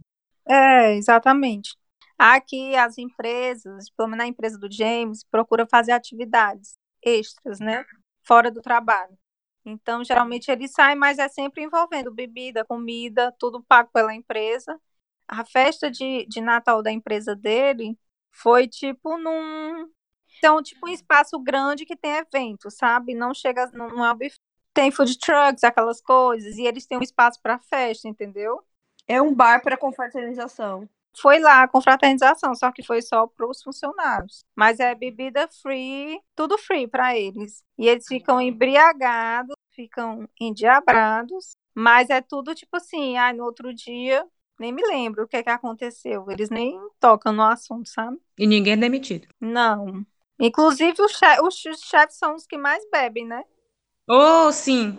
É, 0.48 0.94
exatamente. 0.96 1.76
Aqui 2.20 2.76
as 2.76 3.00
empresas, 3.00 3.90
pelo 3.90 4.10
menos 4.10 4.24
na 4.24 4.28
empresa 4.28 4.60
do 4.60 4.72
James, 4.72 5.24
procura 5.24 5.66
fazer 5.66 5.92
atividades 5.92 6.76
extras, 7.02 7.60
né? 7.60 7.84
Fora 8.24 8.52
do 8.52 8.62
trabalho. 8.62 9.18
Então, 9.66 10.04
geralmente 10.04 10.52
ele 10.52 10.68
sai, 10.68 10.94
mas 10.94 11.18
é 11.18 11.28
sempre 11.28 11.64
envolvendo 11.64 12.14
bebida, 12.14 12.64
comida, 12.64 13.34
tudo 13.40 13.64
pago 13.64 13.90
pela 13.92 14.14
empresa. 14.14 14.80
A 15.28 15.44
festa 15.44 15.90
de, 15.90 16.28
de 16.28 16.42
Natal 16.42 16.84
da 16.84 16.92
empresa 16.92 17.36
dele 17.36 17.98
foi 18.32 18.68
tipo 18.68 19.18
num. 19.18 19.90
Então, 20.38 20.62
tipo 20.62 20.88
um 20.88 20.92
espaço 20.92 21.40
grande 21.40 21.86
que 21.86 21.96
tem 21.96 22.12
evento, 22.18 22.70
sabe? 22.70 23.16
Não 23.16 23.34
chega. 23.34 23.70
Não, 23.74 23.88
não 23.90 24.06
é 24.06 24.12
um 24.12 24.18
buffet. 24.18 24.40
Tem 24.74 24.92
food 24.92 25.18
trucks, 25.18 25.64
aquelas 25.64 26.02
coisas, 26.02 26.58
e 26.58 26.64
eles 26.64 26.86
têm 26.86 26.98
um 26.98 27.02
espaço 27.02 27.40
para 27.42 27.58
festa, 27.58 28.10
entendeu? 28.10 28.62
É 29.08 29.22
um 29.22 29.34
bar 29.34 29.62
para 29.62 29.78
confraternização. 29.78 30.90
Foi 31.18 31.40
lá 31.40 31.64
a 31.64 31.68
confraternização, 31.68 32.54
só 32.56 32.72
que 32.72 32.84
foi 32.84 33.02
só 33.02 33.26
para 33.26 33.48
os 33.48 33.64
funcionários. 33.64 34.44
Mas 34.54 34.80
é 34.82 34.94
bebida 34.94 35.48
free, 35.62 36.20
tudo 36.36 36.58
free 36.58 36.88
para 36.88 37.18
eles. 37.18 37.64
E 37.78 37.88
eles 37.88 38.06
ficam 38.06 38.42
embriagados, 38.42 39.56
ficam 39.72 40.28
endiabrados, 40.40 41.56
mas 41.74 42.10
é 42.10 42.22
tudo 42.22 42.54
tipo 42.54 42.76
assim, 42.76 43.18
ah, 43.18 43.32
no 43.32 43.46
outro 43.46 43.74
dia, 43.74 44.26
nem 44.60 44.74
me 44.74 44.82
lembro 44.86 45.24
o 45.24 45.28
que 45.28 45.38
é 45.38 45.44
que 45.44 45.50
aconteceu. 45.50 46.30
Eles 46.30 46.50
nem 46.50 46.78
tocam 47.00 47.32
no 47.32 47.44
assunto, 47.44 47.88
sabe? 47.88 48.18
E 48.38 48.46
ninguém 48.46 48.74
é 48.74 48.78
demitido. 48.78 49.28
Não. 49.40 50.06
Inclusive, 50.40 51.02
os, 51.02 51.16
che 51.16 51.42
os 51.42 51.80
chefes 51.80 52.18
são 52.18 52.36
os 52.36 52.46
que 52.46 52.58
mais 52.58 52.84
bebem, 52.92 53.26
né? 53.26 53.44
Oh, 54.08 54.52
sim. 54.52 54.98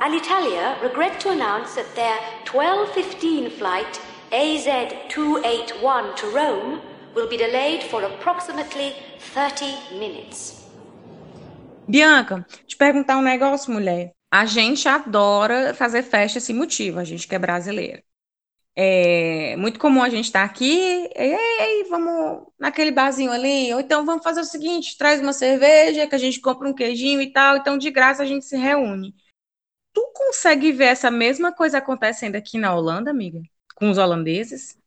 Alitalia 0.00 0.76
regret 0.82 1.20
to 1.20 1.28
announce 1.28 1.74
that 1.76 1.86
their 1.94 2.18
1215 2.44 3.50
flight 3.50 4.00
AZ281 4.32 6.16
to 6.16 6.26
Rome 6.30 6.80
will 7.14 7.28
be 7.28 7.36
delayed 7.36 7.84
for 7.84 8.02
approximately 8.02 8.94
30 9.18 9.98
minutes. 9.98 10.66
Bianca, 11.86 12.46
te 12.66 12.76
perguntar 12.76 13.18
um 13.18 13.22
negócio, 13.22 13.72
mulher. 13.72 14.12
A 14.30 14.46
gente 14.46 14.88
adora 14.88 15.74
fazer 15.74 16.02
festa 16.02 16.40
sem 16.40 16.56
motivo, 16.56 16.98
a 16.98 17.04
gente 17.04 17.28
que 17.28 17.34
é 17.34 17.38
brasileira. 17.38 18.02
É 18.74 19.54
muito 19.56 19.78
comum 19.78 20.02
a 20.02 20.08
gente 20.08 20.24
estar 20.24 20.44
aqui, 20.44 20.64
ei, 21.14 21.34
ei, 21.60 21.84
vamos 21.90 22.46
naquele 22.58 22.90
barzinho 22.90 23.30
ali, 23.30 23.72
ou 23.74 23.80
então 23.80 24.06
vamos 24.06 24.24
fazer 24.24 24.40
o 24.40 24.44
seguinte, 24.44 24.96
traz 24.96 25.20
uma 25.20 25.34
cerveja, 25.34 26.06
que 26.06 26.14
a 26.14 26.18
gente 26.18 26.40
compra 26.40 26.66
um 26.66 26.72
queijinho 26.74 27.20
e 27.20 27.30
tal, 27.30 27.58
então 27.58 27.76
de 27.76 27.90
graça 27.90 28.22
a 28.22 28.26
gente 28.26 28.46
se 28.46 28.56
reúne. 28.56 29.14
Tu 29.92 30.02
consegue 30.14 30.72
ver 30.72 30.86
essa 30.86 31.10
mesma 31.10 31.52
coisa 31.52 31.78
acontecendo 31.78 32.36
aqui 32.36 32.56
na 32.56 32.74
Holanda, 32.74 33.10
amiga? 33.10 33.42
Com 33.74 33.90
os 33.90 33.98
holandeses? 33.98 34.78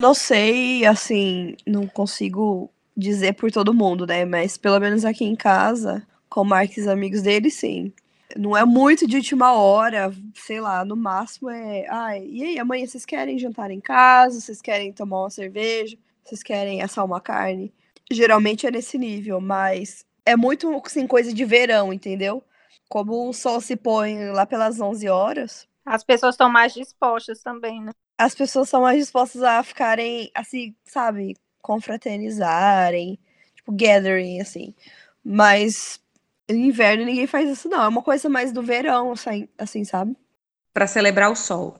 Não 0.00 0.14
sei, 0.14 0.86
assim, 0.86 1.54
não 1.66 1.86
consigo 1.86 2.70
dizer 2.96 3.34
por 3.34 3.52
todo 3.52 3.74
mundo, 3.74 4.06
né? 4.06 4.24
Mas 4.24 4.56
pelo 4.56 4.80
menos 4.80 5.04
aqui 5.04 5.24
em 5.24 5.36
casa, 5.36 6.06
com 6.30 6.40
o 6.40 6.62
e 6.62 6.88
amigos 6.88 7.22
dele, 7.22 7.50
sim. 7.50 7.92
Não 8.36 8.56
é 8.56 8.64
muito 8.64 9.06
de 9.06 9.16
última 9.16 9.52
hora, 9.54 10.12
sei 10.34 10.60
lá, 10.60 10.84
no 10.84 10.96
máximo 10.96 11.50
é. 11.50 11.86
Ai, 11.88 12.24
e 12.26 12.42
aí, 12.44 12.58
amanhã 12.58 12.86
vocês 12.86 13.04
querem 13.04 13.38
jantar 13.38 13.70
em 13.70 13.80
casa? 13.80 14.40
Vocês 14.40 14.60
querem 14.62 14.92
tomar 14.92 15.22
uma 15.22 15.30
cerveja? 15.30 15.96
Vocês 16.24 16.42
querem 16.42 16.82
assar 16.82 17.04
uma 17.04 17.20
carne? 17.20 17.72
Geralmente 18.10 18.66
é 18.66 18.70
nesse 18.70 18.98
nível, 18.98 19.40
mas 19.40 20.04
é 20.24 20.36
muito 20.36 20.80
assim, 20.84 21.06
coisa 21.06 21.32
de 21.32 21.44
verão, 21.44 21.92
entendeu? 21.92 22.42
Como 22.88 23.28
o 23.28 23.32
sol 23.32 23.60
se 23.60 23.76
põe 23.76 24.30
lá 24.30 24.46
pelas 24.46 24.80
11 24.80 25.08
horas, 25.08 25.68
As 25.84 26.04
pessoas 26.04 26.34
estão 26.34 26.50
mais 26.50 26.74
dispostas 26.74 27.42
também, 27.42 27.80
né? 27.82 27.92
as 28.18 28.34
pessoas 28.34 28.68
são 28.68 28.82
mais 28.82 28.98
dispostas 28.98 29.42
a 29.42 29.62
ficarem, 29.62 30.30
assim, 30.34 30.74
sabe, 30.84 31.36
confraternizarem, 31.60 33.18
tipo, 33.56 33.72
gathering, 33.72 34.40
assim. 34.40 34.74
Mas 35.24 36.00
inverno 36.50 37.04
ninguém 37.04 37.26
faz 37.26 37.48
isso, 37.48 37.68
não. 37.68 37.82
É 37.82 37.88
uma 37.88 38.02
coisa 38.02 38.28
mais 38.28 38.52
do 38.52 38.62
verão, 38.62 39.12
assim, 39.12 39.48
assim, 39.58 39.84
sabe? 39.84 40.16
Pra 40.72 40.86
celebrar 40.86 41.30
o 41.30 41.36
sol. 41.36 41.78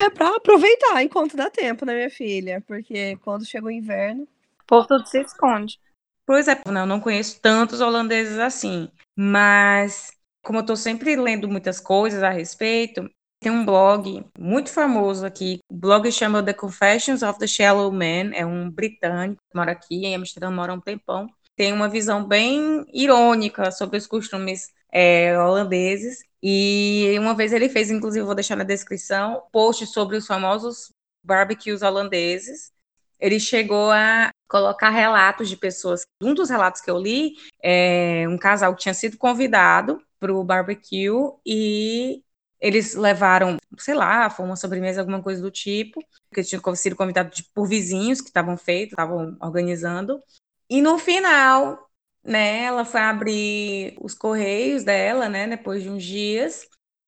É 0.00 0.10
pra 0.10 0.36
aproveitar 0.36 1.02
enquanto 1.02 1.36
dá 1.36 1.50
tempo, 1.50 1.84
né, 1.84 1.94
minha 1.94 2.10
filha? 2.10 2.62
Porque 2.66 3.16
quando 3.18 3.46
chega 3.46 3.66
o 3.66 3.70
inverno. 3.70 4.24
O 4.62 4.66
povo 4.66 4.86
tudo 4.86 5.06
se 5.06 5.20
esconde. 5.20 5.80
Pois 6.26 6.48
é, 6.48 6.60
não, 6.66 6.80
eu 6.80 6.86
não 6.86 7.00
conheço 7.00 7.40
tantos 7.40 7.80
holandeses 7.80 8.38
assim, 8.38 8.90
mas 9.16 10.10
como 10.44 10.58
eu 10.58 10.62
estou 10.62 10.76
sempre 10.76 11.14
lendo 11.16 11.48
muitas 11.48 11.80
coisas 11.80 12.22
a 12.22 12.30
respeito, 12.30 13.08
tem 13.40 13.52
um 13.52 13.64
blog 13.64 14.24
muito 14.38 14.70
famoso 14.70 15.24
aqui, 15.24 15.58
o 15.70 15.74
blog 15.74 16.10
chama 16.10 16.42
The 16.42 16.52
Confessions 16.52 17.22
of 17.22 17.38
the 17.38 17.46
Shallow 17.46 17.92
Man, 17.92 18.34
é 18.34 18.44
um 18.44 18.68
britânico 18.70 19.40
que 19.48 19.56
mora 19.56 19.72
aqui 19.72 20.04
em 20.04 20.16
Amsterdã, 20.16 20.50
mora 20.50 20.72
há 20.72 20.74
um 20.74 20.80
tempão, 20.80 21.28
tem 21.56 21.72
uma 21.72 21.88
visão 21.88 22.24
bem 22.24 22.84
irônica 22.92 23.70
sobre 23.70 23.96
os 23.96 24.06
costumes 24.06 24.68
é, 24.92 25.38
holandeses, 25.38 26.22
e 26.42 27.16
uma 27.18 27.34
vez 27.34 27.52
ele 27.52 27.68
fez, 27.68 27.90
inclusive 27.90 28.24
vou 28.24 28.34
deixar 28.34 28.56
na 28.56 28.64
descrição, 28.64 29.42
post 29.50 29.86
sobre 29.86 30.16
os 30.16 30.26
famosos 30.26 30.92
barbecues 31.24 31.82
holandeses, 31.82 32.70
ele 33.18 33.40
chegou 33.40 33.90
a 33.90 34.30
colocar 34.48 34.90
relatos 34.90 35.48
de 35.48 35.56
pessoas. 35.56 36.06
Um 36.22 36.34
dos 36.34 36.50
relatos 36.50 36.80
que 36.80 36.90
eu 36.90 36.98
li 36.98 37.34
é 37.62 38.26
um 38.28 38.38
casal 38.38 38.74
que 38.74 38.82
tinha 38.82 38.94
sido 38.94 39.16
convidado 39.16 40.00
para 40.20 40.32
o 40.32 40.44
barbecue 40.44 41.10
e 41.44 42.22
eles 42.60 42.94
levaram, 42.94 43.56
sei 43.78 43.94
lá, 43.94 44.30
foi 44.30 44.44
uma 44.46 44.56
sobremesa, 44.56 45.00
alguma 45.00 45.22
coisa 45.22 45.42
do 45.42 45.50
tipo, 45.50 46.00
que 46.32 46.42
tinham 46.42 46.62
sido 46.74 46.96
convidados 46.96 47.40
por 47.40 47.66
vizinhos 47.66 48.20
que 48.20 48.28
estavam 48.28 48.56
feitos, 48.56 48.92
estavam 48.92 49.36
organizando. 49.40 50.22
E 50.68 50.82
no 50.82 50.98
final, 50.98 51.88
né, 52.24 52.64
ela 52.64 52.84
foi 52.84 53.00
abrir 53.00 53.96
os 54.00 54.14
correios 54.14 54.84
dela, 54.84 55.28
né, 55.28 55.46
depois 55.46 55.82
de 55.82 55.88
uns 55.88 56.02
dias, 56.02 56.66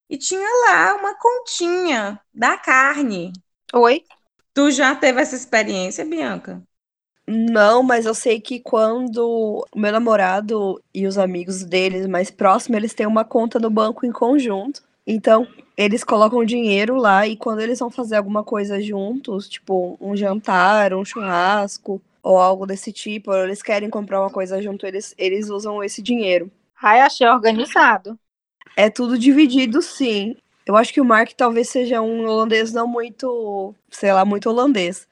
e 0.08 0.16
tinha 0.16 0.48
lá 0.66 0.94
uma 0.94 1.14
continha 1.18 2.20
da 2.32 2.56
carne. 2.56 3.32
Oi? 3.74 4.04
Tu 4.54 4.70
já 4.70 4.94
teve 4.94 5.20
essa 5.20 5.36
experiência, 5.36 6.04
Bianca? 6.04 6.62
Não, 7.26 7.82
mas 7.82 8.06
eu 8.06 8.14
sei 8.14 8.40
que 8.40 8.58
quando 8.58 9.66
o 9.72 9.78
meu 9.78 9.92
namorado 9.92 10.82
e 10.94 11.06
os 11.06 11.18
amigos 11.18 11.62
deles 11.62 12.06
mais 12.06 12.30
próximos, 12.30 12.78
eles 12.78 12.94
têm 12.94 13.06
uma 13.06 13.24
conta 13.24 13.58
no 13.58 13.68
banco 13.68 14.06
em 14.06 14.10
conjunto. 14.10 14.82
Então, 15.06 15.46
eles 15.76 16.02
colocam 16.02 16.44
dinheiro 16.44 16.96
lá 16.96 17.26
e 17.26 17.36
quando 17.36 17.60
eles 17.60 17.78
vão 17.78 17.90
fazer 17.90 18.16
alguma 18.16 18.42
coisa 18.42 18.80
juntos, 18.80 19.48
tipo 19.48 19.98
um 20.00 20.16
jantar, 20.16 20.94
um 20.94 21.04
churrasco 21.04 22.00
ou 22.22 22.38
algo 22.38 22.66
desse 22.66 22.92
tipo, 22.92 23.30
ou 23.30 23.44
eles 23.44 23.62
querem 23.62 23.90
comprar 23.90 24.20
uma 24.20 24.30
coisa 24.30 24.60
junto, 24.60 24.86
eles, 24.86 25.14
eles 25.18 25.48
usam 25.50 25.82
esse 25.82 26.02
dinheiro. 26.02 26.50
Ai, 26.80 27.00
achei 27.00 27.26
organizado. 27.26 28.18
É 28.76 28.88
tudo 28.88 29.18
dividido, 29.18 29.82
sim. 29.82 30.36
Eu 30.64 30.76
acho 30.76 30.92
que 30.92 31.00
o 31.00 31.04
Mark 31.04 31.32
talvez 31.32 31.68
seja 31.68 32.00
um 32.00 32.26
holandês 32.26 32.72
não 32.72 32.86
muito, 32.86 33.74
sei 33.90 34.12
lá, 34.12 34.24
muito 34.24 34.48
holandês. 34.50 35.08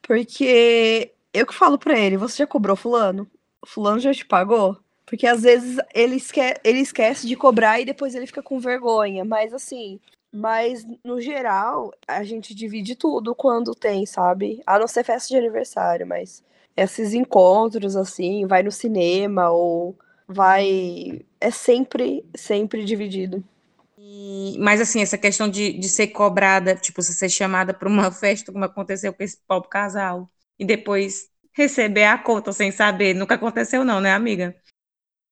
Porque 0.00 1.12
eu 1.34 1.46
que 1.46 1.54
falo 1.54 1.78
pra 1.78 1.98
ele, 1.98 2.16
você 2.16 2.38
já 2.38 2.46
cobrou 2.46 2.76
fulano? 2.76 3.28
Fulano 3.66 4.00
já 4.00 4.12
te 4.14 4.24
pagou? 4.24 4.78
Porque 5.04 5.26
às 5.26 5.42
vezes 5.42 5.78
ele, 5.94 6.16
esque 6.16 6.40
ele 6.64 6.80
esquece 6.80 7.26
de 7.26 7.36
cobrar 7.36 7.80
e 7.80 7.84
depois 7.84 8.14
ele 8.14 8.26
fica 8.26 8.42
com 8.42 8.58
vergonha. 8.58 9.24
Mas 9.24 9.52
assim, 9.52 10.00
mas 10.32 10.84
no 11.04 11.20
geral, 11.20 11.92
a 12.08 12.24
gente 12.24 12.54
divide 12.54 12.96
tudo 12.96 13.34
quando 13.34 13.74
tem, 13.74 14.06
sabe? 14.06 14.62
A 14.66 14.78
não 14.78 14.88
ser 14.88 15.04
festa 15.04 15.28
de 15.28 15.36
aniversário, 15.36 16.06
mas 16.06 16.42
esses 16.76 17.14
encontros, 17.14 17.96
assim, 17.96 18.46
vai 18.46 18.62
no 18.62 18.72
cinema 18.72 19.50
ou 19.50 19.96
vai. 20.26 21.20
É 21.40 21.50
sempre, 21.50 22.24
sempre 22.36 22.84
dividido. 22.84 23.44
E- 23.96 24.56
mas 24.58 24.80
assim, 24.80 25.00
essa 25.02 25.18
questão 25.18 25.48
de, 25.48 25.72
de 25.78 25.88
ser 25.88 26.08
cobrada, 26.08 26.74
tipo, 26.76 27.02
você 27.02 27.12
ser 27.12 27.28
chamada 27.28 27.74
para 27.74 27.88
uma 27.88 28.10
festa, 28.12 28.52
como 28.52 28.64
aconteceu 28.64 29.12
com 29.14 29.22
esse 29.22 29.38
pobre 29.46 29.68
casal, 29.68 30.30
e 30.58 30.64
depois 30.64 31.28
receber 31.54 32.04
a 32.04 32.18
conta 32.18 32.52
sem 32.52 32.70
saber, 32.72 33.14
nunca 33.14 33.34
aconteceu 33.34 33.84
não, 33.84 34.00
né, 34.00 34.12
amiga? 34.12 34.56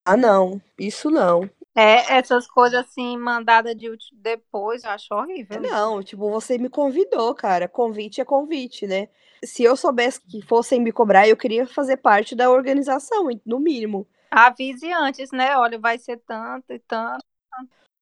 Ah, 0.04 0.16
não, 0.16 0.60
isso 0.78 1.10
não. 1.10 1.48
É, 1.74 2.14
essas 2.18 2.46
coisas 2.46 2.80
assim, 2.80 3.16
mandada 3.16 3.74
de 3.74 3.88
depois, 4.12 4.84
eu 4.84 4.90
acho 4.90 5.14
horrível. 5.14 5.60
Não, 5.60 6.02
tipo, 6.02 6.28
você 6.30 6.58
me 6.58 6.68
convidou, 6.68 7.34
cara. 7.34 7.68
Convite 7.68 8.20
é 8.20 8.24
convite, 8.24 8.86
né? 8.86 9.08
Se 9.44 9.62
eu 9.62 9.76
soubesse 9.76 10.20
que 10.20 10.42
fossem 10.42 10.80
me 10.80 10.92
cobrar, 10.92 11.26
eu 11.28 11.36
queria 11.36 11.66
fazer 11.66 11.96
parte 11.96 12.34
da 12.34 12.50
organização, 12.50 13.28
no 13.46 13.58
mínimo. 13.58 14.06
Avise 14.30 14.92
antes, 14.92 15.30
né? 15.32 15.56
Olha, 15.56 15.78
vai 15.78 15.98
ser 15.98 16.18
tanto 16.26 16.72
e 16.72 16.78
tanto. 16.80 17.24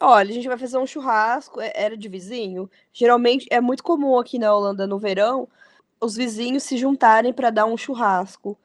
Olha, 0.00 0.30
a 0.30 0.32
gente 0.32 0.48
vai 0.48 0.56
fazer 0.58 0.78
um 0.78 0.86
churrasco, 0.86 1.60
é- 1.60 1.72
era 1.74 1.96
de 1.96 2.08
vizinho. 2.08 2.70
Geralmente 2.92 3.46
é 3.50 3.60
muito 3.60 3.82
comum 3.82 4.18
aqui 4.18 4.38
na 4.38 4.54
Holanda 4.54 4.86
no 4.86 4.98
verão 4.98 5.48
os 6.02 6.16
vizinhos 6.16 6.64
se 6.64 6.78
juntarem 6.78 7.32
para 7.34 7.50
dar 7.50 7.66
um 7.66 7.76
churrasco. 7.76 8.58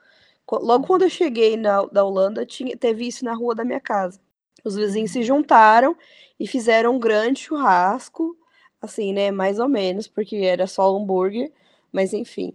Co- 0.45 0.59
Logo 0.59 0.87
quando 0.87 1.03
eu 1.03 1.09
cheguei 1.11 1.57
na 1.57 1.83
da 1.87 2.03
Holanda, 2.05 2.45
tinha, 2.45 2.77
teve 2.77 3.07
isso 3.07 3.25
na 3.25 3.35
rua 3.35 3.55
da 3.55 3.65
minha 3.65 3.81
casa. 3.81 4.21
Os 4.63 4.75
vizinhos 4.75 5.11
se 5.11 5.23
juntaram 5.23 5.95
e 6.39 6.47
fizeram 6.47 6.95
um 6.95 6.99
grande 6.99 7.41
churrasco, 7.41 8.37
assim, 8.81 9.13
né? 9.13 9.31
Mais 9.31 9.59
ou 9.59 9.67
menos, 9.67 10.07
porque 10.07 10.37
era 10.37 10.67
só 10.67 10.95
hambúrguer, 10.95 11.51
mas 11.91 12.13
enfim. 12.13 12.53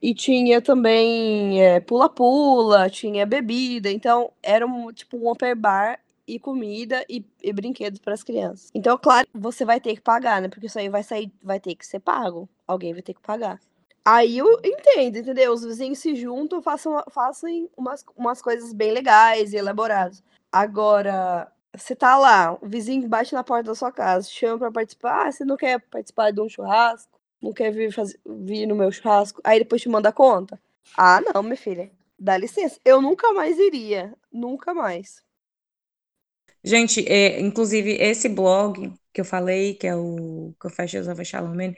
E 0.00 0.14
tinha 0.14 0.62
também 0.62 1.62
é, 1.62 1.80
pula-pula, 1.80 2.88
tinha 2.88 3.26
bebida, 3.26 3.90
então 3.90 4.30
era 4.42 4.64
um, 4.64 4.92
tipo 4.92 5.16
um 5.16 5.28
open 5.28 5.56
bar 5.56 5.98
e 6.26 6.38
comida 6.38 7.04
e, 7.08 7.24
e 7.42 7.52
brinquedos 7.52 7.98
para 7.98 8.14
as 8.14 8.22
crianças. 8.22 8.70
Então, 8.74 8.96
claro, 8.98 9.26
você 9.34 9.64
vai 9.64 9.80
ter 9.80 9.94
que 9.94 10.00
pagar, 10.00 10.40
né? 10.40 10.48
Porque 10.48 10.66
isso 10.66 10.78
aí 10.78 10.88
vai 10.88 11.02
sair, 11.02 11.32
vai 11.42 11.58
ter 11.58 11.74
que 11.74 11.86
ser 11.86 12.00
pago. 12.00 12.48
Alguém 12.66 12.92
vai 12.92 13.02
ter 13.02 13.14
que 13.14 13.20
pagar. 13.20 13.58
Aí 14.04 14.38
eu 14.38 14.60
entendo, 14.64 15.18
entendeu? 15.18 15.52
Os 15.52 15.64
vizinhos 15.64 15.98
se 15.98 16.14
juntam, 16.14 16.62
façam, 16.62 17.02
façam 17.10 17.68
umas, 17.76 18.04
umas 18.16 18.40
coisas 18.40 18.72
bem 18.72 18.92
legais 18.92 19.52
e 19.52 19.56
elaboradas. 19.56 20.22
Agora, 20.52 21.50
você 21.76 21.94
tá 21.94 22.16
lá, 22.18 22.54
o 22.62 22.66
vizinho 22.68 23.08
bate 23.08 23.34
na 23.34 23.44
porta 23.44 23.64
da 23.70 23.74
sua 23.74 23.92
casa, 23.92 24.28
chama 24.30 24.58
pra 24.58 24.72
participar. 24.72 25.26
Ah, 25.28 25.32
você 25.32 25.44
não 25.44 25.56
quer 25.56 25.80
participar 25.80 26.30
de 26.32 26.40
um 26.40 26.48
churrasco? 26.48 27.18
Não 27.42 27.52
quer 27.52 27.70
vir, 27.70 27.92
fazer, 27.92 28.18
vir 28.26 28.66
no 28.66 28.74
meu 28.74 28.90
churrasco? 28.90 29.40
Aí 29.44 29.58
depois 29.60 29.82
te 29.82 29.88
manda 29.88 30.08
a 30.08 30.12
conta? 30.12 30.60
Ah, 30.96 31.20
não, 31.20 31.42
minha 31.42 31.56
filha. 31.56 31.90
Dá 32.18 32.36
licença. 32.36 32.80
Eu 32.84 33.00
nunca 33.02 33.32
mais 33.32 33.58
iria. 33.58 34.14
Nunca 34.32 34.74
mais. 34.74 35.22
Gente, 36.64 37.06
é, 37.08 37.40
inclusive 37.40 37.92
esse 38.00 38.28
blog 38.28 38.92
que 39.12 39.20
eu 39.20 39.24
falei, 39.24 39.74
que 39.74 39.86
é 39.86 39.94
o 39.96 40.54
Confessions 40.58 41.06
of 41.08 41.20
a 41.20 41.24
Shallow 41.24 41.54
Man, 41.54 41.72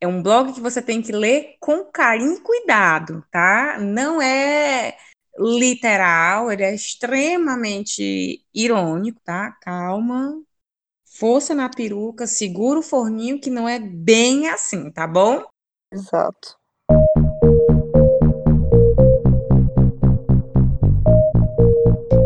é 0.00 0.06
um 0.08 0.22
blog 0.22 0.52
que 0.52 0.60
você 0.60 0.82
tem 0.82 1.00
que 1.02 1.12
ler 1.12 1.56
com 1.60 1.84
carinho 1.86 2.34
e 2.36 2.40
cuidado, 2.40 3.24
tá? 3.30 3.78
Não 3.80 4.20
é 4.20 4.96
literal, 5.38 6.50
ele 6.50 6.62
é 6.62 6.74
extremamente 6.74 8.44
irônico, 8.54 9.20
tá? 9.24 9.52
Calma, 9.62 10.34
força 11.04 11.54
na 11.54 11.68
peruca, 11.68 12.26
segura 12.26 12.78
o 12.78 12.82
forninho 12.82 13.40
que 13.40 13.50
não 13.50 13.68
é 13.68 13.78
bem 13.78 14.48
assim, 14.48 14.90
tá 14.90 15.06
bom? 15.06 15.44
Exato. 15.92 16.56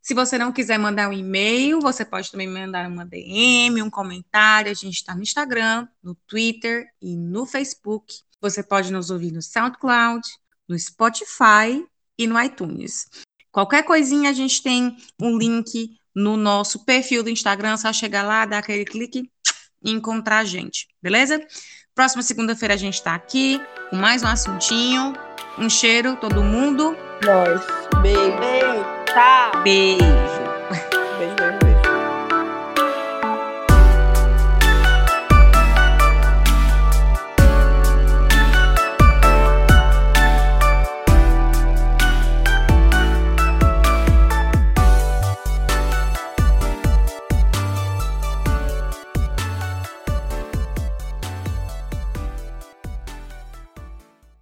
Se 0.00 0.14
você 0.14 0.38
não 0.38 0.50
quiser 0.50 0.78
mandar 0.78 1.10
um 1.10 1.12
e-mail, 1.12 1.78
você 1.78 2.02
pode 2.02 2.30
também 2.30 2.48
mandar 2.48 2.88
uma 2.88 3.04
DM, 3.04 3.82
um 3.82 3.90
comentário. 3.90 4.70
A 4.70 4.74
gente 4.74 4.94
está 4.94 5.14
no 5.14 5.20
Instagram, 5.20 5.86
no 6.02 6.14
Twitter 6.26 6.86
e 7.02 7.14
no 7.14 7.44
Facebook. 7.44 8.14
Você 8.40 8.62
pode 8.62 8.90
nos 8.90 9.10
ouvir 9.10 9.30
no 9.30 9.42
SoundCloud, 9.42 10.26
no 10.66 10.78
Spotify 10.78 11.86
e 12.16 12.26
no 12.26 12.42
iTunes. 12.42 13.10
Qualquer 13.50 13.82
coisinha, 13.82 14.30
a 14.30 14.32
gente 14.32 14.62
tem 14.62 14.96
um 15.20 15.36
link 15.36 15.98
no 16.14 16.38
nosso 16.38 16.86
perfil 16.86 17.22
do 17.22 17.28
Instagram, 17.28 17.76
só 17.76 17.92
chegar 17.92 18.22
lá, 18.22 18.46
dar 18.46 18.60
aquele 18.60 18.86
clique 18.86 19.30
e 19.84 19.90
encontrar 19.90 20.38
a 20.38 20.44
gente, 20.44 20.88
beleza? 21.02 21.44
Próxima 21.94 22.22
segunda-feira 22.22 22.72
a 22.72 22.76
gente 22.76 22.94
está 22.94 23.14
aqui 23.14 23.60
com 23.90 23.96
mais 23.96 24.22
um 24.22 24.26
assuntinho. 24.26 25.12
Um 25.58 25.68
cheiro, 25.68 26.16
todo 26.16 26.42
mundo. 26.42 26.96
Nós. 27.22 27.60
Beijo. 28.00 28.38
Beijo. 28.38 29.62
Beijo, 29.62 29.62
beijo. 29.62 30.41